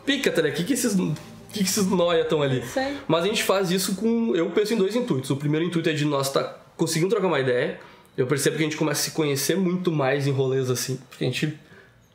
Pica, 0.04 0.30
tá 0.30 0.42
ligado? 0.42 0.54
O 0.54 0.56
que, 0.60 0.64
que 0.64 0.72
esses. 0.74 0.94
Que, 0.94 1.58
que 1.62 1.68
esses 1.68 1.86
noia 1.86 2.22
estão 2.22 2.42
ali? 2.42 2.62
Aí. 2.76 2.98
Mas 3.06 3.24
a 3.24 3.26
gente 3.28 3.42
faz 3.42 3.70
isso 3.70 3.94
com. 3.96 4.34
Eu 4.34 4.50
penso 4.50 4.74
em 4.74 4.76
dois 4.76 4.94
intuitos. 4.96 5.30
O 5.30 5.36
primeiro 5.36 5.64
intuito 5.66 5.88
é 5.88 5.92
de 5.92 6.04
nós 6.04 6.28
estar 6.28 6.64
conseguindo 6.76 7.10
trocar 7.10 7.26
uma 7.28 7.40
ideia. 7.40 7.78
Eu 8.16 8.26
percebo 8.26 8.56
que 8.56 8.62
a 8.62 8.66
gente 8.66 8.76
começa 8.76 9.00
a 9.00 9.04
se 9.04 9.10
conhecer 9.12 9.56
muito 9.56 9.90
mais 9.92 10.26
em 10.26 10.30
rolês 10.30 10.70
assim. 10.70 10.98
Porque 11.08 11.24
a 11.24 11.26
gente. 11.26 11.58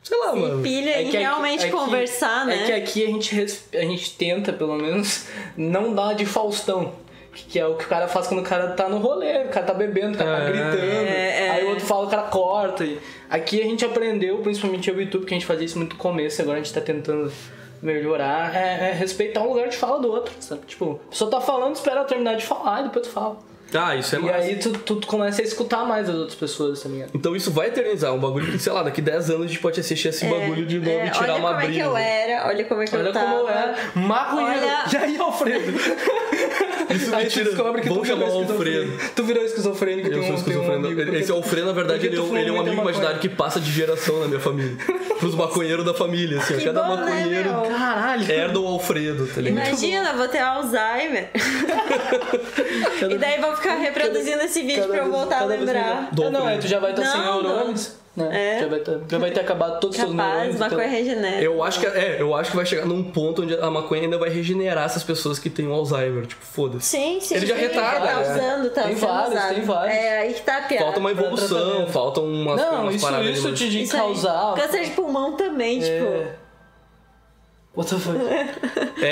Sei 0.02 0.16
lá, 0.18 0.34
mano. 0.34 0.62
Pilha 0.62 0.90
É 0.90 1.02
em 1.02 1.10
que 1.10 1.16
aqui- 1.16 1.24
realmente 1.26 1.64
é 1.64 1.66
que- 1.66 1.72
conversar, 1.72 2.46
né? 2.46 2.62
É 2.62 2.66
que 2.66 2.72
aqui 2.72 3.04
a 3.04 3.06
gente, 3.08 3.48
a 3.74 3.80
gente 3.82 4.12
tenta, 4.16 4.52
pelo 4.52 4.76
menos, 4.76 5.26
não 5.56 5.94
dar 5.94 6.14
de 6.14 6.24
Faustão. 6.24 6.94
Que 7.32 7.58
é 7.58 7.66
o 7.66 7.76
que 7.76 7.84
o 7.84 7.88
cara 7.88 8.08
faz 8.08 8.26
quando 8.26 8.40
o 8.40 8.42
cara 8.44 8.68
tá 8.72 8.88
no 8.88 8.98
rolê, 8.98 9.44
o 9.44 9.48
cara 9.48 9.64
tá 9.66 9.74
bebendo, 9.74 10.14
o 10.14 10.18
cara 10.18 10.36
tá 10.36 10.42
É. 10.42 10.50
gritando. 10.50 10.76
É, 11.08 11.46
é. 11.46 11.50
Aí 11.50 11.64
o 11.64 11.68
outro 11.70 11.84
fala, 11.86 12.06
o 12.06 12.10
cara 12.10 12.22
corta. 12.22 12.84
E 12.84 12.98
aqui 13.30 13.60
a 13.60 13.64
gente 13.64 13.84
aprendeu, 13.84 14.38
principalmente 14.38 14.88
eu 14.88 14.96
e 14.96 14.98
o 14.98 15.00
YouTube, 15.02 15.24
que 15.26 15.34
a 15.34 15.36
gente 15.36 15.46
fazia 15.46 15.64
isso 15.66 15.78
muito 15.78 15.92
no 15.92 15.98
começo, 15.98 16.40
agora 16.42 16.58
a 16.58 16.62
gente 16.62 16.72
tá 16.72 16.80
tentando 16.80 17.30
melhorar. 17.82 18.54
É, 18.54 18.90
é 18.90 18.92
respeitar 18.92 19.42
um 19.42 19.48
lugar 19.48 19.68
de 19.68 19.76
fala 19.76 20.00
do 20.00 20.10
outro, 20.10 20.32
sabe? 20.40 20.62
Tipo, 20.66 21.00
a 21.06 21.10
pessoa 21.10 21.30
tá 21.30 21.40
falando, 21.40 21.74
espera 21.74 22.04
terminar 22.04 22.36
de 22.36 22.44
falar 22.44 22.80
e 22.80 22.84
depois 22.84 23.06
tu 23.06 23.12
fala. 23.12 23.36
Ah, 23.74 23.94
isso 23.96 24.16
é 24.16 24.18
E 24.18 24.22
massa. 24.22 24.36
aí 24.38 24.56
tu, 24.56 24.72
tu, 24.72 24.96
tu 24.96 25.06
começa 25.06 25.42
a 25.42 25.44
escutar 25.44 25.84
mais 25.84 26.08
as 26.08 26.14
outras 26.14 26.34
pessoas, 26.34 26.82
tá 26.82 26.88
ligado? 26.88 27.10
Então 27.14 27.36
isso 27.36 27.50
vai 27.50 27.68
eternizar. 27.68 28.14
Um 28.14 28.18
bagulho 28.18 28.50
que, 28.50 28.58
sei 28.58 28.72
lá, 28.72 28.82
daqui 28.82 29.02
10 29.02 29.28
anos 29.30 29.44
a 29.44 29.46
gente 29.48 29.58
pode 29.60 29.78
assistir 29.78 30.08
esse 30.08 30.24
bagulho 30.24 30.64
de 30.64 30.78
novo 30.78 30.90
É, 30.90 31.06
e 31.06 31.10
tirar 31.10 31.24
olha 31.24 31.34
uma 31.36 31.48
como 31.54 31.60
é 31.60 31.66
que 31.72 31.78
eu 31.78 31.96
era, 31.96 32.46
olha 32.48 32.64
como 32.64 32.82
é 32.82 32.84
que 32.86 32.96
Olha 32.96 33.08
eu 33.08 33.12
tava. 33.12 33.26
como 33.36 33.48
é. 33.50 33.74
Maconheiro. 33.94 34.60
Olha- 34.62 34.84
E 34.92 34.96
aí, 34.96 35.16
Alfredo? 35.18 35.72
Isso 36.90 37.14
aí 37.14 37.26
tu 37.28 37.44
descobre 37.44 37.82
que 37.82 37.88
tu 37.88 37.94
Vamos 37.94 38.08
virou 38.08 38.22
chamar 38.26 38.34
o 38.38 38.40
esquizofrênico. 38.42 38.92
Alfredo. 38.92 39.12
Tu 39.14 39.24
virou 39.24 39.44
esquizofrênico. 39.44 40.08
Eu 40.08 40.12
tem 40.12 40.22
sou 40.22 40.30
um, 40.30 40.32
um 40.32 40.38
esquizofrênico. 40.38 40.86
amigo, 40.86 41.02
porque- 41.04 41.18
Esse 41.18 41.30
Alfredo, 41.32 41.66
na 41.66 41.72
verdade, 41.74 42.06
ele 42.06 42.16
é, 42.16 42.18
tu 42.18 42.24
um- 42.24 42.36
ele 42.38 42.48
é 42.48 42.52
um 42.52 42.60
amigo 42.60 42.80
imaginário 42.80 43.18
que 43.20 43.28
passa 43.28 43.60
de 43.60 43.70
geração 43.70 44.20
na 44.20 44.28
minha 44.28 44.40
família. 44.40 44.74
Pros 45.20 45.34
maconheiros 45.34 45.84
da 45.84 45.92
família, 45.92 46.38
assim. 46.38 46.54
ó. 46.54 46.58
Que 46.58 46.64
Cada 46.64 46.82
bom, 46.84 46.96
né, 46.96 47.04
maconheiro 47.04 47.50
meu? 47.52 47.62
Caralho. 47.76 48.32
herda 48.32 48.60
o 48.60 48.66
Alfredo, 48.66 49.26
tá 49.26 49.40
ligado? 49.42 49.66
Imagina, 49.68 50.12
vou 50.14 50.28
ter 50.28 50.38
Alzheimer. 50.38 51.28
e 53.10 53.18
daí 53.18 53.40
vou 53.40 53.52
ficar 53.58 53.74
reproduzindo 53.76 54.42
esse 54.42 54.62
vídeo 54.62 54.82
Cada 54.82 54.88
pra 54.88 54.96
eu 54.98 55.04
vez- 55.04 55.16
voltar 55.16 55.42
a 55.42 55.46
vez 55.46 55.60
lembrar. 55.60 56.08
melhor. 56.12 56.26
É, 56.26 56.30
não, 56.30 56.48
é, 56.48 56.58
tu 56.58 56.66
já 56.66 56.78
vai 56.80 56.90
estar 56.92 57.04
sem 57.04 57.20
Não, 57.20 57.42
neurônios. 57.42 57.98
Né? 58.16 58.56
É. 58.56 58.60
Já, 58.62 58.66
vai 58.66 58.80
ter, 58.80 59.00
já 59.08 59.18
vai 59.18 59.30
ter 59.30 59.40
acabado 59.40 59.78
todos 59.78 59.96
os 59.96 60.02
seus 60.02 60.10
Capaz, 60.10 60.32
neurônios. 60.32 60.58
maconha 60.58 60.84
então- 60.88 60.96
regenera. 60.98 61.40
Eu 61.40 61.62
acho 61.62 61.78
que 61.78 61.86
é, 61.86 62.16
eu 62.18 62.34
acho 62.34 62.50
que 62.50 62.56
vai 62.56 62.66
chegar 62.66 62.84
num 62.84 63.04
ponto 63.04 63.42
onde 63.42 63.54
a 63.54 63.70
maconha 63.70 64.02
ainda 64.02 64.18
vai 64.18 64.28
regenerar 64.28 64.86
essas 64.86 65.04
pessoas 65.04 65.38
que 65.38 65.48
têm 65.48 65.68
o 65.68 65.72
Alzheimer, 65.72 66.26
tipo, 66.26 66.44
foda-se. 66.44 66.86
Sim, 66.86 67.20
sim. 67.20 67.36
Ele 67.36 67.46
já 67.46 67.54
sim, 67.54 67.60
retarda, 67.60 68.06
Tá 68.08 68.14
né? 68.16 68.22
usando, 68.32 68.70
tá 68.70 68.82
Tem 68.82 68.96
sendo 68.96 69.06
vários, 69.08 69.34
usado. 69.34 69.54
tem 69.54 69.62
vários. 69.62 69.96
É 69.96 70.18
aí 70.18 70.34
que 70.34 70.40
tá 70.42 70.56
a 70.56 70.62
piada. 70.62 70.84
Falta 70.86 70.98
uma 71.00 71.10
evolução, 71.12 71.86
faltam 71.86 72.24
umas, 72.24 72.60
Não, 72.60 72.82
umas 72.82 72.94
isso, 72.96 73.04
paradas 73.06 73.38
isso 73.38 73.46
ali, 73.46 73.56
te 73.56 73.70
de 73.70 73.82
Isso 73.84 73.96
causar. 73.96 74.54
Câncer 74.56 74.84
de 74.84 74.90
pulmão 74.90 75.32
também, 75.36 75.78
tipo. 75.78 76.26
É. 77.78 77.80
What 77.80 77.94
the 77.94 78.00
fuck? 78.00 78.18
mas- 78.18 78.88
É, 79.00 79.06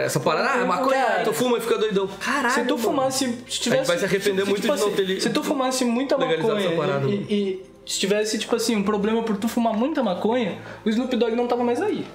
é, 0.00 0.04
essa 0.06 0.18
parada, 0.18 0.62
ah, 0.62 0.64
maconha, 0.64 1.04
Cara, 1.04 1.24
tu 1.24 1.32
fuma 1.34 1.58
e 1.58 1.60
fica 1.60 1.76
doidão. 1.76 2.08
Caralho, 2.18 2.54
Se 2.54 2.64
tu 2.64 2.78
fumasse. 2.78 3.24
Se 3.48 3.60
tivesse, 3.60 3.68
A 3.68 3.76
gente 3.78 3.86
vai 3.86 3.98
se 3.98 4.04
arrepender 4.06 4.44
se, 4.44 4.50
muito 4.50 4.62
tipo 4.62 4.74
de 4.74 4.80
não 4.80 4.86
assim, 4.88 4.96
ter 4.96 5.02
li- 5.02 5.20
Se 5.20 5.28
tu 5.30 5.42
fumasse 5.42 5.84
muita 5.84 6.16
maconha 6.16 6.70
parada, 6.76 7.06
e, 7.06 7.14
e 7.14 7.66
se 7.84 7.98
tivesse, 8.00 8.38
tipo 8.38 8.56
assim, 8.56 8.74
um 8.76 8.82
problema 8.82 9.22
por 9.22 9.36
tu 9.36 9.46
fumar 9.46 9.74
muita 9.74 10.02
maconha, 10.02 10.56
o 10.84 10.88
Snoop 10.88 11.14
Dogg 11.16 11.36
não 11.36 11.46
tava 11.46 11.62
mais 11.62 11.82
aí. 11.82 12.06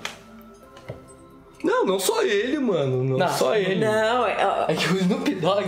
Não, 1.63 1.85
não 1.85 1.99
só 1.99 2.23
ele, 2.23 2.57
mano. 2.59 3.03
Não, 3.03 3.17
Não. 3.17 3.27
só 3.27 3.55
ele. 3.55 3.75
Não, 3.75 4.25
é, 4.25 4.65
É 4.67 4.73
que 4.73 4.87
o 4.91 4.97
Snoop 4.97 5.35
Dogg. 5.35 5.67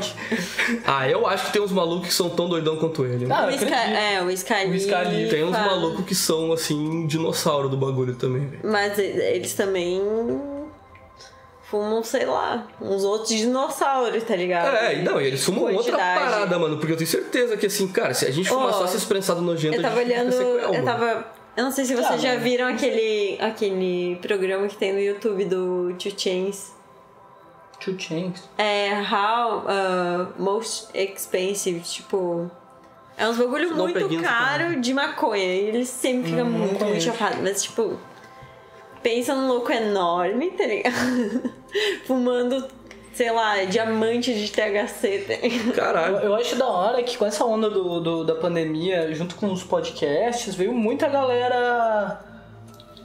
Ah, 0.85 1.07
eu 1.07 1.27
acho 1.27 1.47
que 1.47 1.53
tem 1.53 1.61
uns 1.61 1.71
malucos 1.71 2.07
que 2.07 2.13
são 2.13 2.29
tão 2.29 2.49
doidão 2.49 2.77
quanto 2.77 3.05
ele. 3.05 3.27
Ah, 3.31 3.45
o 3.45 3.49
é, 3.49 4.23
o 4.23 4.29
Sky, 4.31 4.65
O 4.67 4.75
Sky 4.75 5.05
Lee 5.09 5.29
Tem 5.29 5.43
uns 5.43 5.51
malucos 5.51 6.05
que 6.05 6.15
são, 6.15 6.51
assim, 6.51 7.05
dinossauro 7.05 7.69
do 7.69 7.77
bagulho 7.77 8.15
também, 8.15 8.47
velho. 8.47 8.61
Mas 8.63 8.97
eles 8.97 9.53
também 9.53 10.01
fumam, 11.73 12.03
sei 12.03 12.25
lá, 12.25 12.67
uns 12.79 13.03
outros 13.03 13.29
dinossauros, 13.29 14.23
tá 14.23 14.35
ligado? 14.35 14.75
É, 14.75 14.99
e 14.99 15.01
não, 15.01 15.19
e 15.19 15.25
eles 15.25 15.43
fumam 15.43 15.73
outra 15.73 15.97
parada, 15.97 16.59
mano. 16.59 16.77
Porque 16.77 16.93
eu 16.93 16.97
tenho 16.97 17.09
certeza 17.09 17.57
que, 17.57 17.65
assim, 17.65 17.87
cara, 17.87 18.13
se 18.13 18.25
a 18.27 18.31
gente 18.31 18.47
fumar 18.47 18.67
Ó, 18.67 18.73
só 18.73 18.85
esses 18.85 19.03
prensados 19.03 19.41
nojentos, 19.43 19.77
Eu 19.77 19.81
tava 19.83 19.99
a 19.99 20.03
gente 20.03 20.13
olhando, 20.13 20.31
fica 20.31 20.43
sequel, 20.43 20.59
eu 20.59 20.73
mano. 20.73 20.85
tava... 20.85 21.42
Eu 21.55 21.63
não 21.65 21.71
sei 21.71 21.85
se 21.85 21.93
vocês 21.93 22.11
Ah, 22.11 22.17
já 22.17 22.29
mano. 22.29 22.41
viram 22.41 22.67
aquele, 22.67 23.37
aquele 23.39 24.15
programa 24.21 24.67
que 24.67 24.75
tem 24.75 24.91
no 24.91 24.99
YouTube 24.99 25.45
do 25.45 25.93
Two 25.99 26.11
Chains. 26.17 26.73
Two 27.79 27.99
Chains. 27.99 28.49
É 28.57 28.91
How 29.01 29.59
uh, 29.59 30.41
Most 30.41 30.87
Expensive, 30.93 31.79
tipo... 31.81 32.49
É 33.15 33.27
uns 33.27 33.37
bagulho 33.37 33.75
muito 33.75 34.21
caro 34.23 34.81
de 34.81 34.93
maconha. 34.93 35.43
E 35.43 35.67
ele 35.67 35.85
sempre 35.85 36.31
fica 36.31 36.43
muito, 36.43 36.83
muito 36.83 37.03
chapado. 37.03 37.37
Mas, 37.43 37.61
tipo... 37.63 37.99
Pensa 39.03 39.35
num 39.35 39.47
louco 39.49 39.71
enorme, 39.71 40.49
tá 40.51 40.65
ligado? 40.65 41.53
Fumando, 42.07 42.65
sei 43.13 43.31
lá, 43.31 43.63
diamante 43.65 44.33
de 44.33 44.51
THC, 44.51 45.25
tá 45.27 45.33
ligado? 45.47 45.67
Eu, 45.67 45.73
Caralho. 45.73 46.15
eu 46.17 46.35
acho 46.35 46.55
da 46.55 46.67
hora 46.67 47.01
que 47.03 47.17
com 47.17 47.25
essa 47.25 47.45
onda 47.45 47.69
do, 47.69 47.99
do- 47.99 48.23
da 48.23 48.35
pandemia, 48.35 49.13
junto 49.13 49.35
com 49.35 49.51
os 49.51 49.63
podcasts, 49.63 50.55
veio 50.55 50.73
muita 50.73 51.07
galera 51.07 52.19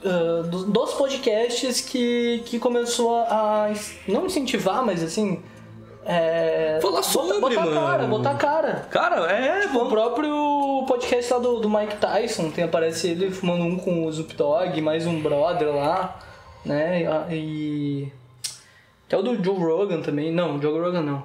ah, 0.05 0.43
dos, 0.49 0.65
dos 0.65 0.95
podcasts 0.95 1.81
que, 1.83 2.43
que 2.47 2.59
começou 2.59 3.17
a 3.21 3.71
não 4.07 4.27
incentivar, 4.27 4.85
mas 4.85 5.03
assim. 5.03 5.43
É, 6.11 6.79
Falar 6.81 7.03
sobre, 7.03 7.39
botar, 7.39 7.57
botar 7.61 7.67
mano. 7.67 7.81
cara, 7.87 8.07
botar 8.07 8.35
cara. 8.37 8.73
Cara, 8.91 9.31
é, 9.31 9.67
O 9.67 9.73
bom. 9.75 9.89
próprio 9.91 10.85
podcast 10.89 11.31
lá 11.35 11.39
do, 11.39 11.61
do 11.61 11.69
Mike 11.69 11.97
Tyson, 11.97 12.51
tem 12.51 12.65
aparece 12.65 13.09
ele 13.09 13.31
fumando 13.31 13.63
um 13.65 13.77
com 13.77 14.07
o 14.07 14.09
Snoop 14.09 14.35
Dogg, 14.35 14.81
mais 14.81 15.07
um 15.07 15.21
brother 15.21 15.69
lá, 15.69 16.19
né? 16.65 17.03
E- 17.31 18.09
Até 19.09 19.17
o 19.17 19.23
do 19.23 19.43
Joe 19.43 19.57
Rogan 19.59 20.01
também. 20.03 20.31
Não, 20.31 20.61
Joe 20.63 20.79
Rogan 20.81 21.03
não. 21.03 21.25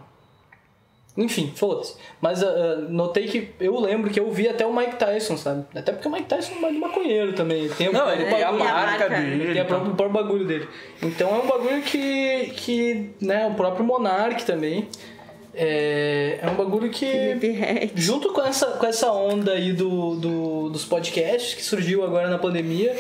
Enfim, 1.15 1.53
foda-se. 1.55 1.95
Mas 2.19 2.41
ah, 2.41 2.77
notei 2.89 3.27
que 3.27 3.51
eu 3.59 3.79
lembro 3.79 4.09
que 4.09 4.19
eu 4.19 4.31
vi 4.31 4.47
até 4.49 4.65
o 4.65 4.75
Mike 4.75 4.95
Tyson, 4.95 5.37
sabe? 5.37 5.63
Até 5.75 5.91
porque 5.91 6.07
o 6.07 6.11
Mike 6.11 6.25
Tyson 6.25 6.53
é 6.55 6.59
mais 6.59 6.75
maconheiro 6.75 7.33
também. 7.33 7.69
Tem, 7.69 7.91
Não, 7.93 8.11
ele 8.11 8.25
tem 8.25 8.41
a 8.41 8.51
marca 8.51 9.07
dele. 9.09 9.43
ele 9.43 9.53
tem 9.53 9.63
própria- 9.65 9.91
o 9.91 9.95
próprio 9.95 10.23
bagulho 10.23 10.47
dele. 10.47 10.67
Então 11.03 11.29
é 11.29 11.37
um 11.39 11.45
bagulho 11.45 11.81
que. 11.83 12.51
que 12.55 13.09
né, 13.21 13.45
o 13.45 13.53
próprio 13.53 13.85
Monark 13.85 14.43
também. 14.43 14.87
É, 15.53 16.39
é 16.41 16.49
um 16.49 16.55
bagulho 16.55 16.89
que. 16.89 17.37
Junto 17.93 18.33
com 18.33 18.41
essa, 18.41 18.65
com 18.71 18.85
essa 18.87 19.11
onda 19.11 19.51
aí 19.51 19.71
do, 19.71 20.15
do- 20.15 20.69
dos 20.69 20.83
podcasts 20.83 21.53
que 21.53 21.61
surgiu 21.63 22.03
agora 22.03 22.27
na 22.27 22.39
pandemia, 22.39 22.95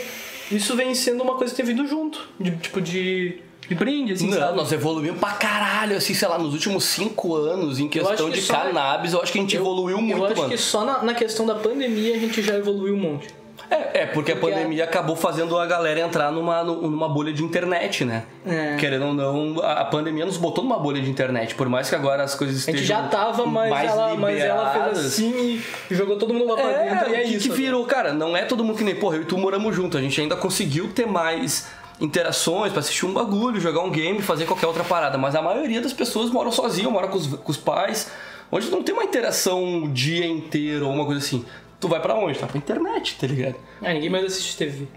isso 0.51 0.75
vem 0.75 0.93
sendo 0.93 1.23
uma 1.23 1.35
coisa 1.35 1.51
que 1.55 1.63
tem 1.63 1.65
vindo 1.73 1.87
junto. 1.87 2.29
De, 2.39 2.51
tipo, 2.57 2.79
de 2.79 3.41
brinde, 3.71 4.13
assim, 4.13 4.29
Não, 4.29 4.37
sabe? 4.37 4.57
nós 4.57 4.71
evoluímos 4.71 5.19
pra 5.19 5.31
caralho, 5.31 5.97
assim, 5.97 6.13
sei 6.13 6.27
lá, 6.27 6.37
nos 6.37 6.53
últimos 6.53 6.83
cinco 6.85 7.35
anos, 7.35 7.79
em 7.79 7.87
questão 7.87 8.29
que 8.29 8.39
de 8.39 8.47
cannabis, 8.47 9.13
eu 9.13 9.21
acho 9.21 9.31
que 9.31 9.37
a 9.39 9.41
gente 9.41 9.55
evoluiu 9.55 9.97
muito, 10.01 10.17
Eu 10.19 10.25
acho 10.25 10.35
mano. 10.37 10.49
que 10.49 10.57
só 10.57 10.83
na, 10.83 11.03
na 11.03 11.13
questão 11.13 11.45
da 11.45 11.55
pandemia 11.55 12.15
a 12.15 12.19
gente 12.19 12.41
já 12.41 12.55
evoluiu 12.55 12.95
um 12.95 12.99
monte. 12.99 13.27
É, 13.69 14.01
é, 14.01 14.05
porque 14.05 14.31
a 14.31 14.35
Porque 14.35 14.51
pandemia 14.53 14.83
acabou 14.83 15.15
fazendo 15.15 15.57
a 15.57 15.65
galera 15.65 15.99
entrar 15.99 16.31
numa, 16.31 16.63
numa 16.63 17.09
bolha 17.09 17.33
de 17.33 17.43
internet, 17.43 18.05
né? 18.05 18.23
É. 18.45 18.75
Querendo 18.77 19.07
ou 19.07 19.13
não, 19.13 19.59
a 19.63 19.73
a 19.83 19.85
pandemia 19.85 20.25
nos 20.25 20.37
botou 20.37 20.63
numa 20.63 20.77
bolha 20.77 21.01
de 21.01 21.09
internet. 21.09 21.55
Por 21.55 21.67
mais 21.69 21.89
que 21.89 21.95
agora 21.95 22.23
as 22.23 22.35
coisas 22.35 22.67
A 22.67 22.71
gente 22.71 22.81
estejam 22.81 23.03
já 23.03 23.07
tava, 23.07 23.45
mas, 23.45 23.69
mais 23.69 23.89
ela, 23.89 24.15
mas 24.15 24.39
ela 24.39 24.69
fez 24.69 25.05
assim 25.05 25.61
e 25.89 25.95
jogou 25.95 26.17
todo 26.17 26.33
mundo 26.33 26.49
lá 26.49 26.55
pra 26.55 26.69
É, 26.71 26.89
dentro. 26.89 27.09
E 27.11 27.15
é 27.15 27.21
que, 27.23 27.35
isso. 27.35 27.49
que 27.49 27.55
virou, 27.55 27.83
cara, 27.85 28.13
não 28.13 28.35
é 28.37 28.43
todo 28.43 28.63
mundo 28.63 28.77
que 28.77 28.83
nem, 28.83 28.95
porra, 28.95 29.15
eu 29.17 29.21
e 29.23 29.25
tu 29.25 29.37
moramos 29.37 29.75
junto, 29.75 29.97
a 29.97 30.01
gente 30.01 30.19
ainda 30.21 30.35
conseguiu 30.35 30.89
ter 30.89 31.07
mais 31.07 31.67
interações 32.03 32.71
pra 32.73 32.81
assistir 32.81 33.05
um 33.05 33.13
bagulho, 33.13 33.61
jogar 33.61 33.81
um 33.81 33.89
game, 33.89 34.21
fazer 34.21 34.45
qualquer 34.45 34.67
outra 34.67 34.83
parada, 34.83 35.17
mas 35.17 35.35
a 35.35 35.41
maioria 35.41 35.79
das 35.79 35.93
pessoas 35.93 36.29
moram 36.29 36.51
sozinho, 36.51 36.91
mora 36.91 37.07
com 37.07 37.17
os, 37.17 37.27
com 37.27 37.49
os 37.49 37.57
pais, 37.57 38.11
onde 38.51 38.69
não 38.69 38.83
tem 38.83 38.93
uma 38.93 39.05
interação 39.05 39.83
o 39.83 39.89
dia 39.89 40.27
inteiro 40.27 40.85
ou 40.85 40.93
uma 40.93 41.05
coisa 41.05 41.21
assim. 41.21 41.45
Tu 41.79 41.87
vai 41.87 42.01
pra 42.01 42.13
onde? 42.15 42.37
Tá 42.37 42.45
pra 42.45 42.57
internet, 42.57 43.17
tá 43.19 43.25
ligado? 43.25 43.55
Ah, 43.81 43.93
ninguém 43.93 44.09
mais 44.09 44.25
assiste 44.25 44.57
TV. 44.57 44.87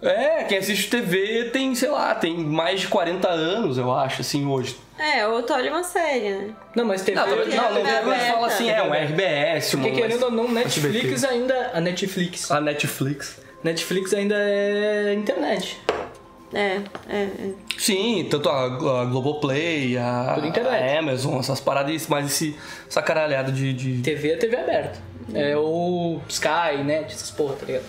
É, 0.00 0.44
quem 0.44 0.58
assiste 0.58 0.88
TV 0.88 1.50
tem, 1.52 1.74
sei 1.74 1.88
lá, 1.88 2.14
tem 2.14 2.36
mais 2.36 2.80
de 2.82 2.88
40 2.88 3.28
anos, 3.28 3.78
eu 3.78 3.92
acho, 3.92 4.20
assim, 4.20 4.46
hoje. 4.46 4.76
É, 4.98 5.26
ou 5.26 5.42
tu 5.42 5.52
olha 5.52 5.70
uma 5.70 5.82
série, 5.82 6.30
né? 6.30 6.54
Não, 6.74 6.84
mas 6.84 7.02
TV. 7.02 7.18
Não, 7.18 7.26
não, 7.26 7.36
TV 7.38 7.56
não, 7.56 7.62
não, 7.62 7.80
aberta. 7.80 8.02
quando 8.04 8.20
fala 8.20 8.46
assim, 8.46 8.70
é 8.70 8.82
um 8.82 8.92
RBS, 8.92 9.74
uma 9.74 9.82
Porque 9.84 10.00
querendo 10.00 10.22
ou 10.24 10.30
não, 10.30 10.48
Netflix 10.48 11.24
ainda. 11.24 11.70
A 11.74 11.80
Netflix. 11.80 12.50
A 12.50 12.60
Netflix. 12.60 13.40
Netflix 13.64 14.14
ainda 14.14 14.36
é 14.38 15.14
internet. 15.14 15.80
É, 16.52 16.80
é, 17.08 17.22
é. 17.22 17.50
Sim, 17.76 18.26
tanto 18.30 18.48
a, 18.48 18.64
a 18.64 19.04
Globoplay, 19.04 19.98
a, 19.98 20.36
a 20.36 20.98
Amazon, 20.98 21.38
essas 21.38 21.60
paradas, 21.60 22.06
mais 22.06 22.26
esse, 22.26 22.56
essa 22.88 23.02
caralhada 23.02 23.50
de, 23.50 23.72
de... 23.72 24.02
TV 24.02 24.32
é 24.32 24.36
TV 24.36 24.56
aberta. 24.56 24.98
É 25.34 25.56
o 25.56 26.20
Sky, 26.28 26.82
Net, 26.84 27.12
essas 27.12 27.30
porra, 27.30 27.54
tá 27.56 27.66
ligado? 27.66 27.84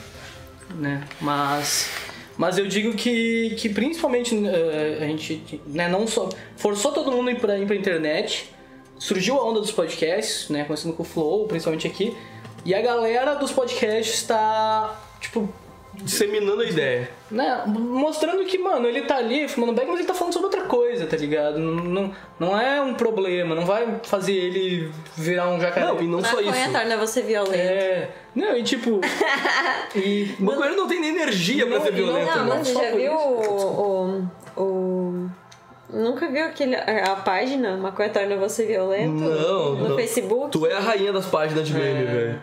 Né? 0.75 1.03
Mas. 1.21 1.89
Mas 2.35 2.57
eu 2.57 2.67
digo 2.67 2.93
que, 2.93 3.55
que 3.57 3.67
principalmente 3.69 4.35
eh, 4.35 4.99
a 5.01 5.05
gente 5.05 5.59
né, 5.65 5.87
não 5.87 6.05
só 6.05 6.29
forçou 6.55 6.91
todo 6.91 7.11
mundo 7.11 7.29
a 7.29 7.31
ir 7.31 7.39
pra, 7.39 7.57
ir 7.57 7.65
pra 7.65 7.75
internet, 7.75 8.51
surgiu 8.99 9.39
a 9.39 9.43
onda 9.43 9.59
dos 9.59 9.71
podcasts, 9.71 10.47
né? 10.49 10.63
Começando 10.63 10.93
com 10.93 11.01
o 11.01 11.05
Flow, 11.05 11.47
principalmente 11.47 11.87
aqui, 11.87 12.15
e 12.63 12.75
a 12.75 12.81
galera 12.81 13.33
dos 13.33 13.51
podcasts 13.51 14.21
tá, 14.21 14.99
tipo, 15.19 15.49
disseminando 16.01 16.61
a 16.61 16.65
ideia. 16.65 17.09
né, 17.29 17.63
mostrando 17.67 18.43
que, 18.45 18.57
mano, 18.57 18.87
ele 18.87 19.01
tá 19.03 19.17
ali 19.17 19.47
fumando 19.47 19.73
back, 19.73 19.87
mas 19.89 19.99
ele 19.99 20.07
tá 20.07 20.13
falando 20.13 20.33
sobre 20.33 20.45
outra 20.47 20.61
coisa, 20.63 21.05
tá 21.05 21.17
ligado? 21.17 21.57
Não, 21.59 21.73
não, 21.83 22.11
não 22.39 22.59
é 22.59 22.81
um 22.81 22.93
problema, 22.93 23.53
não 23.55 23.65
vai 23.65 23.99
fazer 24.03 24.33
ele 24.33 24.91
virar 25.15 25.49
um 25.49 25.59
jacaré. 25.59 25.85
Não, 25.87 26.01
e 26.01 26.07
não 26.07 26.23
só 26.23 26.37
Maconha 26.37 26.63
isso. 26.63 26.71
torna 26.71 26.97
você 26.97 27.21
violento. 27.21 27.55
É. 27.55 28.09
Não, 28.35 28.55
e 28.55 28.63
tipo. 28.63 29.01
e. 29.95 30.35
O 30.39 30.43
maconheiro 30.43 30.75
não 30.77 30.87
tem 30.87 30.99
nem 31.01 31.09
energia 31.09 31.65
pra 31.65 31.77
Não, 31.79 31.85
ser 31.85 31.93
e 31.93 32.01
não- 32.01 32.07
violento. 32.13 32.37
Não, 32.37 32.45
né? 32.45 32.63
você 32.63 32.73
só 32.73 32.83
já 32.83 32.91
viu 32.95 33.13
o, 33.13 34.29
o, 34.55 34.61
o- 34.63 35.29
Nunca 35.89 36.27
viu 36.29 36.43
aquele, 36.45 36.75
a, 36.75 37.13
a 37.13 37.15
página 37.15 37.77
Maconha 37.77 38.09
Torna 38.09 38.35
Você 38.35 38.65
Violento? 38.65 39.13
Não, 39.13 39.75
No 39.75 39.89
não. 39.89 39.95
Facebook? 39.95 40.51
Tu 40.51 40.65
é 40.67 40.73
a 40.73 40.79
rainha 40.81 41.13
das 41.13 41.25
páginas 41.27 41.65
de 41.65 41.73
meme, 41.73 42.03
É. 42.03 42.05
velho. 42.05 42.41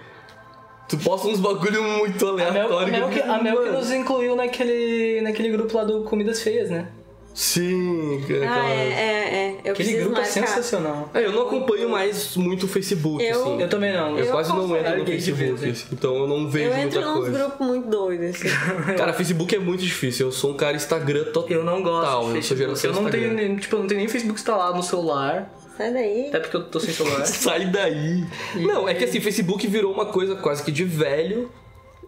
Tu 0.89 0.99
posta 0.99 1.29
uns 1.29 1.41
bagulho 1.41 1.83
muito 1.83 2.27
A 2.29 2.33
Mel, 2.35 2.47
a 2.47 2.51
aleatório. 2.51 2.93
Mel, 2.93 3.09
que, 3.09 3.21
a 3.21 3.43
Mel 3.43 3.63
que 3.63 3.71
nos 3.71 3.91
incluiu 3.91 4.37
naquele, 4.37 5.21
naquele 5.23 5.51
grupo 5.51 5.75
lá 5.77 5.85
do 5.85 6.03
Comidas 6.03 6.43
Feias, 6.43 6.69
né? 6.71 6.89
Sim, 7.33 8.23
cara. 8.29 8.49
Ah, 8.49 8.71
é, 8.71 8.75
é, 8.75 9.35
é. 9.35 9.57
Eu 9.65 9.73
Aquele 9.73 9.93
grupo 9.95 10.13
é 10.13 10.21
marcar. 10.21 10.27
sensacional. 10.31 11.11
É, 11.13 11.25
eu 11.25 11.33
não 11.33 11.43
acompanho 11.49 11.89
mais 11.89 12.37
muito 12.37 12.67
o 12.67 12.69
Facebook, 12.69 13.25
Eu- 13.25 13.41
assim. 13.43 13.61
Eu 13.63 13.69
também 13.69 13.93
não. 13.93 14.17
Eu 14.17 14.25
Eu 14.27 14.31
quase 14.33 14.51
não 14.51 14.77
entro 14.77 14.99
no 14.99 15.05
Facebook, 15.07 15.69
assim, 15.69 15.87
então 15.93 16.15
eu 16.17 16.29
não 16.29 16.49
vejo 16.49 16.71
Eu 16.71 16.79
entro 16.79 17.01
muita 17.01 17.13
coisa. 17.21 17.39
grupos 17.39 17.67
muito 17.67 17.89
doidos, 17.89 18.37
assim. 18.37 18.49
Cara, 18.97 19.13
Facebook 19.13 19.53
é 19.53 19.59
muito 19.59 19.83
difícil. 19.83 20.27
Eu 20.29 20.33
sou 20.33 20.53
um 20.53 20.55
cara 20.57 20.77
Instagram 20.77 21.25
total. 21.33 21.51
Eu 21.51 21.65
não 21.65 21.83
gosto 21.83 22.07
Tal, 22.09 22.21
de 22.21 22.37
eu 22.37 22.43
sou 22.43 22.57
Facebook. 22.57 22.59
geração 22.61 22.91
Eu 22.91 23.03
não 23.03 23.11
tenho, 23.11 23.25
Instagram. 23.25 23.49
nem- 23.49 23.57
tipo, 23.57 23.75
eu 23.75 23.81
não 23.81 23.87
tenho 23.89 23.99
nem 23.99 24.09
Facebook 24.09 24.39
instalado 24.39 24.77
no 24.77 24.83
celular. 24.85 25.51
Sai 25.77 25.93
daí. 25.93 26.29
Até 26.29 26.41
porque 26.41 26.57
eu 26.57 26.65
tô 26.65 26.79
sem 26.81 26.93
celular. 26.95 27.25
Sai 27.27 27.67
daí. 27.67 28.25
Não, 28.57 28.89
é 28.89 28.95
que 28.95 29.05
assim, 29.05 29.21
Facebook 29.21 29.67
virou 29.67 29.93
uma 29.93 30.07
coisa 30.07 30.37
quase 30.37 30.63
que 30.63 30.71
de 30.71 30.85
velho. 30.85 31.51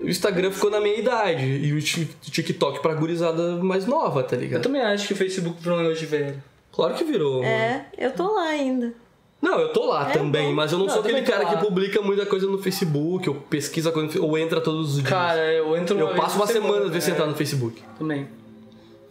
O 0.00 0.06
Instagram 0.08 0.50
ficou 0.50 0.70
na 0.70 0.80
minha 0.80 0.96
idade. 0.96 1.44
E 1.44 1.72
o 1.72 1.80
Tik- 1.80 2.14
TikTok 2.30 2.80
pra 2.80 2.94
gurizada 2.94 3.56
mais 3.56 3.86
nova, 3.86 4.22
tá 4.22 4.36
Eu 4.36 4.40
ligado? 4.40 4.62
também 4.62 4.82
acho 4.82 5.06
que 5.08 5.14
o 5.14 5.16
Facebook 5.16 5.56
virou 5.60 5.78
um 5.78 5.82
negócio 5.82 6.00
de 6.00 6.06
velho. 6.06 6.42
Claro 6.70 6.94
que 6.94 7.02
virou. 7.04 7.42
É, 7.42 7.86
eu 7.96 8.10
tô 8.12 8.34
lá 8.34 8.48
ainda. 8.50 8.92
Não, 9.40 9.58
eu 9.58 9.72
tô 9.72 9.86
lá 9.86 10.10
É 10.10 10.12
também, 10.12 10.48
bom. 10.48 10.54
mas 10.54 10.72
eu 10.72 10.78
não, 10.78 10.86
Não, 10.86 10.92
sou 10.94 11.02
eu 11.02 11.08
aquele 11.08 11.22
cara 11.26 11.44
lá. 11.44 11.56
que 11.56 11.64
publica 11.64 12.00
muita 12.02 12.26
coisa 12.26 12.46
no 12.46 12.58
Facebook, 12.58 13.28
ou 13.28 13.34
pesquisa 13.36 13.90
coisa, 13.92 14.20
ou 14.20 14.36
entra 14.36 14.60
todos 14.60 14.90
os 14.90 14.96
dias. 14.96 15.08
Cara, 15.08 15.52
eu 15.52 15.76
entro 15.76 15.98
eu 15.98 16.06
vez 16.08 16.18
passo 16.18 16.36
uma 16.36 16.46
semana 16.46 16.86
às 16.86 16.90
vezes 16.92 17.08
é, 17.08 17.12
entrar 17.12 17.26
no 17.26 17.34
Facebook. 17.34 17.82
Também. 17.98 18.28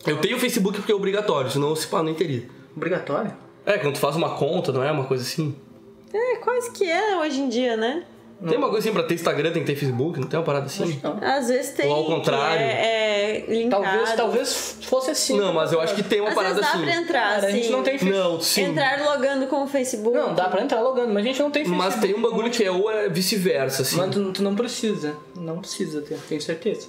Eu 0.06 0.18
tenho 0.18 0.38
o 0.38 0.40
Facebook 0.40 0.78
porque 0.78 0.92
é 0.92 0.96
obrigatório, 0.96 1.50
senão 1.50 1.70
eu 1.70 1.76
se 1.76 1.88
pá, 1.88 2.04
nem 2.04 2.14
teria. 2.14 2.44
Obrigatório? 2.76 3.32
É, 3.66 3.78
quando 3.78 3.94
tu 3.96 4.00
faz 4.00 4.16
uma 4.16 4.36
conta, 4.36 4.72
não 4.72 4.84
é 4.84 4.92
uma 4.92 5.06
coisa 5.06 5.24
assim? 5.24 5.56
É, 6.14 6.36
quase 6.38 6.72
que 6.72 6.90
é 6.90 7.18
hoje 7.18 7.42
em 7.42 7.50
dia, 7.50 7.76
né? 7.76 8.04
Tem 8.48 8.58
uma 8.58 8.70
coisa 8.70 8.88
assim, 8.88 8.94
pra 8.94 9.04
ter 9.08 9.14
Instagram 9.14 9.52
tem 9.54 9.64
que 9.64 9.68
ter 9.74 9.76
Facebook, 9.78 10.20
não 10.20 10.28
tem 10.28 10.38
uma 10.38 10.46
parada 10.46 10.66
assim? 10.66 11.02
Às 11.22 11.48
vezes 11.48 11.72
tem. 11.72 11.88
Ou 11.88 11.96
ao 11.96 12.06
contrário. 12.06 12.62
É, 12.62 13.38
é 13.40 13.46
linkado. 13.48 13.82
Talvez, 13.84 14.14
talvez 14.14 14.78
fosse 14.82 15.12
assim. 15.12 15.38
Não, 15.38 15.54
mas 15.54 15.72
eu 15.72 15.80
acho 15.80 15.96
que 15.96 16.04
tem 16.04 16.20
uma 16.20 16.30
Às 16.30 16.36
parada 16.36 16.56
vezes 16.56 16.70
dá 16.70 16.78
assim. 16.78 16.86
pra 16.86 16.96
entrar, 17.02 17.36
Cara, 17.36 17.48
a 17.48 17.52
gente 17.52 17.64
assim. 17.64 17.72
não 17.72 17.82
tem 17.84 17.98
Facebook. 17.98 18.30
Não, 18.34 18.42
sim. 18.42 18.64
Entrar 18.66 19.02
logando 19.04 19.48
com 19.48 19.64
o 19.64 19.68
Facebook. 19.68 20.18
Não, 20.18 20.36
dá 20.36 20.50
pra 20.50 20.62
entrar 20.62 20.82
logando, 20.82 21.14
mas 21.14 21.24
a 21.24 21.28
gente 21.28 21.42
não 21.42 21.50
tem 21.50 21.64
Facebook. 21.64 21.92
Mas 21.94 22.02
tem 22.02 22.14
um 22.14 22.22
bagulho 22.22 22.52
que 22.52 22.64
é 22.64 22.70
ou 22.70 22.92
é 22.92 23.08
vice-versa, 23.08 23.84
assim. 23.84 23.96
Mas 23.96 24.14
tu, 24.14 24.32
tu 24.34 24.44
não 24.44 24.54
precisa. 24.54 25.16
Não 25.36 25.60
precisa 25.60 26.02
ter, 26.02 26.20
tenho 26.28 26.42
certeza. 26.42 26.88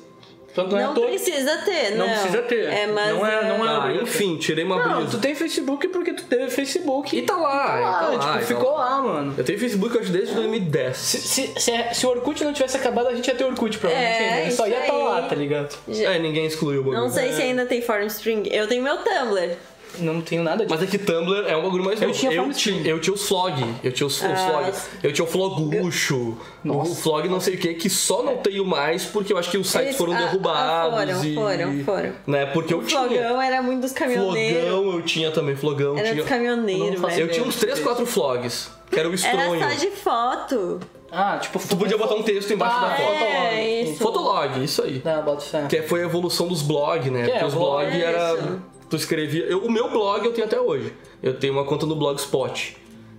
Tanto 0.56 0.74
não, 0.74 0.82
Não 0.82 0.90
é 0.90 0.94
todo... 0.94 1.06
precisa 1.08 1.58
ter, 1.58 1.90
não. 1.96 2.06
Não 2.06 2.12
precisa 2.14 2.42
ter. 2.42 2.64
É, 2.64 2.86
mas 2.86 3.14
Não 3.14 3.26
é- 3.26 3.44
não 3.48 3.64
é 3.64 3.68
Ah, 3.98 4.02
enfim, 4.02 4.38
tirei 4.38 4.64
uma 4.64 4.82
Não, 4.82 4.96
brisa. 5.02 5.10
tu 5.10 5.20
tem 5.20 5.34
Facebook 5.34 5.86
porque 5.88 6.14
tu 6.14 6.24
teve 6.24 6.48
Facebook. 6.50 7.14
E 7.14 7.22
tá 7.22 7.36
lá, 7.36 7.66
Tá 7.66 7.78
e 7.78 7.82
lá, 7.82 7.92
tá 7.92 8.06
lá, 8.06 8.10
tipo, 8.18 8.24
e 8.24 8.40
tá 8.40 8.46
ficou 8.46 8.72
lá. 8.72 8.84
lá, 8.96 9.02
mano. 9.02 9.34
Eu 9.36 9.44
tenho 9.44 9.58
Facebook 9.58 9.94
eu 9.94 10.00
acho 10.00 10.10
desde 10.10 10.34
2010. 10.34 10.96
Se, 10.96 11.18
se, 11.18 11.52
se, 11.60 11.72
se 11.94 12.06
o 12.06 12.08
Orkut 12.08 12.42
não 12.42 12.54
tivesse 12.54 12.74
acabado, 12.78 13.08
a 13.08 13.14
gente 13.14 13.28
ia 13.28 13.34
ter 13.34 13.44
Orkut, 13.44 13.76
provavelmente. 13.76 14.22
É, 14.22 14.32
ainda. 14.32 14.50
Só 14.52 14.66
isso 14.66 14.74
ia 14.74 14.80
estar 14.80 14.94
aí. 14.94 15.02
lá, 15.04 15.22
tá 15.28 15.34
ligado? 15.34 15.76
É, 15.88 16.18
ninguém 16.18 16.46
excluiu 16.46 16.80
o 16.80 16.84
bagulho. 16.84 17.02
Não 17.02 17.10
sei 17.10 17.32
se 17.34 17.42
ainda 17.42 17.66
tem 17.66 17.82
Formspring. 17.82 18.44
Eu 18.50 18.66
tenho 18.66 18.82
meu 18.82 18.96
Tumblr. 18.96 19.56
Não 19.98 20.20
tenho 20.20 20.42
nada 20.42 20.64
disso. 20.66 20.74
Mas 20.78 20.82
é 20.82 20.90
que 20.90 20.98
Tumblr 20.98 21.46
é 21.48 21.56
um 21.56 21.62
bagulho 21.62 21.84
mais 21.84 22.00
Eu 22.02 22.08
novo. 22.08 22.20
tinha 22.20 22.32
eu, 22.32 22.52
tinha, 22.52 22.82
eu 22.86 23.00
tinha 23.00 23.14
os 23.14 23.26
Flog, 23.26 23.64
eu 23.82 23.90
tinha 23.92 24.06
os, 24.06 24.16
os 24.18 24.24
Ah, 24.24 24.36
Flog, 24.36 24.72
eu 25.02 25.12
tinha 25.12 25.24
o 25.24 25.28
Flogucho, 25.28 26.36
o 26.64 26.84
Flog 26.94 27.28
não 27.28 27.40
sei 27.40 27.54
o 27.54 27.58
que, 27.58 27.74
que 27.74 27.88
só 27.88 28.22
não 28.22 28.36
tenho 28.36 28.64
mais 28.64 29.04
porque 29.04 29.32
eu 29.32 29.38
acho 29.38 29.50
que 29.50 29.56
os 29.58 29.68
sites 29.70 29.86
Eles- 29.88 29.96
foram 29.96 30.12
ah, 30.12 30.16
ah, 30.16 30.20
derrubados 30.26 30.94
foram, 30.94 31.24
e... 31.24 31.34
foram, 31.34 31.84
foram. 31.84 32.12
Né, 32.26 32.46
porque 32.46 32.74
eu 32.74 32.78
O 32.80 32.84
tinha. 32.84 33.00
flogão 33.00 33.40
era 33.40 33.62
muito 33.62 33.80
dos 33.82 33.92
caminhoneiros. 33.92 34.68
Flogão 34.68 34.92
eu 34.92 35.02
tinha 35.02 35.30
também, 35.30 35.56
Flogão. 35.56 35.96
Era 35.96 36.08
tinha... 36.10 36.16
dos 36.16 36.26
caminhoneiros, 36.28 37.00
Eu 37.02 37.08
velho. 37.08 37.20
Eu 37.22 37.28
tinha 37.30 37.46
uns 37.46 37.56
3, 37.56 37.78
4 37.80 38.04
Flogs, 38.06 38.70
que 38.90 38.98
era 39.00 39.08
o 39.08 39.14
estronho. 39.14 39.54
Era 39.54 39.70
só 39.70 39.76
de 39.80 39.90
foto. 39.92 40.80
Ah, 41.10 41.38
tipo... 41.40 41.58
Tu 41.58 41.76
podia 41.76 41.96
botar 41.96 42.16
um 42.16 42.22
texto 42.22 42.52
embaixo 42.52 42.76
Ah, 42.78 42.88
da 42.88 42.96
foto. 42.96 43.12
É, 43.24 43.80
isso. 43.82 43.98
Fotolog, 44.02 44.62
isso 44.64 44.82
aí. 44.82 45.00
Não, 45.04 45.22
bota 45.22 45.40
fé. 45.40 45.66
Que 45.68 45.80
foi 45.82 46.02
a 46.02 46.04
evolução 46.04 46.48
dos 46.48 46.60
blogs, 46.62 47.10
né? 47.10 47.24
Que 47.24 47.30
é, 47.30 47.32
Porque 47.34 47.44
os 47.46 47.54
o 47.54 47.58
blog 47.58 47.84
blogs 47.86 47.96
é 47.96 48.04
era. 48.04 48.58
Tu 48.88 48.96
escrevia. 48.96 49.44
eu- 49.46 49.64
o 49.64 49.70
meu 49.70 49.90
blog 49.90 50.24
eu 50.24 50.32
tenho 50.32 50.46
até 50.46 50.60
hoje. 50.60 50.92
Eu 51.22 51.38
tenho 51.38 51.52
uma 51.52 51.64
conta 51.64 51.86
no 51.86 51.96
Blogspot. 51.96 52.76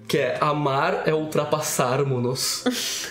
Que 0.07 0.17
é 0.19 0.37
Amar 0.39 1.03
é 1.05 1.13
ultrapassarmos-nos. 1.13 2.63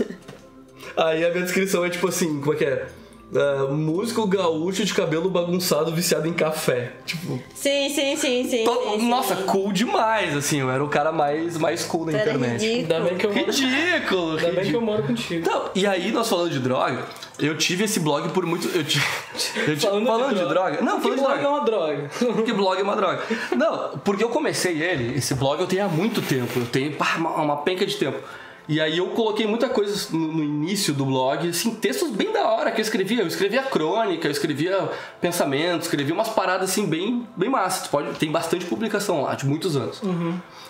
Aí 0.97 1.25
a 1.25 1.31
minha 1.31 1.43
descrição 1.43 1.85
é 1.85 1.91
tipo 1.91 2.09
assim, 2.09 2.41
como 2.41 2.55
é 2.55 2.57
que 2.57 2.65
é? 2.65 2.87
Ah, 3.35 3.67
músico 3.73 4.25
gaúcho 4.27 4.85
de 4.85 4.95
cabelo 4.95 5.29
bagunçado 5.29 5.93
viciado 5.93 6.29
em 6.29 6.33
café. 6.33 6.93
Tipo, 7.05 7.41
Sim, 7.55 7.89
sim, 7.89 8.15
sim, 8.17 8.49
sim. 8.49 8.65
to- 8.65 8.81
sim, 8.93 9.01
sim. 9.01 9.09
nossa, 9.09 9.35
cool 9.37 9.73
demais, 9.73 10.37
assim. 10.37 10.61
Eu 10.61 10.71
era 10.71 10.83
o 10.83 10.89
cara 10.89 11.11
mais, 11.11 11.59
mais 11.59 11.85
cool 11.85 12.07
na 12.07 12.13
era 12.13 12.31
internet. 12.33 12.63
ridículo. 12.65 12.95
Ainda 12.95 13.01
bem 13.01 13.19
que 13.19 13.27
eu, 13.27 13.33
Ridículo, 13.33 14.31
ainda 14.39 14.53
bem 14.53 14.71
que 14.71 14.77
eu 14.77 14.81
moro 14.81 15.03
contigo. 15.03 15.51
Não, 15.51 15.71
e 15.75 15.87
aí 15.87 16.13
nós 16.13 16.29
falando 16.29 16.51
de 16.51 16.61
droga, 16.61 17.05
eu 17.39 17.59
tive 17.59 17.85
esse 17.85 17.99
blog 17.99 18.29
por 18.29 18.47
muito. 18.47 18.69
Eu 18.69 18.85
tive, 18.85 19.05
eu 19.67 19.77
tive- 19.77 19.81
falando, 20.07 20.35
de, 20.39 20.49
droga. 20.49 20.81
Não, 20.81 21.01
que 21.01 21.03
falando 21.03 21.17
de 21.19 21.25
blog 21.25 21.39
é 21.39 21.41
droga. 21.41 21.49
uma 21.49 21.65
droga. 21.65 22.11
Porque 22.37 22.53
blog 22.53 22.79
é 22.79 22.83
uma 22.85 22.97
droga. 22.97 23.23
Não, 23.57 23.99
porque 24.05 24.23
eu 24.23 24.29
comecei 24.29 24.81
ele, 24.83 25.19
esse 25.19 25.35
blog 25.35 25.61
eu 25.61 25.67
tenho 25.67 25.85
há 25.85 25.89
muito 25.89 26.23
tempo. 26.23 26.61
Eu 26.61 26.67
tenho 26.67 26.93
pá, 26.93 27.17
uma, 27.17 27.31
uma 27.43 27.57
penca 27.57 27.85
de 27.85 27.97
tempo. 27.97 28.19
E 28.69 28.81
aí 28.81 28.99
eu 28.99 29.09
coloquei 29.09 29.47
muita 29.47 29.69
coisa 29.69 30.09
no, 30.11 30.33
no 30.33 30.43
início 30.43 30.93
do 30.93 31.07
blog, 31.07 31.49
assim, 31.49 31.75
textos 31.75 32.11
bem 32.11 32.33
da 32.33 32.49
hora 32.49 32.73
que 32.73 32.81
eu 32.81 32.83
escrevia. 32.83 33.23
Eu 33.23 33.27
escrevia 33.27 33.63
crônica, 33.63 34.27
eu 34.27 34.33
escrevia 34.33 34.91
pensamentos, 35.21 35.87
escrevia 35.87 36.13
umas 36.13 36.29
paradas 36.29 36.71
assim 36.71 36.87
bem, 36.87 37.27
bem 37.37 37.49
massas. 37.49 37.85
Tu 37.85 37.91
Pode, 37.91 38.19
tem 38.19 38.31
bastante 38.31 38.65
publicação 38.67 39.23
lá, 39.23 39.35
de 39.35 39.47
muitos 39.47 39.77
anos. 39.77 40.01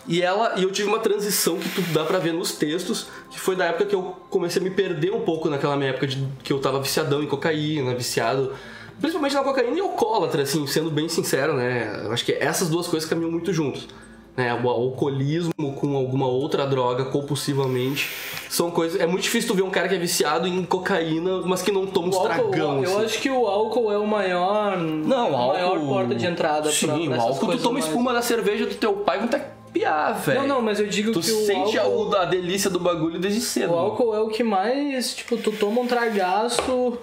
E 0.07 0.23
ela 0.23 0.55
e 0.57 0.63
eu 0.63 0.71
tive 0.71 0.89
uma 0.89 0.99
transição 0.99 1.59
que 1.59 1.69
tu 1.69 1.81
dá 1.93 2.05
pra 2.05 2.19
ver 2.19 2.33
nos 2.33 2.53
textos, 2.53 3.07
que 3.31 3.41
foi 3.41 3.57
da 3.57 3.65
época 3.65 3.87
que 3.87 3.95
eu 3.95 4.17
comecei 4.31 4.61
a 4.61 4.65
me 4.65 4.71
perder 4.71 5.13
um 5.13 5.23
pouco 5.23 5.49
naquela 5.49 5.77
minha 5.77 5.91
época 5.91 6.07
de 6.07 6.27
que 6.45 6.53
eu 6.53 6.61
tava 6.61 6.81
viciadão 6.81 7.23
em 7.23 7.27
cocaína, 7.27 7.95
viciado 7.95 8.53
principalmente 9.01 9.35
na 9.35 9.43
cocaína 9.43 9.77
e 9.77 9.81
alcoólatra, 9.81 10.43
assim, 10.43 10.67
sendo 10.67 10.91
bem 10.91 11.09
sincero, 11.09 11.55
né? 11.55 12.03
Eu 12.05 12.13
acho 12.13 12.25
que 12.25 12.33
essas 12.33 12.69
duas 12.69 12.87
coisas 12.87 13.09
caminham 13.09 13.31
muito 13.31 13.53
juntos. 13.53 13.87
Né, 14.37 14.53
o 14.63 14.69
alcoolismo 14.69 15.73
com 15.81 15.97
alguma 15.97 16.27
outra 16.29 16.67
droga 16.67 17.07
compulsivamente 17.07 18.11
são 18.51 18.71
coisas. 18.71 19.01
É 19.01 19.07
muito 19.07 19.23
difícil 19.23 19.49
tu 19.49 19.55
ver 19.55 19.63
um 19.63 19.71
cara 19.71 19.89
que 19.89 19.95
é 19.95 19.99
viciado 19.99 20.47
em 20.47 20.63
cocaína, 20.65 21.41
mas 21.47 21.63
que 21.63 21.73
não 21.73 21.87
toma 21.87 22.09
O 22.15 22.19
álcool, 22.19 22.55
eu 22.55 22.83
assim. 22.83 23.05
acho 23.05 23.21
que 23.23 23.31
o 23.31 23.47
álcool 23.47 23.91
é 23.91 23.97
o 23.99 24.07
maior. 24.07 24.77
Não, 24.77 25.33
o 25.33 25.37
a 25.37 25.39
álcool. 25.39 25.53
maior 25.55 25.79
porta 25.87 26.15
de 26.15 26.27
entrada 26.27 26.71
Sim, 26.71 26.87
pra, 27.09 27.17
o 27.19 27.21
álcool 27.21 27.47
tu 27.53 27.59
toma 27.59 27.73
mais- 27.75 27.87
espuma 27.87 28.13
da 28.13 28.21
cerveja 28.21 28.67
do 28.67 28.75
teu 28.75 28.93
pai 28.95 29.19
quando 29.19 29.31
tá 29.31 29.41
piar, 29.73 30.15
velho. 30.21 30.41
Não, 30.41 30.47
não, 30.57 30.63
mas 30.63 30.81
eu 30.81 30.87
digo 30.87 31.13
Tu 31.13 31.21
que 31.21 31.31
o 31.33 31.47
sente 31.47 31.79
álcool, 31.79 32.15
a, 32.15 32.23
a 32.23 32.25
delícia 32.27 32.69
do 32.71 32.79
bagulho 32.79 33.19
desde 33.19 33.41
cedo. 33.41 33.73
o 33.73 33.79
álcool 33.79 34.15
é 34.15 34.21
o 34.21 34.29
que 34.29 34.43
mais, 34.43 35.15
tipo, 35.15 35.37
tu 35.39 35.51
toma 35.53 35.81
um 35.81 35.87
tragaço. 35.87 36.99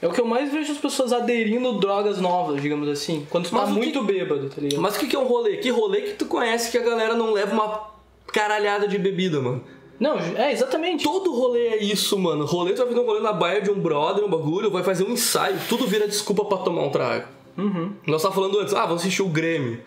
É 0.00 0.06
o 0.06 0.12
que 0.12 0.20
eu 0.20 0.24
mais 0.26 0.52
vejo 0.52 0.70
as 0.72 0.78
pessoas 0.78 1.12
aderindo 1.12 1.72
drogas 1.80 2.20
novas, 2.20 2.62
digamos 2.62 2.88
assim. 2.88 3.26
Quando 3.28 3.48
tu 3.48 3.54
Mas 3.54 3.64
tá 3.64 3.70
o 3.70 3.74
que- 3.74 3.80
muito 3.80 4.02
bêbado, 4.04 4.48
tá 4.48 4.60
ligado? 4.60 4.80
Mas 4.80 4.96
o 4.96 4.98
que, 5.00 5.06
que 5.08 5.16
é 5.16 5.18
um 5.18 5.26
rolê? 5.26 5.56
Que 5.56 5.70
rolê 5.70 6.02
que 6.02 6.12
tu 6.14 6.26
conhece 6.26 6.70
que 6.70 6.78
a 6.78 6.82
galera 6.82 7.14
não 7.14 7.32
leva 7.32 7.52
uma 7.52 7.88
caralhada 8.32 8.86
de 8.86 8.96
bebida, 8.98 9.40
mano? 9.40 9.62
Não, 9.98 10.16
é 10.16 10.52
exatamente. 10.52 11.02
Todo 11.02 11.34
rolê 11.34 11.66
é 11.68 11.82
isso, 11.82 12.16
mano. 12.16 12.44
Rolê, 12.44 12.72
tu 12.72 12.78
vai 12.78 12.86
fazer 12.88 13.00
um 13.00 13.04
rolê 13.06 13.20
na 13.20 13.32
baia 13.32 13.60
de 13.60 13.70
um 13.70 13.80
brother, 13.80 14.24
um 14.24 14.28
bagulho, 14.30 14.70
vai 14.70 14.84
fazer 14.84 15.02
um 15.04 15.10
ensaio, 15.10 15.56
tudo 15.68 15.86
vira 15.86 16.06
desculpa 16.06 16.44
pra 16.44 16.58
tomar 16.58 16.82
um 16.82 16.90
trago. 16.90 17.26
Uhum. 17.56 17.90
Nós 18.06 18.22
tava 18.22 18.32
falando 18.34 18.60
antes, 18.60 18.72
ah, 18.74 18.86
vamos 18.86 19.02
assistir 19.02 19.22
o 19.22 19.28
Grêmio. 19.28 19.80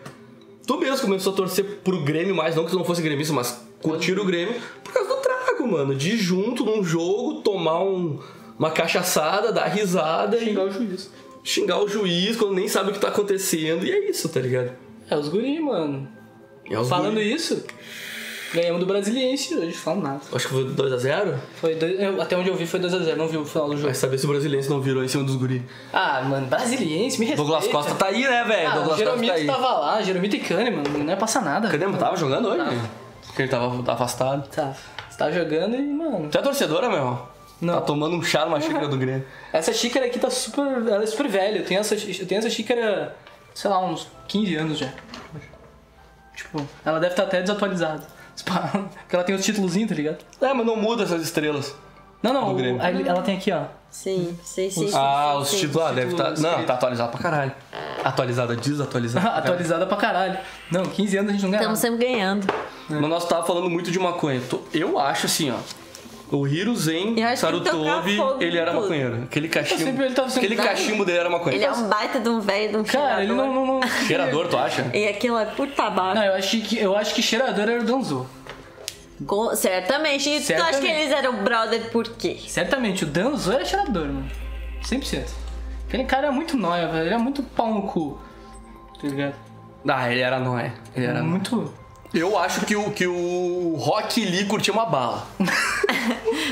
Tu 0.66 0.76
mesmo 0.76 1.06
começou 1.06 1.32
a 1.32 1.36
torcer 1.36 1.64
pro 1.82 2.02
Grêmio 2.02 2.34
mais, 2.34 2.54
não 2.54 2.64
que 2.66 2.70
tu 2.70 2.76
não 2.76 2.84
fosse 2.84 3.00
gremista, 3.00 3.32
mas 3.32 3.64
curtir 3.80 4.18
o 4.18 4.24
Grêmio 4.26 4.60
por 4.84 4.92
causa 4.92 5.08
do 5.08 5.22
trago, 5.22 5.66
mano. 5.66 5.94
De 5.94 6.18
junto 6.18 6.62
num 6.66 6.84
jogo, 6.84 7.40
tomar 7.40 7.82
um, 7.82 8.18
uma 8.58 8.70
cachaçada, 8.70 9.52
dar 9.52 9.66
risada 9.66 10.38
Xingar 10.38 10.62
e 10.64 10.68
o 10.68 10.70
juiz. 10.72 11.10
xingar 11.44 11.78
o 11.78 11.88
juiz 11.88 12.36
quando 12.36 12.54
nem 12.54 12.68
sabe 12.68 12.90
o 12.90 12.92
que 12.92 12.98
tá 13.00 13.08
acontecendo. 13.08 13.84
E 13.84 13.90
é 13.92 14.10
isso, 14.10 14.28
tá 14.28 14.40
ligado? 14.40 14.72
É 15.10 15.16
os 15.16 15.28
guri, 15.28 15.58
mano. 15.60 16.08
É 16.70 16.78
os 16.78 16.88
Falando 16.88 17.14
guri. 17.14 17.32
isso, 17.32 17.62
ganhamos 18.54 18.80
do 18.80 18.86
Brasiliense 18.86 19.54
hoje, 19.54 19.72
falo 19.72 20.00
nada. 20.00 20.20
Acho 20.32 20.46
que 20.48 20.54
foi 20.54 20.64
2x0. 20.64 21.34
Foi 21.56 21.74
dois, 21.74 21.98
eu- 22.00 22.20
até 22.22 22.36
onde 22.36 22.48
eu 22.48 22.54
vi 22.56 22.66
foi 22.66 22.78
2x0, 22.80 23.16
não 23.16 23.26
vi 23.28 23.36
o 23.36 23.44
final 23.44 23.66
do 23.68 23.72
jogo. 23.74 23.86
Vai 23.86 23.94
saber 23.94 24.16
se 24.18 24.24
o 24.24 24.28
brasileiro 24.28 24.68
não 24.70 24.80
virou 24.80 25.02
em 25.04 25.08
cima 25.08 25.24
dos 25.24 25.36
guri. 25.36 25.62
Ah, 25.92 26.22
mano, 26.22 26.46
Brasiliense, 26.46 27.18
me 27.18 27.26
respeita. 27.26 27.36
Douglas 27.36 27.66
Costa 27.68 27.94
tá 27.94 28.06
aí, 28.06 28.22
né, 28.22 28.44
velho? 28.44 28.68
Ah, 28.68 28.70
o 28.70 28.74
Douglas 28.74 28.88
Costa 28.98 29.04
Jeromito 29.04 29.32
tá 29.32 29.38
aí. 29.40 29.46
tava 29.46 29.68
lá, 29.80 30.02
Jeromito 30.02 30.36
e 30.36 30.40
Kahneman, 30.40 30.82
não 30.98 31.06
ia 31.08 31.16
passar 31.16 31.42
nada. 31.42 31.68
Cadê? 31.68 31.84
Tava 31.98 32.16
jogando 32.16 32.48
hoje? 32.48 32.58
Tava. 32.58 32.90
Porque 33.26 33.42
ele 33.42 33.48
tava 33.50 33.68
tava 33.82 33.92
afastado. 33.94 34.48
Tá. 34.48 34.74
Você 35.10 35.18
tá 35.18 35.30
jogando 35.30 35.74
e, 35.76 35.82
mano. 35.82 36.28
Tu 36.30 36.38
é 36.38 36.42
torcedora, 36.42 36.88
meu? 36.90 37.31
Não. 37.62 37.74
Tá 37.74 37.80
tomando 37.80 38.14
um 38.16 38.22
chá 38.22 38.44
numa 38.44 38.60
xícara 38.60 38.88
do 38.88 38.96
Grêmio. 38.98 39.24
Essa 39.52 39.72
xícara 39.72 40.04
aqui 40.06 40.18
tá 40.18 40.28
super. 40.28 40.66
Ela 40.66 41.02
é 41.04 41.06
super 41.06 41.28
velha. 41.28 41.58
Eu 41.60 41.64
tenho 41.64 41.80
essa, 41.80 41.94
eu 41.94 42.26
tenho 42.26 42.38
essa 42.40 42.50
xícara, 42.50 43.16
sei 43.54 43.70
lá, 43.70 43.78
uns 43.82 44.06
15 44.28 44.54
anos 44.56 44.78
já. 44.78 44.88
Tipo, 46.36 46.66
ela 46.84 46.98
deve 46.98 47.12
estar 47.12 47.24
até 47.24 47.40
desatualizada. 47.40 48.06
Porque 48.44 49.14
ela 49.14 49.24
tem 49.24 49.34
os 49.34 49.44
títulozinhos, 49.44 49.88
tá 49.90 49.94
ligado? 49.94 50.18
É, 50.40 50.52
mas 50.52 50.66
não 50.66 50.76
muda 50.76 51.04
essas 51.04 51.22
estrelas. 51.22 51.74
Não, 52.22 52.32
não, 52.32 52.54
o- 52.54 52.80
aí 52.82 53.06
ela 53.06 53.20
tem 53.22 53.36
aqui, 53.36 53.50
ó. 53.52 53.64
Sim, 53.90 54.38
sim, 54.42 54.70
sim. 54.70 54.88
sim, 54.88 54.92
ah, 54.96 55.32
sim, 55.34 55.40
os 55.42 55.48
sim. 55.48 55.56
títulos. 55.58 55.86
Ah, 55.88 55.92
deve 55.92 56.12
estar. 56.12 56.32
títulos 56.32 56.40
Não, 56.40 56.64
tá 56.64 56.74
atualizado 56.74 57.10
pra 57.10 57.20
caralho. 57.20 57.52
Atualizada, 58.02 58.56
desatualizada. 58.56 59.28
Atualizada 59.36 59.86
pra 59.86 59.96
caralho. 59.96 60.38
Não, 60.70 60.84
15 60.84 61.16
anos 61.18 61.30
a 61.30 61.32
gente 61.34 61.42
não 61.42 61.50
ganha. 61.50 61.60
Estamos 61.60 61.78
sempre 61.78 62.06
ganhando. 62.06 62.46
Mas 62.88 63.00
nós 63.02 63.28
tava 63.28 63.44
falando 63.46 63.68
muito 63.68 63.90
de 63.90 63.98
maconha. 63.98 64.40
Tô- 64.48 64.62
Eu 64.72 64.98
acho 64.98 65.26
assim, 65.26 65.50
ó. 65.50 65.56
O 66.32 66.46
que 66.46 67.14
tocar 67.14 67.36
Sarutobi, 67.36 68.18
ele 68.40 68.56
era 68.58 68.70
tudo. 68.72 68.80
maconheiro. 68.82 69.22
Aquele 69.24 69.48
cachimbo. 69.48 69.82
sempre 69.82 70.04
ele 70.06 70.14
aquele 70.18 70.56
cachimbo 70.56 71.04
dele 71.04 71.18
era 71.18 71.28
maconha. 71.30 71.54
Ele 71.54 71.64
é 71.64 71.70
um 71.72 71.88
baita 71.88 72.18
de 72.20 72.28
um 72.28 72.40
velho 72.40 72.70
de 72.70 72.76
um 72.78 72.84
Cara, 72.84 73.22
ele 73.22 73.28
cheirador. 73.34 73.54
não. 73.54 73.66
não, 73.66 73.80
não... 73.80 73.88
Cheirador, 74.06 74.48
tu 74.48 74.56
acha? 74.56 74.90
E 74.94 75.08
aquilo 75.08 75.36
é 75.38 75.44
por 75.44 75.68
tabaco. 75.68 76.14
Não, 76.14 76.24
eu 76.24 76.34
acho 76.34 76.60
que, 76.62 76.78
eu 76.78 76.96
acho 76.96 77.14
que 77.14 77.22
cheirador 77.22 77.68
era 77.68 77.80
o 77.80 77.84
Danzo. 77.84 78.26
Com- 79.26 79.54
certamente. 79.54 80.28
E 80.30 80.40
tu 80.40 80.52
acha 80.54 80.64
Certamente. 80.64 80.80
que 80.80 80.90
eles 80.90 81.12
eram 81.12 81.44
brother 81.44 81.90
por 81.90 82.08
quê? 82.08 82.38
Certamente, 82.48 83.04
o 83.04 83.06
Danzo 83.06 83.52
era 83.52 83.64
cheirador, 83.64 84.06
mano. 84.06 84.30
100%. 84.82 85.28
Aquele 85.86 86.04
cara 86.04 86.28
é 86.28 86.30
muito 86.30 86.56
nóia, 86.56 86.88
velho. 86.88 87.04
Ele 87.06 87.14
é 87.14 87.18
muito 87.18 87.42
pau 87.42 87.72
no 87.74 87.82
cu. 87.82 88.18
Tá 89.00 89.06
ligado? 89.06 89.34
Ah, 89.86 90.10
ele 90.10 90.20
era 90.22 90.38
nóia. 90.38 90.72
Ele 90.96 91.06
era 91.06 91.22
nóia. 91.22 91.68
Eu 92.14 92.38
acho 92.38 92.66
que 92.66 92.76
o, 92.76 92.90
que 92.90 93.06
o 93.06 93.74
Rock 93.78 94.22
Lee 94.24 94.44
curtia 94.44 94.72
uma 94.72 94.84
bala. 94.84 95.26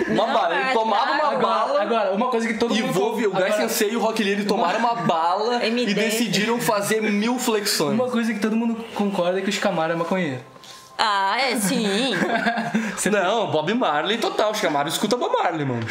uma 0.09 0.27
Não, 0.27 0.33
bala. 0.33 0.57
Ele 0.59 0.73
tomava 0.73 1.13
uma 1.13 1.25
agora- 1.29 1.39
bala. 1.39 1.83
Agora, 1.83 2.13
uma 2.13 2.29
coisa 2.29 2.47
que 2.49 2.55
todo 2.55 2.75
E 2.75 2.81
mundo. 2.83 2.93
Volve, 2.95 3.27
o 3.27 3.31
Guy 3.31 3.53
Sensei 3.53 3.91
e 3.93 3.97
o 3.97 4.01
Rock 4.01 4.23
Lee 4.23 4.33
eles 4.33 4.47
tomaram 4.47 4.79
uma 4.79 4.95
bala 4.95 5.63
MD. 5.67 5.91
e 5.91 5.95
decidiram 5.95 6.59
fazer 6.61 7.03
mil 7.03 7.39
flexões. 7.39 7.93
Uma 7.95 8.09
coisa 8.09 8.33
que 8.33 8.41
todo 8.41 8.57
mundo 8.57 8.83
concorda 8.95 9.39
é 9.39 9.43
que 9.43 9.51
o 9.51 9.53
Shikamaru 9.53 9.93
é 9.93 9.97
maconheiro. 9.97 10.41
Ah, 10.97 11.39
é 11.41 11.57
sim. 11.57 12.15
Não, 13.11 13.51
Bob 13.51 13.73
Marley 13.75 14.19
total. 14.19 14.55
Chamaram 14.55 14.89
escuta 14.89 15.17
Bob 15.17 15.33
Marley, 15.33 15.65
mano. 15.65 15.87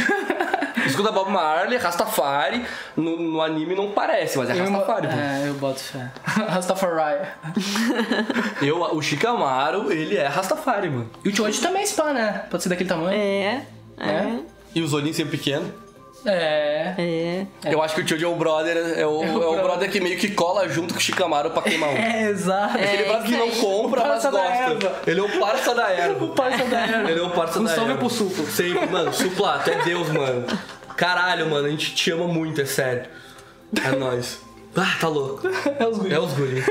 Escuta 0.89 1.11
Bob 1.11 1.29
Marley, 1.31 1.77
Rastafari. 1.77 2.65
No, 2.95 3.17
no 3.17 3.41
anime 3.41 3.75
não 3.75 3.91
parece, 3.91 4.37
mas 4.37 4.49
é 4.49 4.53
Rastafari. 4.53 5.07
É, 5.07 5.47
eu 5.47 5.53
boto 5.55 5.79
fé. 5.79 6.09
Rastafari. 6.49 7.27
Eu, 8.61 8.81
o 8.81 9.01
Shikamaru, 9.01 9.91
ele 9.91 10.17
é 10.17 10.27
Rastafari, 10.27 10.89
mano. 10.89 11.09
E 11.23 11.29
o 11.29 11.35
Choji 11.35 11.61
também 11.61 11.83
é 11.83 11.85
spa, 11.85 12.13
né? 12.13 12.43
Pode 12.49 12.63
ser 12.63 12.69
daquele 12.69 12.89
tamanho. 12.89 13.17
É. 13.19 13.61
É. 13.97 14.39
E 14.75 14.81
os 14.81 14.93
olhinhos 14.93 15.15
sempre 15.15 15.37
pequenos. 15.37 15.67
É. 16.25 16.93
É. 16.97 17.45
Eu 17.73 17.81
acho 17.81 17.95
que 17.95 18.01
o 18.01 18.07
Choji 18.07 18.25
é 18.25 18.27
o 18.27 18.35
brother, 18.35 18.75
é 18.75 19.05
o, 19.05 19.23
É 19.23 19.27
é 19.27 19.31
o 19.31 19.35
o 19.35 19.39
brother. 19.39 19.63
brother 19.63 19.91
que 19.91 20.01
meio 20.01 20.17
que 20.17 20.29
cola 20.31 20.67
junto 20.67 20.93
com 20.93 20.99
o 20.99 21.01
Shikamaru 21.01 21.51
pra 21.51 21.61
queimar 21.61 21.89
um. 21.89 21.93
É, 21.97 22.29
exato. 22.29 22.77
Aquele 22.77 23.03
brother 23.05 23.23
que 23.25 23.37
não 23.37 23.49
compra, 23.51 24.01
O 24.01 24.07
mas 24.07 24.23
parça 24.23 24.31
da 24.31 24.67
gosta. 24.73 24.95
Ele 25.07 25.19
é 25.19 25.23
o 25.23 25.39
parça 25.39 25.75
da 25.75 25.89
erva. 25.89 26.25
O 26.25 26.29
parça 26.29 26.65
da 26.65 26.79
erva. 26.81 27.11
Ele 27.11 27.19
é 27.19 27.23
o 27.23 27.29
parça 27.29 27.59
Um 27.59 27.63
da 27.63 27.69
salve 27.75 27.91
erva. 27.91 27.99
pro 27.99 28.09
Supla. 28.09 28.45
Sempre, 28.47 28.85
mano, 28.87 29.13
Supla, 29.13 29.59
tu 29.63 29.69
é 29.71 29.75
Deus, 29.83 30.09
mano. 30.09 30.45
Caralho, 30.99 31.49
mano, 31.49 31.65
a 31.65 31.69
gente 31.69 31.95
te 31.95 32.11
ama 32.11 32.27
muito, 32.27 32.59
é 32.59 32.65
sério. 32.65 33.03
É 33.85 33.91
nóis. 33.95 34.39
Ah, 34.75 34.95
tá 35.01 35.07
louco. 35.07 35.47
É 35.79 35.87
os 35.87 35.97
guri. 35.97 36.13
É 36.13 36.19
os 36.19 36.31
guri. 36.33 36.63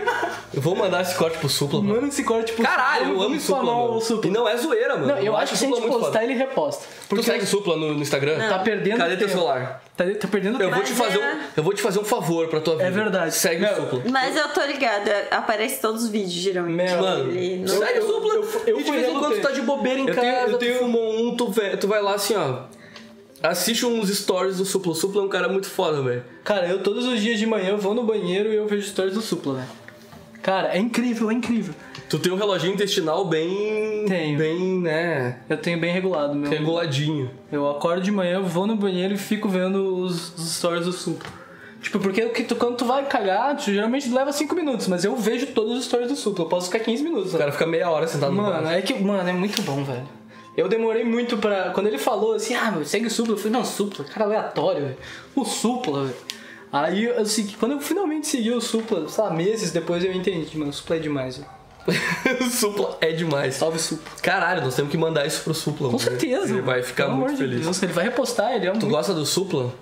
Eu 0.54 0.62
vou 0.62 0.76
mandar 0.76 1.02
esse 1.02 1.14
corte 1.16 1.36
pro 1.38 1.48
Supla, 1.48 1.80
mano. 1.82 1.94
Mano, 1.96 2.08
esse 2.08 2.22
corte, 2.22 2.46
tipo. 2.52 2.62
Caralho, 2.62 3.06
eu 3.06 3.10
amo 3.12 3.18
vamos 3.22 3.42
Supla, 3.42 3.62
mano. 3.64 3.96
o 3.96 4.00
Supla. 4.00 4.30
E 4.30 4.32
não 4.32 4.48
é 4.48 4.56
zoeira, 4.56 4.94
mano. 4.96 5.08
Não, 5.08 5.18
eu 5.18 5.36
acho 5.36 5.52
que 5.52 5.58
se 5.58 5.64
a 5.64 5.68
gente 5.68 5.80
postar, 5.80 6.06
foda. 6.12 6.24
ele 6.24 6.34
reposta. 6.34 6.84
Tu 7.08 7.22
segue 7.24 7.44
Supla 7.44 7.76
no, 7.76 7.94
no 7.94 8.00
Instagram? 8.00 8.38
tá 8.48 8.58
perdendo 8.60 8.98
Cadê 8.98 9.16
teu 9.16 9.26
tempo. 9.26 9.38
celular? 9.40 9.82
Tá, 9.96 10.04
tá 10.04 10.28
perdendo 10.28 10.62
Eu 10.62 10.70
vou, 10.70 10.82
te 10.84 10.92
fazer 10.92 11.18
é- 11.18 11.34
um, 11.34 11.38
eu 11.56 11.62
vou 11.62 11.72
te 11.74 11.82
fazer 11.82 11.98
um 11.98 12.04
favor 12.04 12.46
pra 12.48 12.60
tua 12.60 12.74
vida. 12.76 12.86
É 12.86 12.90
verdade. 12.90 13.34
Segue 13.34 13.62
Meu, 13.62 13.72
o 13.72 13.76
Supla. 13.76 14.02
Mas 14.10 14.36
eu 14.36 14.48
tô 14.50 14.62
ligada, 14.64 15.26
aparece 15.32 15.80
todos 15.80 16.04
os 16.04 16.08
vídeos, 16.08 16.32
geralmente. 16.34 16.76
Meu, 16.92 17.00
Mano, 17.02 17.30
Ele 17.32 17.56
não- 17.66 17.78
segue 17.78 17.98
o 17.98 18.02
eu- 18.02 18.06
Supla. 18.06 18.34
eu- 18.34 18.62
eu 18.68 18.80
e 18.80 18.82
de 18.84 18.90
vez 18.92 19.08
em 19.08 19.18
quando 19.18 19.34
tu 19.34 19.40
tá 19.42 19.50
de 19.50 19.62
bobeira 19.62 19.98
em 19.98 20.08
Eu 20.08 20.14
casa, 20.14 20.20
tenho- 20.20 20.36
eu 20.46 20.50
tu 20.52 20.58
tenho- 20.58 20.78
fumou 20.78 21.18
um, 21.20 21.36
tu, 21.36 21.52
tu 21.80 21.88
vai 21.88 22.00
lá 22.00 22.14
assim, 22.14 22.36
ó. 22.36 22.60
Assiste 23.42 23.86
uns 23.86 24.08
stories 24.10 24.56
do 24.58 24.64
Supla. 24.64 24.92
O 24.92 24.94
Supla 24.94 25.22
é 25.22 25.24
um 25.24 25.28
cara 25.28 25.48
muito 25.48 25.68
foda, 25.68 26.02
velho. 26.02 26.24
Cara, 26.42 26.66
eu 26.68 26.82
todos 26.82 27.04
os 27.06 27.20
dias 27.20 27.38
de 27.38 27.46
manhã 27.46 27.70
eu 27.70 27.78
vou 27.78 27.94
no 27.94 28.02
banheiro 28.04 28.52
e 28.52 28.56
eu 28.56 28.66
vejo 28.66 28.86
stories 28.88 29.14
do 29.14 29.20
Supla, 29.20 29.54
né? 29.54 29.68
Cara, 30.42 30.74
é 30.74 30.78
incrível, 30.78 31.30
é 31.30 31.34
incrível. 31.34 31.74
Tu 32.08 32.18
tem 32.18 32.32
um 32.32 32.36
reloginho 32.36 32.72
intestinal 32.74 33.24
bem. 33.26 34.06
Tenho. 34.06 34.38
Bem, 34.38 34.80
né? 34.80 35.40
Eu 35.48 35.58
tenho 35.58 35.78
bem 35.78 35.92
regulado, 35.92 36.34
meu. 36.34 36.50
Reguladinho. 36.50 37.30
Eu 37.52 37.68
acordo 37.68 38.02
de 38.02 38.10
manhã, 38.10 38.40
vou 38.40 38.66
no 38.66 38.74
banheiro 38.74 39.14
e 39.14 39.18
fico 39.18 39.48
vendo 39.48 39.96
os, 39.96 40.34
os 40.36 40.56
stories 40.56 40.86
do 40.86 40.92
Supla. 40.92 41.28
Tipo, 41.82 42.00
porque 42.00 42.22
tu- 42.42 42.56
quando 42.56 42.76
tu 42.76 42.84
vai 42.86 43.04
cagar, 43.06 43.56
tu 43.56 43.64
geralmente 43.72 44.08
leva 44.08 44.32
5 44.32 44.52
minutos, 44.54 44.88
mas 44.88 45.04
eu 45.04 45.14
vejo 45.14 45.46
todos 45.48 45.78
os 45.78 45.84
stories 45.84 46.08
do 46.08 46.16
Supla. 46.16 46.44
Eu 46.44 46.48
posso 46.48 46.66
ficar 46.70 46.80
15 46.82 47.02
minutos. 47.04 47.30
O 47.30 47.32
né? 47.34 47.38
cara 47.40 47.52
fica 47.52 47.66
meia 47.66 47.88
hora 47.90 48.06
sentado 48.08 48.32
no 48.32 48.42
Mano, 48.42 48.68
é 48.68 48.80
que, 48.82 48.94
mano, 48.94 49.28
é 49.28 49.32
muito 49.32 49.60
bom, 49.62 49.84
velho. 49.84 50.08
Eu 50.58 50.68
demorei 50.68 51.04
muito 51.04 51.38
pra. 51.38 51.70
Quando 51.70 51.86
ele 51.86 51.98
falou 51.98 52.34
assim, 52.34 52.52
ah, 52.52 52.72
meu, 52.72 52.84
segue 52.84 53.06
o 53.06 53.10
Supla, 53.10 53.34
eu 53.34 53.36
falei, 53.36 53.52
não, 53.52 53.64
Supla, 53.64 54.04
cara 54.04 54.24
aleatório, 54.24 54.86
velho. 54.86 54.96
O 55.36 55.44
Supla, 55.44 56.06
velho. 56.06 56.16
Aí 56.72 57.04
eu 57.04 57.24
segui, 57.24 57.54
quando 57.54 57.72
eu 57.72 57.80
finalmente 57.80 58.26
segui 58.26 58.50
o 58.50 58.60
Supla, 58.60 59.08
sei 59.08 59.22
lá, 59.22 59.30
meses 59.30 59.70
depois 59.70 60.04
eu 60.04 60.12
entendi, 60.12 60.58
mano, 60.58 60.70
o 60.70 60.74
Supla 60.74 60.96
é 60.96 60.98
demais, 60.98 61.36
velho. 61.36 62.50
Supla 62.50 62.98
é 63.00 63.12
demais. 63.12 63.54
Salve 63.54 63.78
Supla. 63.78 64.10
Caralho, 64.20 64.62
nós 64.62 64.74
temos 64.74 64.90
que 64.90 64.98
mandar 64.98 65.24
isso 65.24 65.44
pro 65.44 65.54
Supla. 65.54 65.90
Com 65.90 65.96
mano. 65.96 65.98
certeza. 66.00 66.52
Ele 66.52 66.60
vai 66.60 66.82
ficar 66.82 67.04
Pelo 67.04 67.18
muito 67.18 67.34
de 67.34 67.38
feliz. 67.38 67.60
Deus, 67.60 67.80
ele 67.80 67.92
vai 67.92 68.04
repostar, 68.06 68.52
ele 68.52 68.66
é 68.66 68.72
um. 68.72 68.80
Tu 68.80 68.88
gosta 68.88 69.14
do 69.14 69.24
Supla? 69.24 69.72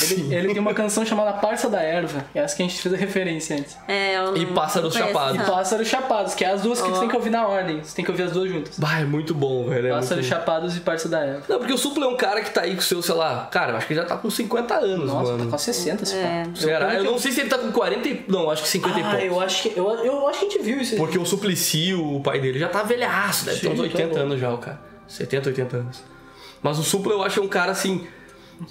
Ele, 0.00 0.34
ele 0.34 0.48
tem 0.54 0.58
uma 0.58 0.72
canção 0.72 1.04
chamada 1.04 1.34
Parça 1.34 1.68
da 1.68 1.80
Erva, 1.82 2.24
é 2.34 2.38
essa 2.40 2.56
que 2.56 2.62
a 2.62 2.66
gente 2.66 2.80
fez 2.80 2.94
a 2.94 2.96
referência 2.96 3.56
antes. 3.58 3.76
É, 3.86 4.16
eu 4.16 4.34
E 4.36 4.46
Pássaros 4.46 4.94
Chapados. 4.94 5.36
E. 5.42 5.44
Pássaros 5.50 5.86
Chapados, 5.88 6.34
que 6.34 6.44
é 6.44 6.50
as 6.50 6.62
duas 6.62 6.80
que 6.80 6.88
você 6.88 7.00
tem 7.00 7.08
que 7.10 7.16
ouvir 7.16 7.28
na 7.30 7.46
ordem. 7.46 7.82
Você 7.82 7.94
tem 7.96 8.04
que 8.04 8.10
ouvir 8.10 8.22
as 8.22 8.32
duas 8.32 8.48
juntas. 8.50 8.78
Bah, 8.78 9.00
é 9.00 9.04
muito 9.04 9.34
bom, 9.34 9.68
velho. 9.68 9.88
É 9.88 9.90
Pássaros 9.90 10.24
muito... 10.24 10.28
Chapados 10.28 10.76
e 10.76 10.80
Parça 10.80 11.08
da 11.10 11.20
Erva. 11.20 11.42
Não, 11.48 11.58
porque 11.58 11.72
o 11.74 11.78
Supla 11.78 12.06
é 12.06 12.08
um 12.08 12.16
cara 12.16 12.40
que 12.42 12.50
tá 12.50 12.62
aí 12.62 12.72
com 12.74 12.80
o 12.80 12.82
seu, 12.82 13.02
sei 13.02 13.14
lá, 13.14 13.48
cara, 13.50 13.72
eu 13.72 13.76
acho 13.76 13.86
que 13.86 13.92
ele 13.92 14.00
já 14.00 14.06
tá 14.06 14.16
com 14.16 14.30
50 14.30 14.74
anos, 14.74 15.06
Nossa, 15.12 15.32
mano. 15.32 15.44
tá 15.44 15.50
quase 15.50 15.64
60 15.64 16.02
esse 16.04 16.14
É. 16.16 16.44
pá. 16.46 16.50
Será? 16.60 16.94
Eu 16.94 17.04
não 17.04 17.18
sei 17.18 17.30
se 17.32 17.40
ele 17.40 17.50
tá 17.50 17.58
com 17.58 17.70
40 17.70 18.08
e... 18.08 18.24
Não, 18.28 18.50
acho 18.50 18.62
que 18.62 18.68
50 18.70 18.98
e 18.98 19.02
Ah, 19.02 19.10
pouco. 19.10 19.24
eu 19.26 19.40
acho 19.40 19.62
que 19.62 19.78
eu, 19.78 19.90
eu 20.04 20.28
acho 20.28 20.38
que 20.40 20.46
a 20.46 20.48
gente 20.48 20.62
viu 20.62 20.80
isso. 20.80 20.96
Porque 20.96 21.18
o 21.18 21.26
Suplicy, 21.26 21.92
o 21.94 22.18
pai 22.20 22.40
dele, 22.40 22.58
já 22.58 22.68
tá 22.68 22.82
velhaço, 22.82 23.44
deve 23.44 23.60
ter 23.60 23.66
Sim, 23.66 23.72
uns 23.74 23.76
tá 23.76 23.82
80 23.82 24.14
bom. 24.14 24.20
anos 24.20 24.40
já, 24.40 24.50
o 24.52 24.58
cara. 24.58 24.80
70, 25.06 25.50
80 25.50 25.76
anos. 25.76 26.02
Mas 26.62 26.78
o 26.78 26.82
Supla 26.82 27.12
eu 27.12 27.22
acho 27.22 27.42
um 27.42 27.48
cara 27.48 27.72
assim. 27.72 28.06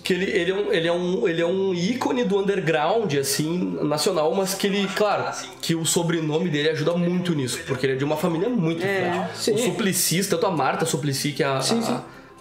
Que 0.03 0.13
ele, 0.13 0.25
ele, 0.25 0.51
é 0.51 0.53
um, 0.53 0.73
ele, 0.73 0.87
é 0.87 0.93
um, 0.93 1.27
ele 1.27 1.41
é 1.41 1.45
um 1.45 1.73
ícone 1.73 2.23
do 2.23 2.39
underground, 2.39 3.13
assim, 3.15 3.77
nacional, 3.83 4.33
mas 4.33 4.53
que 4.53 4.67
ele, 4.67 4.87
claro, 4.95 5.25
que 5.61 5.75
o 5.75 5.85
sobrenome 5.85 6.49
dele 6.49 6.69
ajuda 6.69 6.93
muito 6.93 7.33
nisso, 7.33 7.59
porque 7.67 7.85
ele 7.85 7.93
é 7.93 7.95
de 7.95 8.03
uma 8.03 8.17
família 8.17 8.49
muito 8.49 8.83
É. 8.83 9.29
O 9.53 9.57
Suplicy, 9.57 10.23
tanto 10.29 10.45
a 10.45 10.51
Marta 10.51 10.85
Suplicy, 10.85 11.31
que 11.31 11.43
é 11.43 11.47
a, 11.47 11.59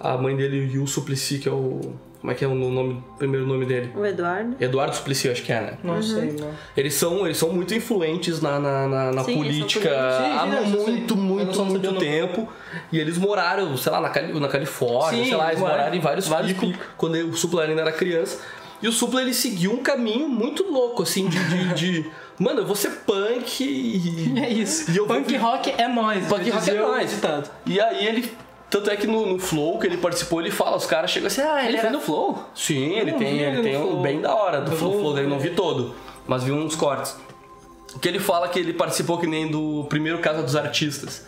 a, 0.01 0.15
a 0.15 0.19
mãe 0.19 0.37
dele, 0.37 0.71
e 0.73 0.79
o 0.79 0.87
Suplicy, 0.87 1.39
que 1.39 1.49
é 1.49 1.53
o. 1.53 1.81
Como 2.21 2.31
é 2.31 2.35
que 2.35 2.45
é 2.45 2.49
o 2.49 2.55
nome, 2.55 3.03
o 3.15 3.17
primeiro 3.17 3.47
nome 3.47 3.65
dele? 3.65 3.91
O 3.97 4.05
Eduardo. 4.05 4.55
Eduardo 4.61 4.95
Suplicy, 4.95 5.31
acho 5.31 5.43
que 5.43 5.51
é, 5.53 5.61
né? 5.63 5.79
Não 5.83 6.03
sei, 6.03 6.33
não. 6.39 6.51
Eles 6.77 6.93
são, 6.93 7.25
eles 7.25 7.39
são 7.39 7.49
muito 7.51 7.75
influentes 7.75 8.43
na, 8.43 8.59
na, 8.61 8.87
na, 8.87 9.13
na 9.13 9.25
Sim, 9.25 9.37
política. 9.37 9.89
Sim, 9.89 10.33
há 10.37 10.63
sim, 10.67 10.71
sei. 10.73 10.81
muito, 10.83 11.17
muito, 11.17 11.65
muito 11.65 11.95
tempo. 11.95 12.47
E 12.93 12.99
eles 12.99 13.17
moraram, 13.17 13.75
sei 13.79 13.91
lá, 13.91 14.03
na, 14.03 14.11
Cali- 14.11 14.39
na 14.39 14.49
Califórnia, 14.49 15.25
Sim, 15.25 15.31
sei 15.31 15.37
lá, 15.39 15.49
eles 15.49 15.61
moraram 15.61 15.79
moraram 15.79 15.97
em 15.97 16.01
vários, 16.01 16.29
vários 16.29 16.53
picos, 16.53 16.69
picos. 16.73 16.87
quando 16.99 17.15
o 17.15 17.35
Supla 17.35 17.65
ainda 17.65 17.81
era 17.81 17.93
criança. 17.93 18.39
E 18.83 18.89
o 18.89 18.93
Supla 18.93 19.23
ele 19.23 19.33
seguiu 19.33 19.73
um 19.73 19.79
caminho 19.83 20.29
muito 20.29 20.71
louco, 20.71 21.03
assim, 21.03 21.27
de. 21.27 21.39
de, 21.45 21.75
de- 22.03 22.11
Mano, 22.39 22.61
eu 22.61 22.67
vou 22.67 22.77
ser 22.77 22.91
punk 23.07 23.63
e. 23.65 24.33
É 24.41 24.49
isso. 24.51 24.91
E 24.91 24.97
eu 24.97 25.07
vou 25.07 25.17
Punk 25.17 25.27
vi- 25.29 25.37
rock 25.37 25.71
é 25.77 25.89
nós. 25.89 26.27
Punk 26.27 26.49
rock 26.51 26.71
é 26.71 27.05
ditado. 27.05 27.51
E 27.67 27.79
aí 27.81 28.07
ele 28.07 28.31
Tanto 28.71 28.89
é 28.89 28.97
que 28.97 29.07
no, 29.07 29.27
no 29.27 29.39
Flow 29.39 29.79
que 29.79 29.87
ele 29.87 29.97
participou, 29.97 30.41
ele 30.41 30.51
fala, 30.51 30.77
os 30.77 30.87
caras 30.87 31.11
chegam 31.11 31.27
assim, 31.27 31.41
ah, 31.43 31.59
ele, 31.59 31.69
Ele 31.71 31.77
era 31.79 31.89
foi 31.89 31.97
no 31.97 32.01
Flow? 32.01 32.45
Sim, 32.55 32.95
ele 32.97 33.13
tem, 33.13 33.39
ele 33.39 33.59
ele 33.59 33.63
tem 33.63 33.77
um 33.77 33.89
Flow. 33.89 34.03
bem 34.03 34.21
da 34.21 34.33
hora 34.35 34.61
do 34.61 34.71
Flow, 34.71 35.01
Flow 35.01 35.15
dele, 35.15 35.27
não 35.27 35.39
vi 35.41 35.51
todo, 35.51 35.95
mas 36.27 36.45
vi 36.45 36.53
uns 36.53 36.77
cortes. 36.77 37.17
Que 38.01 38.07
ele 38.09 38.21
fala 38.21 38.49
que 38.49 38.57
ele 38.61 38.73
participou 38.73 39.19
que 39.19 39.27
nem 39.27 39.49
do 39.51 39.85
primeiro 39.89 40.21
Casa 40.21 40.43
dos 40.45 40.55
Artistas. 40.55 41.25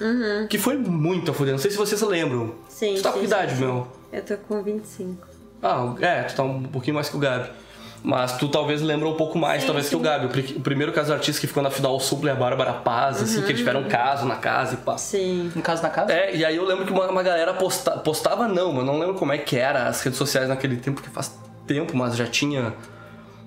Que 0.48 0.56
foi 0.58 0.76
muito 0.78 1.32
a 1.32 1.34
fuder. 1.34 1.52
Não 1.52 1.58
sei 1.58 1.72
se 1.72 1.76
vocês 1.76 2.00
lembram. 2.02 2.54
Sim, 2.68 2.94
Tu 2.94 3.02
tá 3.02 3.10
com 3.10 3.18
sim, 3.18 3.24
idade, 3.24 3.56
sim, 3.56 3.60
meu? 3.64 3.88
Eu 4.12 4.22
tô 4.22 4.36
com 4.36 4.62
25. 4.62 5.26
Ah, 5.60 5.92
é, 6.00 6.22
tu 6.22 6.36
tá 6.36 6.44
um 6.44 6.62
pouquinho 6.62 6.94
mais 6.94 7.08
que 7.08 7.16
o 7.16 7.18
Gabi. 7.18 7.50
Mas 8.04 8.36
tu 8.36 8.48
talvez 8.48 8.82
lembra 8.82 9.08
um 9.08 9.14
pouco 9.14 9.38
mais, 9.38 9.60
Sim, 9.60 9.66
talvez, 9.68 9.88
que 9.88 9.94
o 9.94 9.98
sim. 9.98 10.04
Gabi. 10.04 10.26
O 10.26 10.28
pri- 10.28 10.54
O 10.56 10.60
primeiro 10.60 10.92
caso 10.92 11.06
dos 11.08 11.14
artistas 11.14 11.38
que 11.38 11.46
ficou 11.46 11.62
na 11.62 11.70
final, 11.70 11.94
o 11.94 12.00
Supla 12.00 12.30
e 12.30 12.32
a 12.32 12.34
Bárbara 12.34 12.72
Paz, 12.72 13.22
assim, 13.22 13.40
que 13.42 13.48
eles 13.48 13.58
tiveram 13.58 13.80
um 13.82 13.88
caso 13.88 14.26
na 14.26 14.34
casa 14.34 14.74
e 14.74 14.76
pá. 14.78 14.98
Sim. 14.98 15.52
No 15.54 15.62
caso 15.62 15.82
na 15.84 15.88
casa? 15.88 16.12
É, 16.12 16.34
e 16.34 16.44
aí 16.44 16.56
eu 16.56 16.64
lembro 16.64 16.84
que 16.84 16.90
uma, 16.92 17.06
uma 17.08 17.22
galera 17.22 17.54
posta, 17.54 17.92
postava, 17.92 18.48
não, 18.48 18.76
eu 18.78 18.84
não 18.84 18.98
lembro 18.98 19.14
como 19.14 19.32
é 19.32 19.38
que 19.38 19.56
era 19.56 19.86
as 19.86 20.02
redes 20.02 20.18
sociais 20.18 20.48
naquele 20.48 20.76
tempo, 20.78 21.00
porque 21.00 21.14
faz 21.14 21.32
tempo, 21.64 21.96
mas 21.96 22.16
já 22.16 22.26
tinha. 22.26 22.74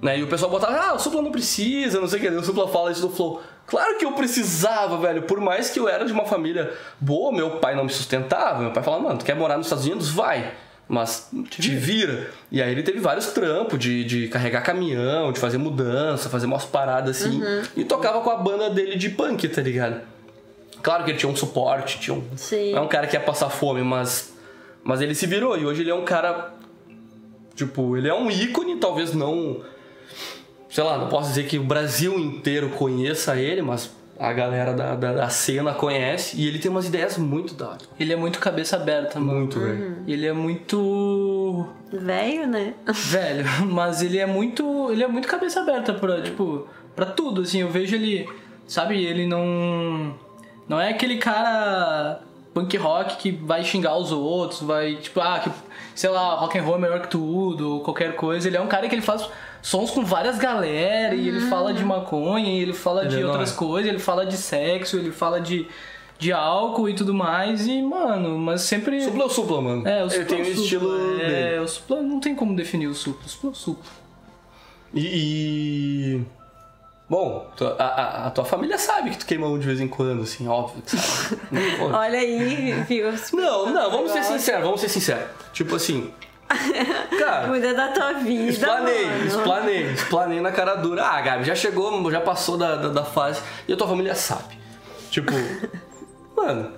Né? 0.02 0.20
E 0.20 0.24
o 0.24 0.28
pessoal 0.28 0.50
botava, 0.50 0.74
ah, 0.78 0.94
o 0.94 1.00
Supla 1.00 1.22
não 1.22 1.32
precisa, 1.34 2.00
não 2.00 2.08
sei 2.08 2.20
o 2.20 2.22
que. 2.22 2.28
E 2.30 2.36
o 2.38 2.44
Supla 2.44 2.68
fala 2.70 2.92
isso 2.92 3.02
do 3.02 3.10
Flow. 3.10 3.42
Claro 3.68 3.98
que 3.98 4.06
eu 4.06 4.14
precisava, 4.14 4.96
velho. 4.98 5.24
Por 5.24 5.42
mais 5.42 5.70
que 5.70 5.80
eu 5.80 5.90
era 5.90 6.06
de 6.06 6.14
uma 6.14 6.24
família 6.24 6.72
boa, 7.00 7.32
meu 7.34 7.58
pai 7.58 7.76
não 7.76 7.84
me 7.84 7.90
sustentava. 7.92 8.60
Meu 8.62 8.72
pai 8.72 8.84
falava, 8.84 9.04
mano, 9.04 9.18
tu 9.18 9.26
quer 9.26 9.36
morar 9.36 9.58
nos 9.58 9.66
Estados 9.66 9.86
Unidos? 9.86 10.08
Vai. 10.10 10.52
Mas 10.88 11.30
te 11.50 11.76
vira. 11.76 12.30
E 12.52 12.62
aí 12.62 12.72
ele 12.72 12.84
teve 12.84 13.00
vários 13.00 13.28
trampos 13.28 13.80
de, 13.80 14.04
de 14.04 14.28
carregar 14.28 14.62
caminhão, 14.62 15.32
de 15.32 15.40
fazer 15.40 15.58
mudança, 15.58 16.30
fazer 16.30 16.46
umas 16.46 16.64
paradas 16.64 17.18
assim. 17.18 17.42
E 17.76 17.84
tocava 17.84 18.22
com 18.22 18.30
a 18.30 18.36
banda 18.38 18.70
dele 18.70 18.96
de 18.96 19.10
punk, 19.10 19.48
tá 19.48 19.62
ligado? 19.62 20.02
Claro 20.84 21.04
que 21.04 21.10
ele 21.10 21.18
tinha 21.18 21.32
um 21.32 21.36
suporte, 21.36 22.00
tinha 22.00 22.16
um. 22.16 22.24
Sim. 22.36 22.76
É 22.76 22.80
um 22.80 22.88
cara 22.88 23.08
que 23.08 23.16
ia 23.16 23.20
passar 23.20 23.50
fome, 23.50 23.82
mas. 23.82 24.34
Mas 24.84 25.02
ele 25.02 25.16
se 25.16 25.26
virou. 25.26 25.58
E 25.58 25.66
hoje 25.66 25.82
ele 25.82 25.90
é 25.90 25.96
um 25.96 26.06
cara. 26.06 26.54
Tipo, 27.56 27.98
ele 27.98 28.08
é 28.08 28.14
um 28.14 28.30
ícone, 28.30 28.76
talvez 28.76 29.12
não. 29.12 29.62
Sei 30.70 30.84
lá, 30.84 31.00
não 31.00 31.10
posso 31.10 31.30
dizer 31.30 31.48
que 31.48 31.58
o 31.58 31.64
Brasil 31.64 32.20
inteiro 32.20 32.70
conheça 32.70 33.36
ele, 33.36 33.64
mas 33.64 33.90
a 34.20 34.34
galera 34.34 34.74
da, 34.74 34.96
da, 34.96 35.14
da 35.14 35.30
cena 35.30 35.74
conhece. 35.74 36.40
E 36.40 36.48
ele 36.48 36.60
tem 36.60 36.72
umas 36.72 36.88
ideias 36.88 37.18
muito 37.18 37.54
da 37.54 37.70
hora. 37.70 37.78
Ele 38.00 38.14
é 38.14 38.16
muito 38.16 38.40
cabeça 38.40 38.76
aberta, 38.76 39.20
mano. 39.20 39.40
Muito, 39.40 39.60
velho. 39.60 39.98
Ele 40.08 40.26
é 40.26 40.34
muito 40.34 41.68
Velho, 41.92 42.48
né? 42.48 42.74
velho, 42.92 43.46
mas 43.68 44.02
ele 44.02 44.18
é 44.18 44.26
muito, 44.26 44.92
ele 44.92 45.04
é 45.04 45.08
muito 45.08 45.28
cabeça 45.28 45.62
aberta 45.62 45.94
pra, 45.94 46.22
tipo, 46.22 46.68
para 46.96 47.06
tudo, 47.06 47.42
assim, 47.42 47.62
eu 47.62 47.70
vejo 47.70 47.96
ele, 47.96 48.28
sabe, 48.68 49.04
ele 49.04 49.26
não 49.26 50.14
não 50.68 50.82
é 50.82 50.90
aquele 50.90 51.18
cara 51.18 52.22
punk 52.54 52.76
rock 52.78 53.18
que 53.18 53.32
vai 53.32 53.64
xingar 53.64 53.98
os 53.98 54.12
outros, 54.12 54.62
vai, 54.62 54.96
tipo, 54.96 55.20
ah, 55.20 55.40
que, 55.40 55.52
sei 55.94 56.10
lá, 56.10 56.36
rock 56.36 56.58
and 56.58 56.64
roll 56.64 56.76
é 56.78 56.80
melhor 56.80 57.02
que 57.02 57.10
tudo, 57.10 57.74
ou 57.76 57.80
qualquer 57.82 58.16
coisa. 58.16 58.48
Ele 58.48 58.58
é 58.58 58.62
um 58.62 58.68
cara 58.68 58.88
que 58.88 58.96
ele 58.96 59.02
faz 59.02 59.30
sons 59.66 59.90
com 59.92 60.06
várias 60.06 60.38
galera 60.38 61.16
e 61.16 61.28
ele 61.28 61.42
fala 61.50 61.74
de 61.74 61.84
maconha, 61.84 62.50
e 62.52 62.62
ele 62.62 62.74
fala 62.74 63.02
Ele 63.02 63.10
de 63.10 63.22
é 63.22 63.26
outras 63.26 63.50
nóis. 63.50 63.52
coisas, 63.52 63.90
ele 63.90 64.00
fala 64.00 64.26
de 64.26 64.38
sexo, 64.38 64.98
ele 64.98 65.12
fala 65.12 65.42
de 65.42 65.68
de 66.18 66.32
álcool 66.32 66.88
e 66.88 66.94
tudo 66.96 67.14
mais, 67.14 67.68
e, 67.68 67.82
mano, 67.82 68.38
mas 68.40 68.62
sempre. 68.62 69.02
Supla 69.02 69.24
é 69.24 69.26
o 69.26 69.30
supla, 69.30 69.62
mano. 69.62 69.86
É, 69.86 70.02
o 70.02 70.06
ele 70.06 70.10
Supla 70.12 70.26
tem 70.26 70.40
é 70.40 70.42
o 70.42 70.46
Supla. 70.46 70.64
estilo 70.64 71.20
É, 71.20 71.28
dele. 71.28 71.60
o 71.60 71.68
Supla 71.68 72.02
não 72.02 72.20
tem 72.22 72.34
como 72.34 72.56
definir 72.56 72.88
o 72.88 72.94
Supla. 72.96 73.26
O 73.26 73.30
Supla 73.30 73.50
é 73.50 73.52
o 73.52 73.56
Supla. 73.56 73.84
E. 74.94 76.16
e- 76.22 76.22
Bom, 77.08 77.46
a, 77.78 77.84
a- 77.84 78.28
a 78.28 78.32
tua 78.32 78.44
família 78.46 78.78
sabe 78.80 79.12
que 79.12 79.18
tu 79.20 79.26
queima 79.28 79.46
um 79.48 79.60
de 79.60 79.66
vez 79.68 79.80
em 79.80 79.88
quando, 79.88 80.24
assim, 80.24 80.48
óbvio 80.48 80.82
que 80.82 80.96
sabe. 80.98 81.40
Olha 81.94 82.18
aí, 82.20 82.72
viu? 82.88 83.12
Não, 83.34 83.72
não, 83.72 83.92
vamos 83.92 84.12
ser 84.12 84.24
sinceros, 84.24 84.64
vamos 84.64 84.82
ser 84.82 84.90
sinceros. 84.90 85.28
Tipo 85.54 85.76
assim. 85.76 86.12
Cara, 86.48 87.48
Cuida 87.48 87.74
da 87.74 87.88
tua 87.90 88.14
vida. 88.14 88.50
explanei, 88.52 89.06
mano. 89.06 89.26
explanei, 89.26 89.92
explanei 89.92 90.42
na 90.42 90.52
cara 90.52 90.76
dura. 90.76 91.04
Ah, 91.04 91.22
Gabi, 91.22 91.44
já 91.44 91.56
chegou, 91.56 92.12
já 92.12 92.22
passou 92.22 92.58
da, 92.58 92.76
da, 92.76 92.90
da 92.90 93.04
fase 93.04 93.42
e 93.68 93.74
a 93.74 93.78
tua 93.78 93.88
família 93.88 94.14
sabe. 94.16 94.58
Tipo, 95.10 95.32
mano, 96.38 96.72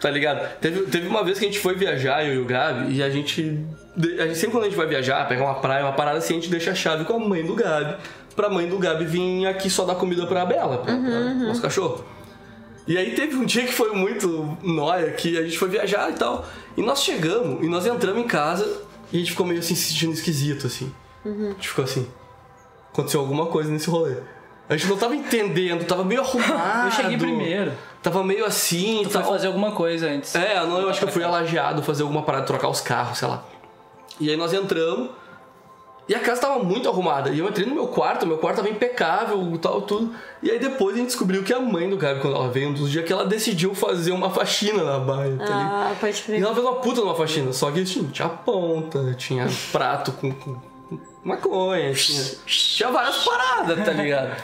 tá 0.00 0.10
ligado? 0.10 0.58
Teve, 0.58 0.82
teve 0.86 1.06
uma 1.06 1.22
vez 1.22 1.38
que 1.38 1.44
a 1.44 1.48
gente 1.48 1.60
foi 1.60 1.74
viajar, 1.74 2.24
eu 2.24 2.34
e 2.34 2.38
o 2.38 2.44
Gabi, 2.44 2.94
e 2.94 3.02
a 3.02 3.10
gente, 3.10 3.58
a 4.18 4.26
gente. 4.26 4.36
Sempre 4.36 4.52
quando 4.52 4.64
a 4.64 4.68
gente 4.68 4.76
vai 4.76 4.86
viajar, 4.86 5.26
pegar 5.28 5.44
uma 5.44 5.54
praia, 5.56 5.84
uma 5.84 5.92
parada 5.92 6.18
assim, 6.18 6.34
a 6.34 6.36
gente 6.36 6.50
deixa 6.50 6.70
a 6.70 6.74
chave 6.74 7.04
com 7.04 7.14
a 7.14 7.18
mãe 7.18 7.44
do 7.44 7.54
Gabi. 7.54 7.96
Pra 8.34 8.48
mãe 8.48 8.66
do 8.68 8.78
Gabi 8.78 9.04
vir 9.04 9.46
aqui 9.46 9.70
só 9.70 9.84
dar 9.84 9.94
comida 9.94 10.26
pra 10.26 10.44
Bela, 10.44 10.78
pra, 10.78 10.96
pra 10.96 11.34
nosso 11.34 11.62
cachorro. 11.62 12.04
E 12.86 12.98
aí 12.98 13.14
teve 13.14 13.36
um 13.36 13.44
dia 13.44 13.64
que 13.64 13.72
foi 13.72 13.92
muito 13.94 14.58
nóia, 14.62 15.10
que 15.12 15.38
a 15.38 15.42
gente 15.42 15.56
foi 15.58 15.68
viajar 15.68 16.10
e 16.10 16.14
tal. 16.14 16.44
E 16.76 16.82
nós 16.82 17.02
chegamos, 17.02 17.64
e 17.64 17.68
nós 17.68 17.86
entramos 17.86 18.20
em 18.22 18.26
casa, 18.26 18.82
e 19.14 19.16
a 19.16 19.20
gente 19.20 19.30
ficou 19.30 19.46
meio 19.46 19.60
assim, 19.60 19.76
se 19.76 19.92
sentindo 19.92 20.12
esquisito, 20.12 20.66
assim. 20.66 20.92
A 21.24 21.28
gente 21.28 21.68
ficou 21.68 21.84
assim, 21.84 22.06
aconteceu 22.92 23.20
alguma 23.20 23.46
coisa 23.46 23.70
nesse 23.70 23.88
rolê. 23.88 24.16
A 24.68 24.76
gente 24.76 24.88
não 24.88 24.96
tava 24.96 25.14
entendendo, 25.14 25.84
tava 25.86 26.04
meio 26.04 26.20
arrumado. 26.20 26.88
Eu 26.88 26.90
cheguei 26.90 27.16
primeiro. 27.16 27.72
Tava 28.02 28.24
meio 28.24 28.44
assim 28.44 29.02
Tu 29.04 29.10
foi 29.10 29.22
tal. 29.22 29.30
fazer 29.30 29.46
alguma 29.46 29.70
coisa 29.70 30.08
antes. 30.08 30.34
É, 30.34 30.56
não, 30.66 30.80
eu 30.80 30.88
acho 30.90 30.98
que 30.98 31.04
eu 31.04 31.12
fui 31.12 31.22
alageado 31.22 31.80
fazer 31.82 32.02
alguma 32.02 32.22
parada, 32.22 32.44
trocar 32.44 32.68
os 32.68 32.80
carros, 32.80 33.18
sei 33.18 33.28
lá. 33.28 33.44
E 34.18 34.28
aí 34.30 34.36
nós 34.36 34.52
entramos. 34.52 35.10
E 36.06 36.14
a 36.14 36.18
casa 36.20 36.42
tava 36.42 36.62
muito 36.62 36.86
arrumada. 36.88 37.30
E 37.30 37.38
eu 37.38 37.48
entrei 37.48 37.66
no 37.66 37.74
meu 37.74 37.86
quarto, 37.88 38.26
meu 38.26 38.36
quarto 38.36 38.56
tava 38.56 38.68
impecável 38.68 39.52
e 39.54 39.58
tal, 39.58 39.80
tudo. 39.82 40.14
E 40.42 40.50
aí 40.50 40.58
depois 40.58 40.94
a 40.94 40.98
gente 40.98 41.06
descobriu 41.08 41.42
que 41.42 41.52
a 41.52 41.58
mãe 41.60 41.88
do 41.88 41.96
Gabi, 41.96 42.20
quando 42.20 42.36
ela 42.36 42.50
veio, 42.50 42.68
um 42.68 42.74
dos 42.74 42.90
dias 42.90 43.04
que 43.06 43.12
ela 43.12 43.24
decidiu 43.24 43.74
fazer 43.74 44.12
uma 44.12 44.28
faxina 44.28 44.84
na 44.84 44.98
baia, 44.98 45.36
tá 45.36 45.44
ligado? 45.44 45.70
Ah, 45.72 45.92
pode 45.98 46.18
E 46.18 46.22
crer. 46.22 46.42
ela 46.42 46.52
fez 46.54 46.66
uma 46.66 46.74
puta 46.76 47.00
numa 47.00 47.14
faxina, 47.14 47.52
só 47.54 47.70
que 47.70 47.82
tinha, 47.84 48.04
tinha 48.10 48.28
ponta, 48.28 49.14
tinha 49.14 49.46
prato 49.72 50.12
com, 50.12 50.30
com 50.32 50.56
maconha, 51.24 51.94
tinha, 51.94 52.22
tinha 52.44 52.90
várias 52.90 53.24
paradas, 53.24 53.82
tá 53.84 53.92
ligado? 53.92 54.36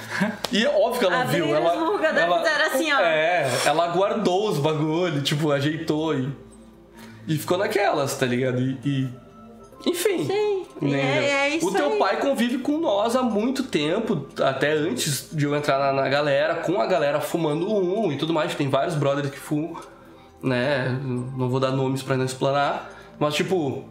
E 0.50 0.64
é 0.64 0.68
óbvio 0.70 0.98
que 1.00 1.04
ela 1.14 1.24
viu, 1.24 1.54
ela, 1.54 1.74
ela 1.74 2.38
fizeram 2.38 2.66
assim, 2.66 2.90
ó. 2.92 3.00
É, 3.00 3.50
ela 3.66 3.88
guardou 3.88 4.48
os 4.48 4.56
bagulho, 4.58 5.20
tipo, 5.20 5.52
ajeitou 5.52 6.14
e, 6.14 6.32
e 7.28 7.36
ficou 7.36 7.58
naquelas, 7.58 8.16
tá 8.16 8.24
ligado? 8.24 8.60
E, 8.62 8.78
e- 8.82 9.29
enfim. 9.86 10.26
Sim, 10.26 10.66
né? 10.80 11.26
é- 11.26 11.30
é 11.30 11.48
isso 11.56 11.68
o 11.68 11.72
teu 11.72 11.92
aí. 11.92 11.98
pai 11.98 12.20
convive 12.20 12.58
com 12.58 12.78
nós 12.78 13.16
há 13.16 13.22
muito 13.22 13.64
tempo, 13.64 14.26
até 14.42 14.72
antes 14.72 15.28
de 15.32 15.44
eu 15.44 15.54
entrar 15.56 15.78
na, 15.78 15.92
na 15.92 16.08
galera, 16.08 16.56
com 16.56 16.80
a 16.80 16.86
galera 16.86 17.20
fumando 17.20 17.72
um 17.72 18.12
e 18.12 18.18
tudo 18.18 18.32
mais. 18.32 18.54
Tem 18.54 18.68
vários 18.68 18.94
brothers 18.94 19.30
que 19.30 19.38
fumam, 19.38 19.80
né? 20.42 20.88
Não 21.02 21.48
vou 21.48 21.60
dar 21.60 21.70
nomes 21.70 22.02
pra 22.02 22.16
não 22.16 22.24
explanar, 22.24 22.90
mas 23.18 23.34
tipo, 23.34 23.84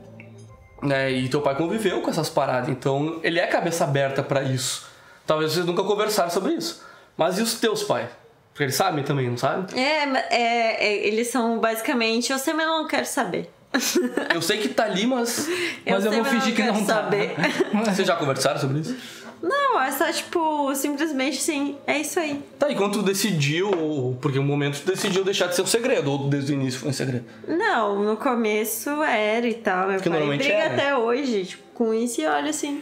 né? 0.81 1.11
E 1.11 1.27
teu 1.29 1.41
pai 1.41 1.55
conviveu 1.55 2.01
com 2.01 2.09
essas 2.09 2.29
paradas, 2.29 2.69
então 2.69 3.19
ele 3.23 3.39
é 3.39 3.47
cabeça 3.47 3.83
aberta 3.83 4.21
pra 4.23 4.43
isso. 4.43 4.87
Talvez 5.25 5.51
vocês 5.53 5.65
nunca 5.65 5.83
conversaram 5.83 6.29
sobre 6.29 6.53
isso. 6.53 6.83
Mas 7.15 7.37
e 7.37 7.41
os 7.41 7.53
teus 7.59 7.83
pais? 7.83 8.09
Porque 8.51 8.63
eles 8.63 8.75
sabem 8.75 9.03
também, 9.03 9.29
não 9.29 9.37
sabem? 9.37 9.65
É, 9.79 10.03
é, 10.31 10.87
é, 10.87 11.07
eles 11.07 11.27
são 11.27 11.59
basicamente, 11.59 12.31
eu 12.31 12.37
eu 12.37 12.55
não 12.55 12.87
quero 12.87 13.05
saber. 13.05 13.49
Eu 14.33 14.41
sei 14.41 14.57
que 14.57 14.69
tá 14.69 14.83
ali, 14.85 15.05
mas. 15.07 15.47
Mas 15.89 16.05
eu 16.05 16.11
vou 16.11 16.25
fingir 16.25 16.55
que 16.55 16.63
não 16.63 16.83
tá. 16.85 16.95
saber. 16.95 17.35
Vocês 17.85 18.07
já 18.07 18.15
conversaram 18.15 18.59
sobre 18.59 18.79
isso? 18.79 18.95
Não, 19.41 19.81
é 19.81 19.89
só 19.91 20.11
tipo, 20.11 20.75
simplesmente 20.75 21.37
assim, 21.37 21.77
é 21.87 21.99
isso 21.99 22.19
aí. 22.19 22.43
Tá, 22.59 22.69
e 22.69 22.75
quando 22.75 22.93
tu 22.99 23.01
decidiu, 23.03 23.71
ou- 23.71 24.15
porque 24.21 24.37
um 24.37 24.43
momento 24.43 24.81
tu 24.81 24.91
decidiu 24.91 25.23
deixar 25.23 25.47
de 25.47 25.55
ser 25.55 25.61
um 25.61 25.65
segredo, 25.65 26.11
ou 26.11 26.27
desde 26.27 26.51
o 26.51 26.55
início 26.55 26.77
foi 26.79 26.89
um 26.89 26.93
segredo. 26.93 27.23
Não, 27.47 28.03
no 28.03 28.17
começo 28.17 28.89
era 29.01 29.47
e 29.47 29.53
tal. 29.53 29.87
Meu 29.87 29.95
Porque 29.95 30.09
pai 30.09 30.19
normalmente 30.19 30.43
briga 30.43 30.57
é, 30.57 30.69
né? 30.69 30.75
até 30.75 30.95
hoje, 30.97 31.45
tipo, 31.45 31.63
com 31.73 31.93
isso 31.93 32.19
e 32.19 32.25
olha 32.25 32.49
assim. 32.49 32.81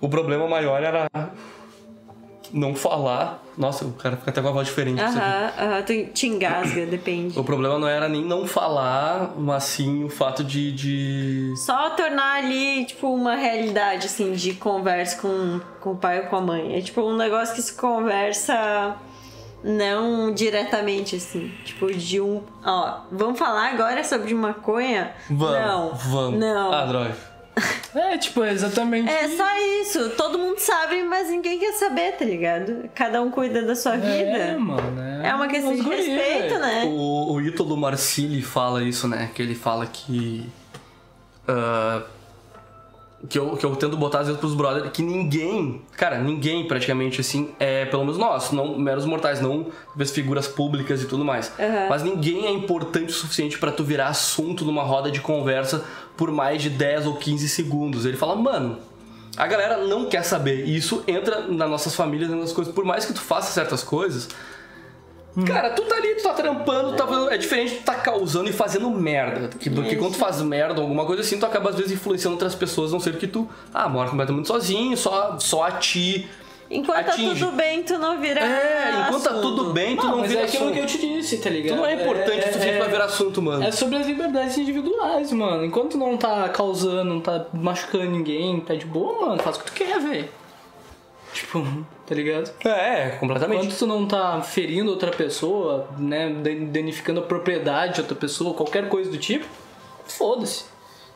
O 0.00 0.08
problema 0.08 0.46
maior 0.46 0.80
era 0.80 1.08
não 2.52 2.74
falar. 2.74 3.42
Nossa, 3.56 3.84
o 3.84 3.92
cara 3.92 4.16
fica 4.16 4.30
até 4.30 4.42
com 4.42 4.48
a 4.48 4.52
voz 4.52 4.66
diferente. 4.68 4.96
disso 4.96 5.18
aqui. 5.18 5.18
Aham, 5.18 5.52
aham, 5.58 5.82
tu 5.82 6.12
te 6.12 6.26
engasga, 6.26 6.84
depende. 6.86 7.38
O 7.38 7.44
problema 7.44 7.78
não 7.78 7.88
era 7.88 8.08
nem 8.08 8.24
não 8.24 8.46
falar, 8.46 9.34
mas 9.36 9.64
sim 9.64 10.04
o 10.04 10.08
fato 10.08 10.44
de. 10.44 10.72
de... 10.72 11.54
Só 11.56 11.90
tornar 11.90 12.44
ali, 12.44 12.84
tipo, 12.84 13.08
uma 13.12 13.34
realidade, 13.34 14.06
assim, 14.06 14.32
de 14.32 14.54
conversa 14.54 15.20
com, 15.20 15.60
com 15.80 15.92
o 15.92 15.96
pai 15.96 16.20
ou 16.20 16.26
com 16.26 16.36
a 16.36 16.40
mãe. 16.40 16.76
É 16.76 16.80
tipo 16.80 17.00
um 17.02 17.16
negócio 17.16 17.54
que 17.54 17.62
se 17.62 17.74
conversa 17.74 18.96
não 19.62 20.32
diretamente, 20.32 21.16
assim. 21.16 21.52
Tipo, 21.64 21.92
de 21.92 22.20
um. 22.20 22.42
Ó, 22.64 23.00
vamos 23.10 23.38
falar 23.38 23.72
agora 23.72 24.04
sobre 24.04 24.34
maconha? 24.34 25.12
Vamos, 25.30 25.58
não. 25.58 25.94
vamos. 25.94 26.40
Não. 26.40 26.72
Ah, 26.72 26.84
droga. 26.84 27.35
É, 27.94 28.18
tipo, 28.18 28.44
é 28.44 28.52
exatamente. 28.52 29.08
É 29.10 29.26
só 29.28 29.46
isso. 29.80 30.10
Todo 30.10 30.38
mundo 30.38 30.58
sabe, 30.58 31.02
mas 31.02 31.30
ninguém 31.30 31.58
quer 31.58 31.72
saber, 31.72 32.12
tá 32.12 32.26
ligado? 32.26 32.90
Cada 32.94 33.22
um 33.22 33.30
cuida 33.30 33.62
da 33.62 33.74
sua 33.74 33.94
É, 33.94 33.98
vida. 33.98 34.58
mano. 34.58 35.00
É 35.24 35.34
uma 35.34 35.48
questão 35.48 35.74
de 35.74 35.80
guri, 35.80 35.96
respeito, 35.96 36.58
né? 36.58 36.84
O, 36.84 37.32
o 37.32 37.40
Ítalo 37.40 37.74
Marcilli 37.74 38.42
fala 38.42 38.82
isso, 38.84 39.08
né? 39.08 39.30
Que 39.34 39.40
ele 39.40 39.54
fala 39.54 39.86
que. 39.86 40.46
ah, 41.48 42.02
que 43.28 43.38
eu, 43.38 43.56
que 43.56 43.64
eu 43.64 43.74
tento 43.76 43.96
botar 43.96 44.20
às 44.20 44.26
vezes 44.26 44.40
pros 44.40 44.54
brothers, 44.54 44.90
que 44.92 45.02
ninguém, 45.02 45.82
cara, 45.96 46.18
ninguém 46.18 46.66
praticamente 46.68 47.20
assim, 47.20 47.50
é, 47.58 47.84
pelo 47.86 48.02
menos 48.04 48.18
nós, 48.18 48.52
não 48.52 48.78
meros 48.78 49.04
mortais, 49.04 49.40
não 49.40 49.66
talvez 49.88 50.10
figuras 50.10 50.46
públicas 50.46 51.02
e 51.02 51.06
tudo 51.06 51.24
mais. 51.24 51.52
Aham. 51.58 51.86
Mas 51.88 52.02
ninguém 52.02 52.46
é 52.46 52.50
importante 52.50 53.10
o 53.10 53.14
suficiente 53.14 53.58
pra 53.58 53.72
tu 53.72 53.82
virar 53.82 54.08
assunto 54.08 54.64
numa 54.64 54.82
roda 54.82 55.10
de 55.10 55.20
conversa 55.20 55.84
por 56.16 56.30
mais 56.30 56.62
de 56.62 56.70
10 56.70 57.06
ou 57.06 57.16
15 57.16 57.48
segundos. 57.48 58.04
Ele 58.04 58.16
fala, 58.16 58.36
mano, 58.36 58.78
a 59.36 59.46
galera 59.46 59.86
não 59.86 60.08
quer 60.08 60.22
saber. 60.22 60.66
E 60.66 60.76
isso 60.76 61.02
entra 61.06 61.42
nas 61.42 61.68
nossas 61.68 61.94
famílias, 61.94 62.30
nas 62.30 62.52
coisas. 62.52 62.72
Por 62.72 62.84
mais 62.84 63.04
que 63.04 63.12
tu 63.12 63.20
faça 63.20 63.52
certas 63.52 63.82
coisas, 63.82 64.28
Cara, 65.44 65.70
tu 65.70 65.82
tá 65.82 65.96
ali, 65.96 66.14
tu 66.14 66.22
tá 66.22 66.32
trampando, 66.32 66.90
tu 66.92 66.96
tá 66.96 67.06
fazendo- 67.06 67.30
é 67.30 67.36
diferente 67.36 67.70
de 67.72 67.76
tu 67.78 67.84
tá 67.84 67.94
causando 67.94 68.48
e 68.48 68.52
fazendo 68.52 68.88
merda. 68.90 69.48
Que, 69.58 69.68
do 69.68 69.82
que 69.82 69.88
Isso. 69.90 69.98
quando 69.98 70.12
tu 70.12 70.18
faz 70.18 70.40
merda 70.40 70.76
ou 70.80 70.82
alguma 70.82 71.04
coisa 71.04 71.20
assim, 71.22 71.38
tu 71.38 71.44
acaba 71.44 71.70
às 71.70 71.76
vezes 71.76 71.92
influenciando 71.92 72.34
outras 72.36 72.54
pessoas, 72.54 72.90
a 72.90 72.92
não 72.94 73.00
ser 73.00 73.16
que 73.18 73.26
tu, 73.26 73.48
ah, 73.74 73.88
mora 73.88 74.08
completamente 74.08 74.48
sozinho, 74.48 74.96
só, 74.96 75.36
só 75.38 75.64
a 75.64 75.72
ti. 75.72 76.26
Enquanto 76.68 76.98
Atinge. 77.10 77.38
tá 77.40 77.46
tudo 77.46 77.56
bem, 77.56 77.82
tu 77.84 77.96
não 77.96 78.18
vira. 78.20 78.40
É, 78.40 79.04
enquanto 79.06 79.22
tá 79.22 79.30
assunto. 79.30 79.42
tudo 79.56 79.72
bem, 79.72 79.96
tu 79.96 80.02
Não, 80.02 80.10
não 80.12 80.18
mas 80.18 80.28
vira 80.30 80.40
é 80.40 80.44
aquilo 80.46 80.64
assunto. 80.64 80.74
que 80.74 80.80
eu 80.80 80.86
te 80.86 80.98
disse, 80.98 81.38
tá 81.38 81.48
ligado? 81.48 81.76
Tu 81.76 81.80
não 81.80 81.86
é 81.86 81.94
importante 81.94 82.40
o 82.40 82.42
suficiente 82.44 82.74
é, 82.74 82.78
pra 82.78 82.86
virar 82.88 83.04
assunto, 83.04 83.40
mano. 83.42 83.62
É 83.62 83.70
sobre 83.70 83.98
as 83.98 84.06
liberdades 84.06 84.58
individuais, 84.58 85.30
mano. 85.32 85.64
Enquanto 85.64 85.96
não 85.96 86.16
tá 86.16 86.48
causando, 86.48 87.04
não 87.04 87.20
tá 87.20 87.46
machucando 87.52 88.06
ninguém, 88.10 88.58
tá 88.58 88.74
de 88.74 88.84
boa, 88.84 89.26
mano, 89.28 89.42
faz 89.42 89.56
o 89.56 89.60
que 89.60 89.66
tu 89.66 89.72
quer, 89.74 90.00
velho. 90.00 90.28
Tipo, 91.36 91.62
tá 92.06 92.14
ligado? 92.14 92.50
É, 92.64 93.10
completamente. 93.20 93.64
Enquanto 93.66 93.78
tu 93.78 93.86
não 93.86 94.06
tá 94.06 94.40
ferindo 94.40 94.90
outra 94.90 95.10
pessoa, 95.10 95.86
né, 95.98 96.30
dan- 96.30 96.64
danificando 96.72 97.20
a 97.20 97.22
propriedade 97.22 97.94
de 97.96 98.00
outra 98.00 98.16
pessoa, 98.16 98.54
qualquer 98.54 98.88
coisa 98.88 99.10
do 99.10 99.18
tipo, 99.18 99.44
foda-se. 100.06 100.64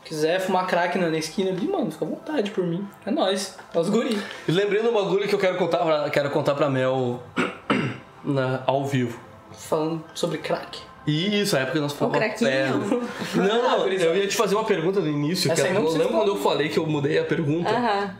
Quiser 0.04 0.40
fumar 0.40 0.66
crack 0.66 0.98
na 0.98 1.08
na 1.08 1.18
esquina 1.18 1.50
ali, 1.50 1.66
mano, 1.68 1.90
fica 1.90 2.04
à 2.04 2.08
vontade 2.08 2.50
por 2.50 2.64
mim. 2.64 2.86
É 3.06 3.10
nóis. 3.10 3.56
É 3.72 3.78
os 3.78 3.88
guri. 3.88 4.18
E 4.48 4.52
lembrei 4.52 4.82
do 4.82 4.92
bagulho 4.92 5.26
que 5.28 5.34
eu 5.34 5.38
quero 5.38 5.56
contar 5.56 5.78
pra, 5.78 6.10
quero 6.10 6.30
contar 6.30 6.54
pra 6.54 6.68
Mel 6.68 7.22
na- 8.24 8.62
ao 8.66 8.84
vivo. 8.86 9.18
Falando 9.52 10.02
sobre 10.14 10.38
crack. 10.38 10.80
E 11.06 11.40
isso, 11.40 11.56
a 11.56 11.60
época 11.60 11.74
que 11.74 11.80
nós 11.80 11.92
falamos 11.92 12.18
craquinho. 12.18 13.08
Não, 13.34 13.62
não, 13.62 13.86
eu 13.86 14.16
ia 14.16 14.26
te 14.26 14.36
fazer 14.36 14.54
uma 14.54 14.64
pergunta 14.64 15.00
no 15.00 15.08
início. 15.08 15.50
Essa 15.50 15.62
Que 15.62 15.74
eu 15.74 15.88
lembro 15.92 16.08
quando 16.08 16.28
eu 16.28 16.36
falei 16.36 16.68
que 16.68 16.78
eu 16.78 16.86
mudei 16.86 17.18
a 17.18 17.24
pergunta? 17.24 17.70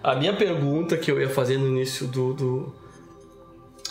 A 0.03 0.15
minha 0.17 0.35
pergunta 0.35 0.97
que 0.97 1.11
eu 1.11 1.21
ia 1.21 1.29
fazer 1.29 1.59
no 1.59 1.69
início 1.69 2.07
do, 2.07 2.33
do, 2.33 2.75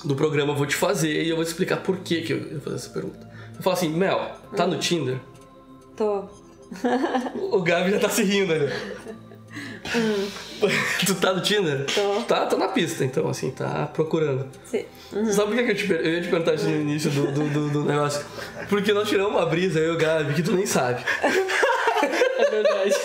do 0.04 0.16
programa 0.16 0.54
eu 0.54 0.58
vou 0.58 0.66
te 0.66 0.76
fazer 0.76 1.24
e 1.24 1.30
eu 1.30 1.36
vou 1.36 1.46
te 1.46 1.50
explicar 1.50 1.78
por 1.78 1.98
que, 1.98 2.22
que 2.22 2.34
eu 2.34 2.38
ia 2.38 2.60
fazer 2.60 2.76
essa 2.76 2.90
pergunta. 2.90 3.30
Eu 3.56 3.62
falo 3.62 3.76
assim, 3.76 3.90
Mel, 3.90 4.32
tá 4.56 4.66
no 4.66 4.78
Tinder? 4.78 5.18
Tô. 5.96 6.24
O 7.36 7.62
Gabi 7.62 7.92
já 7.92 8.00
tá 8.00 8.10
se 8.10 8.24
rindo 8.24 8.54
ali. 8.54 8.70
tu 11.06 11.16
tá 11.16 11.34
no 11.34 11.42
Tinder? 11.42 11.86
Tô. 11.86 12.22
Tá, 12.24 12.46
tá 12.46 12.58
na 12.58 12.68
pista, 12.68 13.04
então, 13.06 13.28
assim, 13.30 13.52
tá 13.52 13.90
procurando. 13.94 14.46
Se- 14.66 14.86
Sabe 15.34 15.48
por 15.48 15.56
que 15.56 15.64
que 15.64 15.72
eu, 15.72 15.76
te, 15.76 15.92
eu 16.06 16.14
ia 16.14 16.22
te 16.22 16.28
perguntar 16.28 16.54
isso 16.54 16.66
no 16.66 16.82
início 16.82 17.10
do, 17.10 17.32
do, 17.32 17.50
do- 17.50 17.70
do 17.70 17.84
negócio? 17.86 18.24
Porque 18.70 18.94
nós 18.94 19.08
tiramos 19.10 19.32
uma 19.34 19.46
brisa, 19.46 19.80
eu 19.80 19.94
e 19.94 19.96
o 19.96 19.98
Gabi, 19.98 20.34
que 20.36 20.44
tu 20.44 20.52
nem 20.54 20.66
sabe. 20.66 21.04
É 22.02 22.50
verdade. 22.50 22.96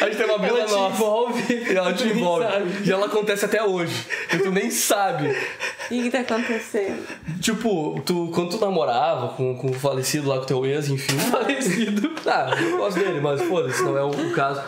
A 0.00 0.06
gente 0.06 0.16
tem 0.16 0.26
uma 0.26 0.38
brisa 0.38 0.56
Ela 0.58 0.66
te 0.66 0.72
nossa. 0.74 0.94
envolve. 0.96 1.54
E 1.54 1.76
ela 1.76 1.92
te 1.92 2.08
envolve. 2.08 2.44
E 2.84 2.90
ela 2.90 3.06
acontece 3.06 3.44
até 3.44 3.62
hoje. 3.62 3.94
E 4.34 4.38
tu 4.38 4.50
nem 4.50 4.68
sabe. 4.70 5.28
O 5.28 5.88
que 5.88 6.10
tá 6.10 6.20
acontecendo? 6.20 7.06
Tipo, 7.40 8.00
tu, 8.04 8.28
quando 8.34 8.50
tu 8.50 8.58
namorava 8.58 9.28
com, 9.28 9.56
com 9.56 9.70
o 9.70 9.74
falecido 9.74 10.28
lá, 10.28 10.40
com 10.40 10.44
teu 10.44 10.66
ex, 10.66 10.88
enfim. 10.88 11.16
Falecido. 11.16 12.10
Ah, 12.26 12.50
eu 12.60 12.76
gosto 12.78 12.98
dele, 12.98 13.20
mas 13.20 13.40
foda-se, 13.42 13.80
não 13.84 13.96
é 13.96 14.02
o, 14.02 14.10
o 14.10 14.32
caso. 14.32 14.60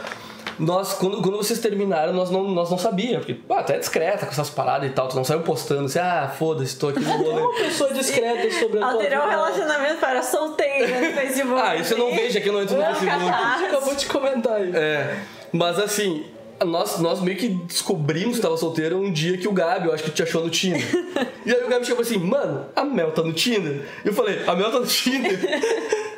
Nós, 0.59 0.95
quando, 0.95 1.23
quando 1.23 1.37
vocês 1.37 1.59
terminaram, 1.61 2.13
nós 2.13 2.31
não, 2.31 2.45
nós 2.45 2.71
não 2.71 2.79
sabíamos. 2.79 3.27
Porque, 3.27 3.41
ah, 3.49 3.63
tu 3.63 3.73
é 3.73 3.79
discreta 3.79 4.27
com 4.27 4.33
essas 4.33 4.51
paradas 4.51 4.91
e 4.91 4.93
tal. 4.93 5.09
Tu 5.09 5.17
não 5.17 5.25
saiu 5.25 5.41
postando 5.41 5.85
assim, 5.85 5.99
ah, 5.99 6.33
foda-se, 6.37 6.77
tô 6.77 6.89
aqui 6.89 7.01
no 7.01 7.11
rolê. 7.11 7.41
uma 7.41 7.55
pessoa 7.55 7.93
discreta 7.93 8.51
sobre 8.59 8.79
a 8.79 8.81
tua 8.81 8.93
Alterou 8.93 9.25
o 9.25 9.29
relacionamento 9.29 9.97
para 10.01 10.23
solteira 10.23 11.01
no 11.01 11.13
Facebook. 11.15 11.61
Ah, 11.63 11.77
isso 11.77 11.95
eu 11.95 11.99
não 11.99 12.15
vejo 12.15 12.39
aqui 12.39 12.51
no 12.51 12.59
no 12.59 12.65
Não, 12.65 12.95
Facebook. 12.95 13.25
capaz. 13.25 13.63
Acabou 13.63 13.95
de 13.95 14.07
comentar 14.07 14.55
aí. 14.55 14.73
É, 14.75 15.19
mas 15.53 15.79
assim, 15.79 16.25
nós, 16.65 16.99
nós 16.99 17.21
meio 17.21 17.37
que 17.37 17.49
descobrimos 17.49 18.37
que 18.37 18.43
tava 18.43 18.57
solteira 18.57 18.97
um 18.97 19.13
dia 19.13 19.39
que 19.39 19.47
o 19.47 19.53
Gabi, 19.53 19.87
eu 19.87 19.95
acho 19.95 20.03
que 20.03 20.11
te 20.11 20.23
achou 20.23 20.43
no 20.45 20.51
Tinder. 20.51 20.83
e 21.47 21.53
aí 21.53 21.65
o 21.65 21.69
Gabi 21.69 21.87
chegou 21.87 22.03
assim, 22.03 22.19
mano, 22.19 22.67
a 22.75 22.85
Mel 22.85 23.13
tá 23.13 23.23
no 23.23 23.33
Tinder? 23.33 23.83
E 24.05 24.09
eu 24.09 24.13
falei, 24.13 24.43
a 24.47 24.55
Mel 24.57 24.71
tá 24.73 24.81
no 24.81 24.87
Tinder? 24.87 25.39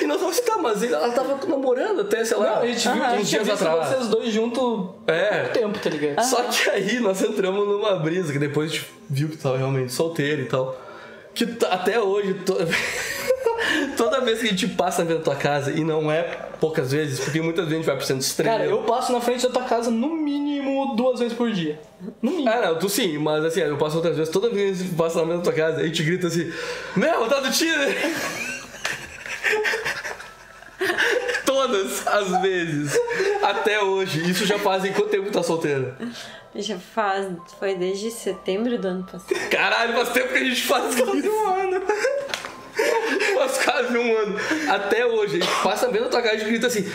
e 0.00 0.06
nós 0.06 0.16
falamos 0.18 0.38
assim, 0.38 0.46
tá, 0.50 0.58
mas 0.58 0.82
ela 0.82 1.10
tava 1.12 1.38
namorando 1.46 2.00
até, 2.00 2.24
sei 2.24 2.36
lá, 2.38 2.56
Não, 2.56 2.62
a 2.62 2.66
gente 2.66 2.88
viu, 2.88 3.02
a 3.04 3.06
uns 3.08 3.16
gente 3.18 3.28
tinha 3.28 3.44
dias 3.44 3.62
atrás. 3.62 3.88
vocês 3.88 4.08
dois 4.08 4.32
juntos 4.32 4.88
É. 5.06 5.42
há 5.42 5.48
tempo, 5.50 5.78
tá 5.78 5.90
ligado? 5.90 6.24
Só 6.24 6.42
que 6.44 6.70
aí 6.70 6.98
nós 7.00 7.20
entramos 7.22 7.66
numa 7.68 7.96
brisa, 7.96 8.32
que 8.32 8.38
depois 8.38 8.70
a 8.70 8.74
gente 8.74 8.86
viu 9.10 9.28
que 9.28 9.36
tava 9.36 9.58
realmente 9.58 9.92
solteiro 9.92 10.42
e 10.42 10.46
tal. 10.46 10.80
Que 11.34 11.44
até 11.70 12.00
hoje, 12.00 12.34
to- 12.44 12.56
toda 13.96 14.20
vez 14.20 14.40
que 14.40 14.46
a 14.46 14.50
gente 14.50 14.68
passa 14.68 15.02
na 15.02 15.06
frente 15.08 15.18
da 15.18 15.24
tua 15.24 15.36
casa, 15.36 15.70
e 15.72 15.84
não 15.84 16.10
é 16.10 16.22
poucas 16.60 16.92
vezes, 16.92 17.20
porque 17.20 17.40
muitas 17.40 17.64
vezes 17.64 17.74
a 17.74 17.76
gente 17.78 17.86
vai 17.86 17.96
pro 17.96 18.06
centro 18.06 18.22
estrela. 18.24 18.58
Cara, 18.58 18.70
eu 18.70 18.78
passo 18.84 19.12
na 19.12 19.20
frente 19.20 19.42
da 19.46 19.50
tua 19.52 19.64
casa 19.64 19.90
no 19.90 20.14
mínimo 20.14 20.94
duas 20.96 21.18
vezes 21.20 21.34
por 21.36 21.50
dia. 21.50 21.78
No 22.20 22.30
mínimo. 22.30 22.48
Ah, 22.50 22.60
não, 22.68 22.78
tu 22.78 22.88
sim, 22.88 23.18
mas 23.18 23.44
assim, 23.44 23.60
eu 23.60 23.76
passo 23.76 23.96
outras 23.96 24.16
vezes, 24.16 24.32
toda 24.32 24.48
vez 24.50 24.80
que 24.80 24.88
passa 24.94 25.18
na 25.20 25.24
frente 25.26 25.38
da 25.38 25.42
tua 25.44 25.52
casa, 25.52 25.80
a 25.80 25.84
gente 25.86 26.02
grita 26.02 26.26
assim, 26.28 26.52
Mel, 26.96 27.26
tá 27.28 27.40
no 27.40 27.50
Tinder! 27.50 27.96
Todas 31.82 32.06
as 32.06 32.42
vezes, 32.42 32.98
até 33.42 33.82
hoje. 33.82 34.30
Isso 34.30 34.46
já 34.46 34.58
fazem 34.58 34.92
quanto 34.92 35.10
tempo 35.10 35.24
que 35.26 35.32
tá 35.32 35.42
solteira? 35.42 35.96
Já 36.54 36.78
faz. 36.78 37.26
Foi 37.58 37.74
desde 37.74 38.10
setembro 38.10 38.78
do 38.78 38.86
ano 38.86 39.04
passado. 39.04 39.34
Caralho, 39.50 39.94
faz 39.94 40.10
tempo 40.10 40.28
que 40.28 40.38
a 40.38 40.44
gente 40.44 40.62
faz 40.62 40.94
isso. 40.94 41.04
um 41.04 41.46
ano. 41.46 41.82
Faz 43.34 43.64
quase 43.64 43.98
um 43.98 44.16
ano. 44.16 44.36
Até 44.70 45.04
hoje, 45.06 45.36
a 45.36 45.40
gente 45.40 45.62
passa 45.62 45.88
vendo 45.88 46.06
a 46.06 46.08
tua 46.08 46.22
casa 46.22 46.36
e 46.36 46.44
grita 46.44 46.66
assim, 46.68 46.90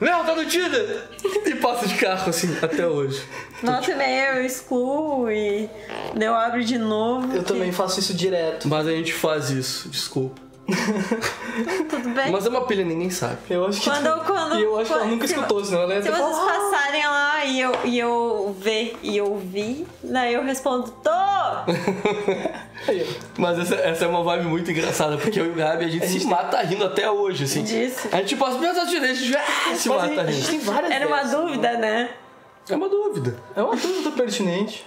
Mel, 0.00 0.24
tá 0.24 0.34
no 0.34 0.44
Tinder! 0.44 1.08
E 1.44 1.54
passa 1.56 1.86
de 1.86 1.94
carro 1.96 2.30
assim, 2.30 2.56
até 2.62 2.86
hoje. 2.86 3.22
Nossa, 3.62 3.94
né? 3.94 4.38
Eu 4.38 4.44
excluo 4.44 5.30
e 5.30 5.68
eu 6.20 6.34
abro 6.34 6.62
de 6.62 6.78
novo. 6.78 7.34
Eu 7.34 7.42
também 7.42 7.72
faço 7.72 7.98
isso 7.98 8.14
direto. 8.14 8.68
Mas 8.68 8.86
a 8.86 8.92
gente 8.92 9.12
faz 9.12 9.50
isso, 9.50 9.88
desculpa. 9.88 10.47
Tudo 11.88 12.08
bem? 12.10 12.30
Mas 12.30 12.46
é 12.46 12.48
uma 12.50 12.66
pilha, 12.66 12.84
ninguém 12.84 13.10
sabe. 13.10 13.38
Eu 13.48 13.66
acho 13.66 13.80
que. 13.80 13.88
Quando, 13.90 14.24
quando, 14.24 14.58
E 14.58 14.62
eu 14.62 14.76
acho 14.78 14.86
que 14.86 14.92
ela 14.92 15.02
quando- 15.02 15.10
nunca 15.12 15.26
escutou, 15.26 15.64
senão 15.64 15.82
ela 15.82 15.94
ia 15.94 16.02
Se 16.02 16.10
vocês 16.10 16.36
falado. 16.36 16.70
passarem 16.70 17.06
lá 17.06 17.44
e 17.44 17.60
eu, 17.60 17.72
e 17.84 17.98
eu 17.98 18.56
ver 18.58 18.98
e 19.02 19.16
eu 19.16 19.36
vi, 19.38 19.86
daí 20.02 20.34
eu 20.34 20.42
respondo, 20.44 20.90
tô! 21.02 21.10
Mas 23.38 23.58
essa, 23.58 23.74
essa 23.76 24.04
é 24.04 24.08
uma 24.08 24.22
vibe 24.22 24.44
muito 24.44 24.70
engraçada, 24.70 25.16
porque 25.18 25.40
eu 25.40 25.46
e 25.46 25.50
o 25.50 25.54
Gabi, 25.54 25.84
a 25.84 25.88
gente, 25.88 26.06
se 26.06 26.26
mata 26.26 26.60
rindo 26.62 26.84
até 26.84 27.10
hoje, 27.10 27.44
assim. 27.44 27.62
Disso. 27.62 28.08
A 28.12 28.16
gente 28.18 28.36
passa, 28.36 28.58
meu 28.58 28.72
Deus, 28.74 28.88
a 28.88 28.90
gente 28.90 29.36
ah, 29.36 29.74
se 29.74 29.88
a 29.88 29.92
mata 29.94 30.08
gente, 30.08 30.20
a 30.20 30.26
gente 30.26 30.50
rindo. 30.50 30.52
tem 30.52 30.60
várias 30.60 30.90
Era 30.92 31.06
uma 31.06 31.16
dessas, 31.18 31.30
dúvida, 31.32 31.72
né? 31.78 32.10
É 32.68 32.76
uma 32.76 32.88
dúvida. 32.88 33.36
É 33.56 33.62
uma 33.62 33.76
dúvida 33.76 34.10
pertinente. 34.10 34.84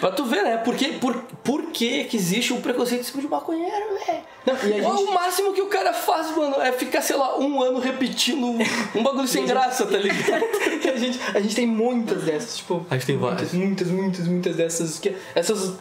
Pra 0.00 0.10
tu 0.12 0.24
ver, 0.24 0.42
né? 0.42 0.56
Por 0.58 0.76
que, 0.76 0.92
por, 0.92 1.14
por 1.42 1.62
que, 1.72 2.04
que 2.04 2.16
existe 2.16 2.52
um 2.52 2.60
preconceito 2.60 3.00
em 3.00 3.04
cima 3.04 3.20
de 3.22 3.28
maconheiro, 3.28 3.98
velho? 4.06 4.18
Não, 4.46 4.56
gente. 4.56 4.84
O 4.84 5.12
máximo 5.12 5.52
que 5.52 5.60
o 5.60 5.66
cara 5.66 5.92
faz, 5.92 6.34
mano, 6.36 6.60
é 6.60 6.70
ficar, 6.72 7.02
sei 7.02 7.16
lá, 7.16 7.38
um 7.38 7.60
ano 7.62 7.80
repetindo 7.80 8.46
um 8.94 9.02
bagulho 9.02 9.26
sem 9.28 9.44
graça, 9.44 9.84
tá 9.86 9.98
ligado? 9.98 10.42
a, 10.94 10.96
gente, 10.96 11.20
a 11.34 11.40
gente 11.40 11.54
tem 11.54 11.66
muitas 11.66 12.22
dessas, 12.22 12.56
tipo. 12.58 12.86
A 12.88 12.94
gente 12.94 13.06
tem 13.06 13.18
várias. 13.18 13.52
Muitas, 13.52 13.88
muitas, 13.88 14.26
muitas, 14.28 14.56
dessas. 14.56 14.98
Que, 14.98 15.16
essas. 15.34 15.74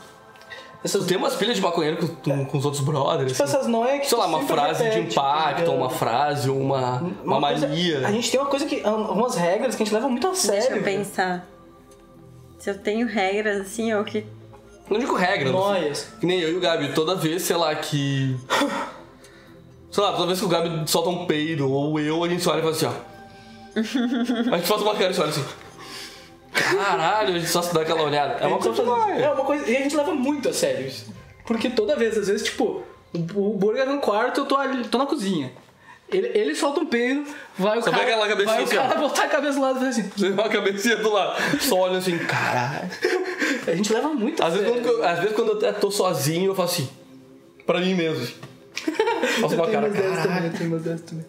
Essas. 0.83 1.05
Tem 1.05 1.17
umas 1.17 1.35
pilhas 1.35 1.55
de 1.55 1.61
maconheiro 1.61 1.97
com, 1.97 2.07
com, 2.07 2.45
com 2.45 2.57
os 2.57 2.65
outros 2.65 2.83
brothers. 2.83 3.33
Tipo, 3.33 3.43
assim. 3.43 3.55
essas 3.55 3.67
noias 3.67 4.01
que. 4.01 4.07
Sei 4.07 4.17
lá, 4.17 4.25
tu 4.25 4.29
uma 4.29 4.43
frase 4.43 4.83
de 4.83 4.89
repete, 4.89 5.15
tá 5.15 5.21
impacto, 5.21 5.59
ligado? 5.59 5.77
uma 5.77 5.89
frase, 5.89 6.49
uma, 6.49 7.01
uma, 7.23 7.47
coisa- 7.49 7.67
mania. 7.67 8.07
a 8.07 8.11
gente 8.11 8.31
tem 8.31 8.39
uma 8.39 8.49
coisa 8.49 8.65
que. 8.65 8.81
Algumas 8.83 9.35
regras 9.35 9.75
que 9.75 9.83
a 9.83 9.85
gente 9.85 9.93
leva 9.93 10.09
muito 10.09 10.27
a 10.27 10.33
sério. 10.33 10.61
Deixa 10.61 10.75
eu 10.75 10.83
pensar. 10.83 11.47
Se 12.59 12.69
eu 12.69 12.77
tenho 12.77 13.07
regras 13.07 13.61
assim, 13.61 13.91
é 13.91 13.99
o 13.99 14.03
que. 14.03 14.25
Não 14.89 14.99
digo 14.99 15.15
regra, 15.15 15.51
não 15.51 15.71
sei. 15.73 15.81
Noias. 15.81 16.07
Que 16.19 16.25
nem 16.25 16.39
eu 16.39 16.53
e 16.53 16.55
o 16.55 16.59
Gabi, 16.59 16.93
toda 16.93 17.15
vez, 17.15 17.41
sei 17.43 17.55
lá, 17.55 17.73
que. 17.75 18.35
Sei 19.89 20.03
lá, 20.03 20.11
toda 20.11 20.27
vez 20.27 20.37
que 20.37 20.45
o 20.45 20.49
Gabi 20.49 20.83
solta 20.87 21.09
um 21.09 21.25
peido, 21.25 21.71
ou 21.71 21.97
eu, 21.99 22.23
a 22.23 22.27
gente 22.29 22.43
só 22.43 22.51
olha 22.51 22.59
e 22.59 22.63
faz 22.63 22.75
assim, 22.75 22.85
ó. 22.85 24.51
A 24.53 24.57
gente 24.57 24.67
faz 24.67 24.81
uma 24.81 24.93
cara 24.95 25.11
e 25.11 25.13
só 25.13 25.21
olha 25.23 25.31
assim. 25.31 25.45
Caralho, 26.51 27.35
a 27.35 27.39
gente 27.39 27.49
só 27.49 27.61
se 27.61 27.73
dá 27.73 27.81
aquela 27.81 28.03
olhada. 28.03 28.33
É 28.43 28.47
uma 28.47 28.57
coisa. 28.59 28.83
faz- 28.83 29.19
É 29.21 29.29
uma 29.31 29.43
coisa. 29.45 29.69
E 29.69 29.77
a 29.77 29.81
gente 29.81 29.95
leva 29.95 30.13
muito 30.13 30.49
a 30.49 30.53
sério 30.53 30.87
isso. 30.87 31.11
Porque 31.45 31.69
toda 31.69 31.95
vez, 31.95 32.17
às 32.17 32.27
vezes, 32.27 32.43
tipo, 32.43 32.83
o 33.13 33.19
o 33.53 33.53
burger 33.57 33.85
tá 33.85 33.91
no 33.93 34.01
quarto, 34.01 34.41
eu 34.41 34.45
tô, 34.45 34.55
ali, 34.57 34.83
tô 34.87 34.97
na 34.97 35.05
cozinha. 35.05 35.51
Ele, 36.09 36.27
ele 36.33 36.55
solta 36.55 36.79
um 36.79 36.85
peido, 36.85 37.25
vai 37.57 37.77
o 37.77 37.81
Só 37.83 37.91
cara. 37.91 38.03
pega 38.03 38.15
aquela 38.15 38.27
cabecinha 38.29 38.53
vai 38.55 38.61
o 38.61 38.65
assim, 38.65 38.75
cara 38.77 38.95
ó. 38.95 39.01
botar 39.01 39.23
a 39.23 39.27
cabeça 39.27 39.53
do 39.55 39.61
lado 39.61 39.75
e 39.77 39.79
faz 39.81 39.97
assim. 39.99 40.09
Você 40.15 40.29
uma 40.29 40.47
cabecinha 40.49 40.95
do 40.97 41.09
lado. 41.11 41.59
Só 41.59 41.75
olha 41.79 41.97
assim, 41.97 42.17
caralho. 42.19 42.89
A 43.67 43.75
gente 43.75 43.91
leva 43.93 44.09
muito 44.13 44.41
a 44.41 44.47
Às 44.47 44.53
vezes, 44.53 44.69
quando, 44.69 44.85
eu- 44.87 45.03
às 45.05 45.19
vezes 45.19 45.35
quando 45.35 45.61
eu 45.65 45.73
tô 45.73 45.91
sozinho, 45.91 46.51
eu 46.51 46.55
faço 46.55 46.81
assim. 46.83 46.89
Pra 47.65 47.81
mim 47.81 47.93
mesmo. 47.93 48.23
assim. 48.23 48.35
Faço 49.41 49.55
uma 49.55 49.65
Eu 49.65 49.69
tenho 49.69 49.81
cara, 49.81 49.89
caralho. 49.91 50.45
eu 50.47 50.53
tenho 50.53 50.69
umas 50.69 50.83
dessas 50.83 51.01
também. 51.01 51.25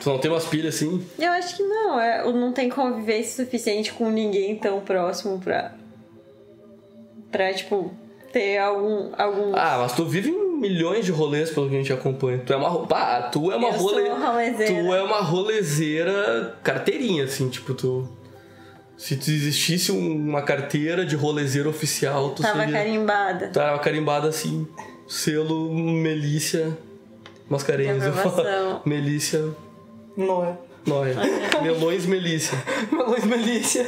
Tu 0.02 0.08
não 0.10 0.18
tem 0.18 0.30
umas 0.30 0.44
pilhas 0.46 0.74
assim? 0.74 1.06
Eu 1.18 1.30
acho 1.32 1.56
que 1.56 1.62
não, 1.62 2.00
é, 2.00 2.24
não 2.32 2.52
tem 2.52 2.68
convivência 2.70 3.44
suficiente 3.44 3.92
com 3.92 4.10
ninguém 4.10 4.56
tão 4.56 4.80
próximo 4.80 5.38
pra. 5.38 5.72
pra, 7.30 7.52
tipo, 7.52 7.92
ter 8.32 8.58
algum. 8.58 9.12
algum... 9.16 9.54
Ah, 9.54 9.78
mas 9.82 9.92
tu 9.92 10.04
vive 10.04 10.30
em 10.30 10.47
milhões 10.58 11.04
de 11.04 11.12
rolês 11.12 11.50
pelo 11.50 11.68
que 11.68 11.74
a 11.74 11.78
gente 11.78 11.92
acompanha. 11.92 12.38
Tu 12.44 12.52
é 12.52 12.56
uma. 12.56 12.86
Pá, 12.86 13.22
tu 13.22 13.50
é 13.52 13.56
uma 13.56 13.70
role... 13.70 14.08
rolezeira. 14.08 14.82
Tu 14.84 14.94
é 14.94 15.02
uma 15.02 15.20
rolezeira 15.20 16.56
carteirinha, 16.62 17.24
assim, 17.24 17.48
tipo, 17.48 17.74
tu. 17.74 18.08
Se 18.96 19.16
tu 19.16 19.30
existisse 19.30 19.92
um- 19.92 20.16
uma 20.28 20.42
carteira 20.42 21.06
de 21.06 21.14
rolezeiro 21.14 21.70
oficial, 21.70 22.30
tu 22.30 22.42
Tava 22.42 22.60
seria. 22.60 22.74
carimbada. 22.74 23.48
Tava 23.48 23.78
carimbada 23.78 24.28
assim, 24.28 24.66
selo 25.06 25.72
Melícia 25.72 26.76
Mascarenhas. 27.48 28.02
Eu 28.04 28.12
falo. 28.12 28.80
Melícia 28.84 29.44
Não 30.16 30.44
é. 30.44 30.56
Noia. 30.84 31.14
Melões 31.62 32.06
Melícia. 32.06 32.58
Luiz 32.90 33.24
Melícia. 33.24 33.86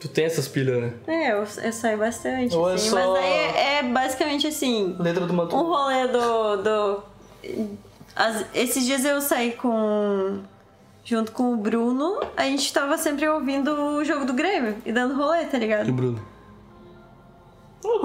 Tu 0.00 0.08
tem 0.08 0.24
essas 0.26 0.46
pilhas, 0.46 0.80
né? 0.82 0.92
É, 1.06 1.32
eu, 1.32 1.44
eu 1.62 1.72
saio 1.72 1.98
bastante, 1.98 2.54
Ou 2.54 2.70
é 2.70 2.74
assim, 2.74 2.90
só- 2.90 2.96
mas 2.96 3.24
aí 3.24 3.30
é, 3.32 3.78
é 3.78 3.82
basicamente 3.82 4.46
assim. 4.46 4.94
Letra 4.98 5.26
do 5.26 5.32
Um 5.32 5.36
Matu. 5.36 5.56
rolê 5.56 6.06
do. 6.08 6.56
do 6.62 7.02
as- 8.14 8.44
esses 8.54 8.84
dias 8.84 9.04
eu 9.04 9.20
saí 9.20 9.52
com. 9.52 10.40
Junto 11.04 11.30
com 11.30 11.52
o 11.52 11.56
Bruno, 11.56 12.18
a 12.36 12.42
gente 12.46 12.72
tava 12.72 12.98
sempre 12.98 13.28
ouvindo 13.28 13.70
o 13.70 14.04
jogo 14.04 14.24
do 14.24 14.32
Grêmio 14.34 14.76
e 14.84 14.90
dando 14.90 15.14
rolê, 15.14 15.44
tá 15.44 15.56
E 15.56 15.60
ligado? 15.60 15.92
Bruno? 15.92 16.20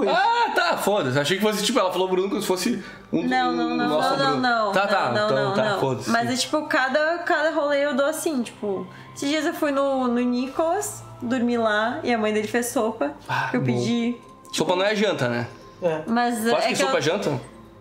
Ah, 0.08 0.50
tá, 0.54 0.76
foda-se. 0.76 1.18
Achei 1.18 1.36
que 1.38 1.42
fosse, 1.42 1.64
tipo, 1.64 1.78
ela 1.78 1.90
falou 1.92 2.08
Bruno 2.08 2.28
como 2.28 2.40
se 2.40 2.46
fosse 2.46 2.82
um 3.12 3.26
Não, 3.26 3.52
não, 3.52 3.66
um 3.70 3.76
não, 3.76 3.88
nosso 3.88 4.10
não, 4.10 4.16
não, 4.16 4.26
Bruno. 4.26 4.40
não. 4.42 4.72
Tá, 4.72 4.86
tá, 4.86 5.12
não, 5.12 5.26
então 5.26 5.44
não, 5.44 5.54
tá, 5.54 5.70
não. 5.70 5.80
foda-se. 5.80 6.10
Mas 6.10 6.30
é 6.30 6.36
tipo, 6.36 6.66
cada, 6.66 7.18
cada 7.18 7.50
rolê 7.50 7.84
eu 7.84 7.94
dou 7.96 8.06
assim, 8.06 8.42
tipo. 8.42 8.86
Esses 9.14 9.28
dias 9.28 9.44
eu 9.46 9.54
fui 9.54 9.70
no, 9.72 10.06
no 10.08 10.20
Nicolas, 10.20 11.02
dormi 11.20 11.56
lá 11.56 11.98
e 12.02 12.12
a 12.12 12.18
mãe 12.18 12.32
dele 12.32 12.48
fez 12.48 12.66
sopa. 12.66 13.12
Ah, 13.28 13.48
que 13.50 13.56
eu 13.56 13.60
bom. 13.60 13.66
pedi. 13.66 14.16
Sopa 14.52 14.76
não 14.76 14.84
é 14.84 14.94
janta, 14.94 15.28
né? 15.28 15.46
É. 15.82 16.02
Mas 16.06 16.38
Tu 16.42 16.54
acha 16.54 16.56
é 16.56 16.60
que 16.68 16.74
que 16.74 16.76
sopa 16.76 16.92
eu, 16.92 16.98
é 16.98 17.02
janta? 17.02 17.40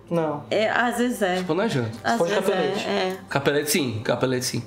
Não. 0.09 0.43
é, 0.49 0.69
às 0.69 0.97
vezes 0.97 1.21
é. 1.21 1.37
Sopa 1.37 1.53
não 1.53 1.63
é 1.63 1.69
janta. 1.69 1.97
Às 2.03 2.17
Pode 2.17 2.31
vezes 2.33 2.45
capelete. 2.45 2.87
é, 2.87 2.91
é. 2.91 3.17
Capelete 3.29 3.71
sim, 3.71 4.01
capelete 4.03 4.45
sim. 4.45 4.63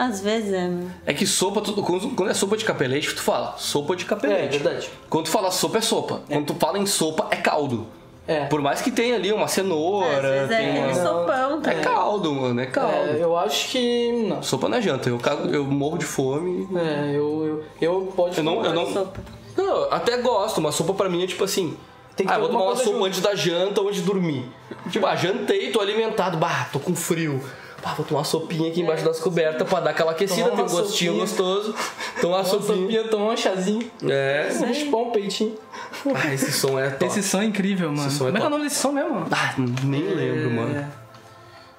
Às 0.00 0.20
vezes 0.20 0.52
é, 0.52 0.68
meu. 0.68 0.88
É 1.04 1.12
que 1.12 1.26
sopa, 1.26 1.60
tu- 1.60 1.72
quando 1.82 2.30
é 2.30 2.34
sopa 2.34 2.56
de 2.56 2.64
capelete, 2.64 3.14
tu 3.14 3.20
fala 3.22 3.54
sopa 3.58 3.96
de 3.96 4.04
É, 4.04 4.06
capelete. 4.06 4.58
verdade. 4.58 4.88
Quando 5.10 5.24
tu 5.24 5.30
fala 5.30 5.50
sopa, 5.50 5.78
é 5.78 5.80
sopa. 5.80 6.22
Quando 6.28 6.46
tu 6.46 6.54
fala 6.54 6.78
em 6.78 6.86
sopa, 6.86 7.26
é 7.30 7.36
caldo. 7.36 7.86
É. 8.26 8.44
Por 8.44 8.60
mais 8.60 8.80
que 8.82 8.90
tenha 8.90 9.16
ali 9.16 9.32
uma 9.32 9.46
Às 9.46 9.52
cenoura, 9.52 10.20
vezes 10.20 10.50
é 10.50 10.56
tem 10.58 10.68
aquele 10.70 11.00
uma... 11.00 11.02
sopão, 11.02 11.60
tá 11.62 11.72
É 11.72 11.80
caldo, 11.80 12.32
mano, 12.34 12.60
é 12.60 12.66
caldo. 12.66 12.94
É, 13.10 13.22
eu 13.22 13.36
acho 13.38 13.70
que. 13.70 14.12
Não. 14.28 14.42
Sopa 14.42 14.68
não 14.68 14.76
é 14.78 14.82
janta, 14.82 15.08
eu, 15.08 15.18
cago- 15.18 15.48
eu 15.48 15.64
morro 15.64 15.96
de 15.98 16.04
fome. 16.04 16.68
É, 16.76 17.10
eu. 17.16 17.64
Eu, 17.80 17.92
eu 18.02 18.12
pode 18.14 18.36
Eu 18.36 18.44
não, 18.44 18.62
eu 18.64 18.72
não, 18.74 18.92
sopa. 18.92 19.20
não, 19.56 19.64
eu 19.64 19.92
até 19.92 20.18
gosto, 20.18 20.60
mas 20.60 20.74
sopa 20.74 20.92
pra 20.94 21.08
mim 21.08 21.24
é 21.24 21.26
tipo 21.26 21.42
assim. 21.42 21.74
Tem 22.14 22.26
que 22.26 22.32
ah, 22.32 22.38
vou 22.38 22.48
tomar 22.48 22.64
uma 22.64 22.76
sopa 22.76 22.90
junto. 22.90 23.04
antes 23.04 23.20
da 23.20 23.34
janta 23.34 23.80
ou 23.80 23.88
antes 23.88 24.00
de 24.00 24.06
dormir. 24.06 24.44
Tipo, 24.90 25.06
ah, 25.06 25.16
jantei, 25.16 25.70
tô 25.70 25.80
alimentado, 25.80 26.36
bah, 26.36 26.68
tô 26.72 26.78
com 26.80 26.94
frio. 26.94 27.40
Bah, 27.82 27.94
vou 27.94 28.04
tomar 28.04 28.20
uma 28.20 28.24
sopinha 28.24 28.68
aqui 28.70 28.80
embaixo 28.80 29.04
das 29.04 29.20
cobertas 29.20 29.66
pra 29.68 29.78
dar 29.80 29.90
aquela 29.90 30.10
aquecida, 30.10 30.50
tem 30.50 30.64
um 30.64 30.68
gostinho 30.68 31.12
sopinha. 31.12 31.20
gostoso. 31.20 31.74
Tomar 32.20 32.38
uma 32.38 32.44
sopinha. 32.44 32.76
sopinha, 32.76 33.04
tomar 33.04 33.32
um 33.32 33.36
chazinho. 33.36 33.90
É. 34.08 34.48
Chupar 34.74 35.00
um 35.00 35.10
peitinho. 35.10 35.56
Ah, 36.14 36.34
esse 36.34 36.50
som 36.52 36.78
é 36.78 36.90
top. 36.90 37.04
Esse 37.06 37.22
som 37.22 37.40
é 37.40 37.44
incrível, 37.44 37.92
mano. 37.92 38.10
som 38.10 38.24
é 38.28 38.32
Como 38.32 38.36
é 38.36 38.40
que 38.40 38.44
é 38.44 38.48
o 38.48 38.50
nome 38.50 38.64
desse 38.64 38.76
som 38.80 38.90
mesmo? 38.92 39.24
Ah, 39.30 39.54
nem 39.84 40.02
lembro, 40.02 40.50
mano. 40.50 40.76
É. 40.76 40.88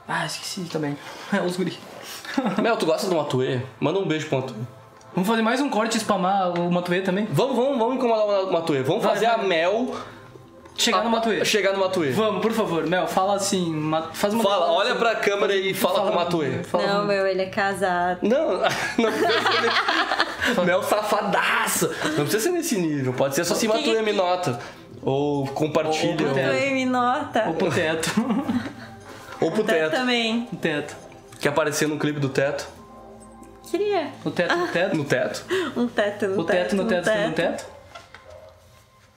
Ah, 0.08 0.26
esqueci 0.26 0.62
também. 0.62 0.98
É, 1.34 1.42
os 1.42 1.58
guri. 1.58 1.78
Mel, 2.64 2.78
tu 2.78 2.86
gosta 2.86 3.08
do 3.08 3.16
Matuê? 3.16 3.60
Manda 3.80 4.00
um 4.00 4.08
beijo 4.08 4.28
pro 4.28 4.40
Matuê. 4.40 4.56
Vamos 5.14 5.28
fazer 5.28 5.42
mais 5.42 5.60
um 5.60 5.70
corte 5.70 5.98
e 5.98 6.00
spamar 6.00 6.58
o 6.58 6.72
Matuê 6.72 7.02
também? 7.02 7.28
Vamos, 7.32 7.56
vamos, 7.56 7.78
vamos 7.78 7.96
incomodar 7.96 8.26
o 8.46 8.54
Matuê. 8.54 8.82
Vamos 8.84 9.04
Vai, 9.04 9.14
fazer 9.14 9.26
vai. 9.26 9.36
a 9.36 9.38
Mel 9.40 9.94
Chegar 10.80 11.04
no 11.04 11.10
Matuê. 11.10 11.44
chegar 11.46 11.74
no 11.74 11.80
Matuê. 11.80 12.10
Vamos, 12.12 12.42
por 12.42 12.52
favor, 12.54 12.88
Mel, 12.88 13.06
fala 13.06 13.36
assim. 13.36 13.92
Faz 14.14 14.34
uma 14.34 14.42
Fala, 14.44 14.72
olha 14.72 14.96
pra 14.96 15.16
câmera 15.16 15.54
e 15.56 15.74
fala, 15.74 16.00
com 16.02 16.10
o 16.10 16.16
Matuê. 16.16 16.62
Não, 16.74 17.06
meu, 17.06 17.28
ele 17.28 17.42
é 17.42 17.46
casado. 17.48 18.20
Não, 18.22 18.60
não 18.98 19.12
precisa 19.12 19.42
ser 20.56 20.62
Mel 20.66 20.82
safadaça. 20.82 21.88
Não 22.18 22.24
precisa 22.24 22.40
ser 22.40 22.52
nesse 22.52 22.78
nível. 22.78 23.12
Pode 23.14 23.36
ser 23.36 23.44
só 23.44 23.54
se 23.56 23.68
Matuê 23.68 24.02
me 24.02 24.14
nota. 24.14 24.58
Ou 25.02 25.46
compartilha. 25.48 26.28
Ou- 26.28 26.34
ou- 26.34 26.40
Ou, 26.46 26.58
Tu 26.58 26.64
e 26.66 26.74
me 26.74 26.86
nota. 26.86 27.44
Ou 27.48 27.54
pro 27.56 27.70
teto. 27.72 28.10
ou 29.42 29.52
pro 29.52 29.64
teto. 29.64 29.92
Também. 29.92 30.48
o 30.52 30.56
teto. 30.56 30.96
Quer 31.42 31.50
aparecer 31.50 31.88
no 31.88 31.98
clipe 31.98 32.20
do 32.20 32.30
teto? 32.30 32.68
Queria. 33.70 34.10
O 34.26 34.32
teto 34.32 34.56
no 34.56 34.68
teto? 34.68 34.96
No 34.98 35.04
teto? 35.06 35.46
Um 35.78 35.88
teto 35.88 36.28
no 36.28 36.40
O 36.42 36.44
teto 36.44 36.76
no 36.76 36.86
teto 36.86 37.10
no 37.10 37.34
teto? 37.34 37.66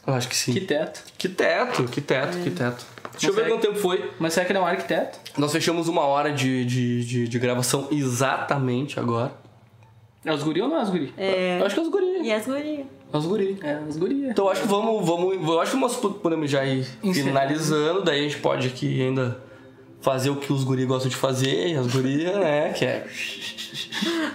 Eu 0.06 0.14
acho 0.14 0.28
que 0.28 0.36
sim. 0.36 0.52
Que 0.52 0.60
teto? 0.60 1.04
Que 1.16 1.28
teto, 1.28 1.84
que 1.84 2.00
teto, 2.00 2.38
que 2.38 2.50
teto. 2.50 2.84
Deixa 3.12 3.28
eu 3.28 3.34
ver 3.34 3.48
quanto 3.48 3.60
tempo 3.60 3.78
foi. 3.78 4.10
Mas 4.18 4.32
será 4.32 4.44
que 4.44 4.52
ele 4.52 4.58
é 4.58 4.62
um 4.62 4.66
arquiteto? 4.66 5.18
Nós 5.36 5.52
fechamos 5.52 5.86
uma 5.86 6.02
hora 6.02 6.32
de, 6.32 6.64
de, 6.64 7.04
de, 7.04 7.28
de 7.28 7.38
gravação 7.38 7.88
exatamente 7.90 8.98
agora. 8.98 9.32
É 10.24 10.32
os 10.32 10.42
guri 10.42 10.60
ou 10.62 10.68
não 10.68 10.78
é 10.78 10.82
os 10.82 10.90
guri? 10.90 11.12
É. 11.16 11.60
Eu 11.60 11.66
acho 11.66 11.74
que 11.74 11.80
é 11.80 11.84
os 11.84 11.88
guri. 11.90 12.22
E 12.22 12.32
as 12.32 12.46
gurias. 12.46 12.86
É 13.12 13.16
os 13.16 13.26
guri. 13.26 13.58
É, 13.62 13.78
os 13.88 13.96
guri. 13.96 14.28
Então 14.28 14.46
eu 14.46 14.50
acho 14.50 14.62
que 14.62 14.68
vamos, 14.68 15.06
vamos. 15.06 15.48
Eu 15.48 15.60
acho 15.60 15.72
que 15.72 15.76
nós 15.76 15.96
podemos 15.96 16.50
já 16.50 16.64
ir 16.64 16.84
finalizando, 17.02 18.02
daí 18.02 18.20
a 18.20 18.22
gente 18.22 18.38
pode 18.38 18.68
aqui 18.68 19.02
ainda 19.02 19.40
fazer 20.00 20.30
o 20.30 20.36
que 20.36 20.52
os 20.52 20.64
guri 20.64 20.84
gostam 20.84 21.08
de 21.08 21.16
fazer, 21.16 21.68
e 21.68 21.76
as 21.76 21.86
gurias, 21.86 22.36
né? 22.36 22.72
Que 22.72 22.84
é. 22.84 23.06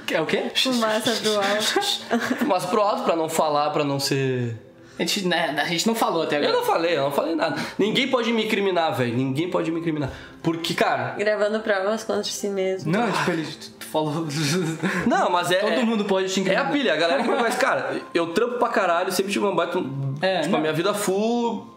É 0.10 0.22
o 0.22 0.26
quê? 0.26 0.50
Fumaça 0.56 1.14
do 1.22 1.36
alto. 1.36 2.46
Mas 2.48 2.66
pro 2.66 2.82
alto, 2.82 3.04
pra 3.04 3.16
não 3.16 3.28
falar, 3.28 3.70
pra 3.72 3.84
não 3.84 4.00
ser. 4.00 4.56
A 4.98 5.04
gente, 5.04 5.28
né, 5.28 5.56
a 5.60 5.66
gente 5.66 5.86
não 5.86 5.94
falou 5.94 6.24
até 6.24 6.38
Eu 6.38 6.44
agora. 6.44 6.58
não 6.58 6.64
falei, 6.66 6.98
eu 6.98 7.04
não 7.04 7.12
falei 7.12 7.36
nada. 7.36 7.56
Ninguém 7.78 8.08
pode 8.08 8.32
me 8.34 8.46
incriminar, 8.46 8.92
velho. 8.96 9.16
Ninguém 9.16 9.50
pode 9.50 9.72
me 9.72 9.80
incriminar. 9.80 10.12
Porque, 10.42 10.74
cara. 10.74 11.16
Gravando 11.18 11.60
provas 11.60 12.04
contra 12.04 12.24
si 12.24 12.50
mesmo. 12.50 12.92
Não, 12.92 13.12
tipo, 13.12 13.32
ele 13.32 13.46
falou. 13.80 14.26
Não, 15.06 15.30
mas 15.30 15.52
é. 15.52 15.60
Todo 15.60 15.72
é- 15.72 15.84
mundo 15.84 16.06
pode 16.06 16.28
te 16.34 16.40
É 16.40 16.42
a 16.42 16.42
incriminar. 16.42 16.72
pilha, 16.72 16.94
a 16.94 16.98
galera 16.98 17.22
que 17.24 17.30
me 17.30 17.36
conhece, 17.38 17.58
cara, 17.60 18.02
eu 18.14 18.34
trampo 18.34 18.58
pra 18.58 18.70
caralho, 18.70 19.12
sempre 19.12 19.32
tive 19.32 19.46
uma 19.46 19.54
baita. 19.56 19.80
É, 20.22 20.40
tipo, 20.40 20.52
não. 20.52 20.58
a 20.60 20.62
minha 20.62 20.74
vida 20.74 20.94
full. 20.94 21.68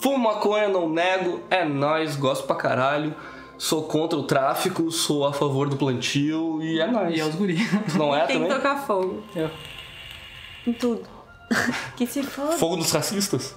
Fumo 0.00 0.16
maconha, 0.18 0.68
não 0.68 0.88
nego, 0.88 1.40
é 1.50 1.64
nóis, 1.64 2.14
gosto 2.14 2.46
pra 2.46 2.54
caralho. 2.54 3.12
Sou 3.58 3.82
contra 3.82 4.16
o 4.16 4.22
tráfico, 4.22 4.92
sou 4.92 5.26
a 5.26 5.32
favor 5.32 5.68
do 5.68 5.76
plantio 5.76 6.62
e 6.62 6.78
é 6.80 6.86
nóis. 6.86 7.16
E 7.16 7.20
é 7.20 7.24
os 7.24 7.34
guri. 7.34 7.56
Não 7.96 8.14
é 8.14 8.20
Tem 8.24 8.36
que 8.40 8.42
também? 8.44 8.56
tocar 8.56 8.76
fogo. 8.86 9.20
É. 9.34 9.48
Em 10.64 10.72
tudo. 10.72 11.02
que 11.96 12.06
se 12.06 12.22
foda. 12.22 12.56
Fogo 12.58 12.76
dos 12.76 12.90
racistas. 12.90 13.54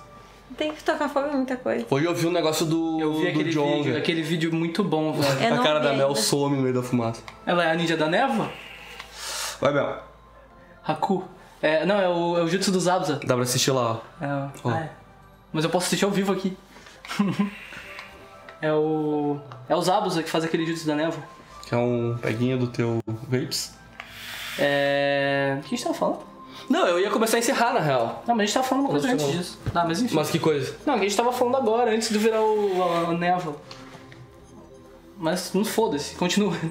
Tem 0.57 0.73
que 0.73 0.83
tocar 0.83 1.07
fogo 1.09 1.27
em 1.29 1.35
muita 1.37 1.55
coisa. 1.55 1.85
Hoje 1.89 2.05
eu 2.05 2.13
vi 2.13 2.27
um 2.27 2.31
negócio 2.31 2.65
do, 2.65 2.99
Eu 2.99 3.13
vi 3.13 3.21
do 3.23 3.27
aquele 3.29 3.51
Jonga. 3.51 3.83
vídeo, 3.83 3.97
aquele 3.97 4.21
vídeo 4.21 4.53
muito 4.53 4.83
bom, 4.83 5.13
velho. 5.13 5.43
Eu 5.43 5.55
a 5.61 5.63
cara 5.63 5.79
da 5.79 5.93
Mel 5.93 6.09
ainda. 6.09 6.19
some 6.19 6.57
no 6.57 6.61
meio 6.61 6.73
da 6.73 6.83
fumaça. 6.83 7.21
Ela 7.45 7.63
é 7.65 7.71
a 7.71 7.75
ninja 7.75 7.95
da 7.95 8.07
névoa? 8.07 8.51
Vai, 9.61 9.73
Mel. 9.73 10.03
Haku. 10.85 11.23
É, 11.61 11.85
não, 11.85 11.95
é 12.01 12.09
o, 12.09 12.37
é 12.37 12.41
o 12.41 12.47
Jutsu 12.47 12.71
dos 12.71 12.83
Zabuza. 12.83 13.19
Dá 13.23 13.35
pra 13.35 13.43
assistir 13.43 13.71
lá, 13.71 13.91
ó. 13.93 13.97
É, 14.19 14.49
Ó. 14.63 14.69
ah, 14.69 14.79
é. 14.79 14.89
Mas 15.53 15.63
eu 15.63 15.69
posso 15.69 15.85
assistir 15.87 16.05
ao 16.05 16.11
vivo 16.11 16.33
aqui. 16.33 16.57
é 18.61 18.73
o. 18.73 19.39
É 19.69 19.75
o 19.75 19.81
Zabuza 19.81 20.23
que 20.23 20.29
faz 20.29 20.43
aquele 20.43 20.65
Jutsu 20.65 20.87
da 20.87 20.95
névoa. 20.95 21.23
Que 21.67 21.75
é 21.75 21.77
um 21.77 22.17
peguinho 22.21 22.57
do 22.57 22.67
teu 22.67 22.99
vapes. 23.29 23.73
É. 24.59 25.57
O 25.59 25.61
que 25.61 25.67
a 25.67 25.77
gente 25.77 25.83
tava 25.83 25.95
falando? 25.95 26.30
Não, 26.69 26.87
eu 26.87 26.99
ia 26.99 27.09
começar 27.09 27.37
a 27.37 27.39
encerrar, 27.39 27.73
na 27.73 27.79
real. 27.79 28.23
Não, 28.27 28.35
mas 28.35 28.43
a 28.43 28.45
gente 28.45 28.53
tava 28.53 28.67
falando 28.67 28.83
uma 28.85 28.91
coisa 28.91 29.11
antes 29.11 29.25
não. 29.25 29.31
disso. 29.31 29.59
Ah, 29.73 29.85
mas 29.85 30.01
enfim. 30.01 30.15
Mas 30.15 30.29
que 30.29 30.39
coisa. 30.39 30.75
Não, 30.85 30.95
que 30.95 31.01
a 31.01 31.03
gente 31.03 31.17
tava 31.17 31.31
falando 31.31 31.57
agora, 31.57 31.91
antes 31.91 32.09
de 32.09 32.17
virar 32.17 32.41
o, 32.41 32.83
a, 32.83 33.09
a 33.09 33.13
névoa. 33.13 33.55
Mas 35.17 35.53
não 35.53 35.63
foda-se, 35.63 36.15
continua. 36.15 36.55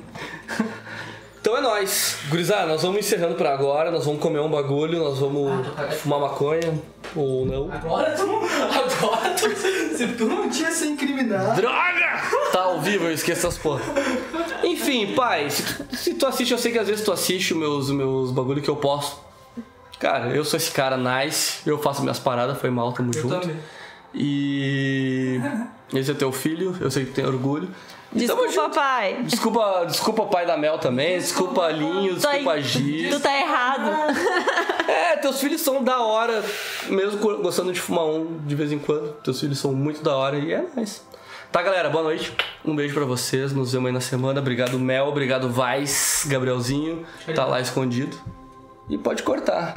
Então 1.41 1.57
é 1.57 1.63
nóis. 1.63 2.19
Gurizada, 2.29 2.67
nós 2.67 2.83
vamos 2.83 2.99
encerrando 2.99 3.35
por 3.35 3.47
agora. 3.47 3.91
Nós 3.91 4.05
vamos 4.05 4.21
comer 4.21 4.41
um 4.41 4.51
bagulho, 4.51 4.99
nós 4.99 5.19
vamos 5.19 5.67
fumar 5.97 6.21
maconha. 6.21 6.79
Ou 7.17 7.47
não. 7.47 7.73
Agora 7.73 8.11
tu 8.13 8.27
não. 8.27 8.45
Agora 8.45 9.31
tu. 9.31 9.49
Se 9.97 10.07
tu 10.19 10.27
não 10.27 10.51
tinha 10.51 10.71
sido 10.71 10.93
incriminado. 10.93 11.59
Droga! 11.59 12.21
Tá 12.53 12.63
ao 12.65 12.81
vivo, 12.81 13.07
eu 13.07 13.13
esqueço 13.13 13.47
essas 13.47 13.59
porra. 13.59 13.83
Enfim, 14.63 15.15
pai, 15.15 15.49
se 15.49 15.63
tu, 15.63 15.97
se 15.97 16.15
tu 16.15 16.27
assiste, 16.27 16.53
eu 16.53 16.59
sei 16.59 16.73
que 16.73 16.79
às 16.79 16.87
vezes 16.87 17.05
tu 17.05 17.11
assiste 17.11 17.55
os 17.55 17.59
meus, 17.59 17.91
meus 17.91 18.31
bagulho 18.31 18.61
que 18.61 18.69
eu 18.69 18.77
posto. 18.77 19.17
Cara, 20.01 20.29
eu 20.35 20.45
sou 20.45 20.57
esse 20.57 20.71
cara 20.73 20.97
nice, 20.97 21.61
eu 21.69 21.79
faço 21.79 22.01
minhas 22.03 22.19
paradas, 22.19 22.59
foi 22.59 22.71
mal, 22.71 22.93
tamo 22.93 23.13
junto. 23.13 23.39
também. 23.39 23.57
E. 24.15 25.41
Esse 25.95 26.13
é 26.13 26.15
teu 26.15 26.31
filho, 26.31 26.77
eu 26.81 26.89
sei 26.91 27.05
que 27.05 27.11
tu 27.11 27.15
tem 27.17 27.27
orgulho. 27.27 27.69
Desculpa, 28.13 28.49
junto. 28.49 28.71
pai. 28.77 29.23
Desculpa, 29.25 29.85
desculpa 29.87 30.27
pai 30.27 30.47
da 30.47 30.57
Mel 30.57 30.79
também, 30.79 31.19
desculpa 31.19 31.69
Linho, 31.71 32.15
Tu 32.15 32.21
desculpa 32.21 32.53
aí- 32.53 32.63
Giz. 32.63 33.11
Tu 33.15 33.21
tá 33.21 33.37
errado. 33.39 33.91
É, 34.91 35.17
teus 35.19 35.39
filhos 35.41 35.61
são 35.61 35.85
da 35.85 36.01
hora, 36.01 36.43
mesmo 36.89 37.19
gostando 37.41 37.73
de 37.73 37.81
fumar 37.81 38.07
um 38.07 38.39
de 38.45 38.55
vez 38.57 38.73
em 38.73 38.79
quando. 38.79 39.13
Teus 39.23 39.39
filhos 39.39 39.57
são 39.61 39.73
muito 39.73 40.03
da 40.03 40.17
hora 40.17 40.37
e 40.37 40.53
é 40.53 40.65
nóis. 40.75 41.05
Tá, 41.53 41.63
galera, 41.63 41.89
boa 41.91 42.03
noite. 42.03 42.35
Um 42.65 42.75
beijo 42.75 42.93
pra 42.95 43.05
vocês. 43.05 43.53
Nos 43.53 43.73
vemos 43.73 43.87
aí 43.87 43.93
na 43.93 44.01
semana. 44.01 44.41
Obrigado, 44.41 44.77
Mel. 44.81 45.07
Obrigado, 45.07 45.49
Vais, 45.49 46.25
Gabrielzinho. 46.27 47.05
Tá 47.37 47.45
lá 47.45 47.61
escondido. 47.61 48.17
E 48.89 48.99
pode 48.99 49.23
cortar. 49.23 49.69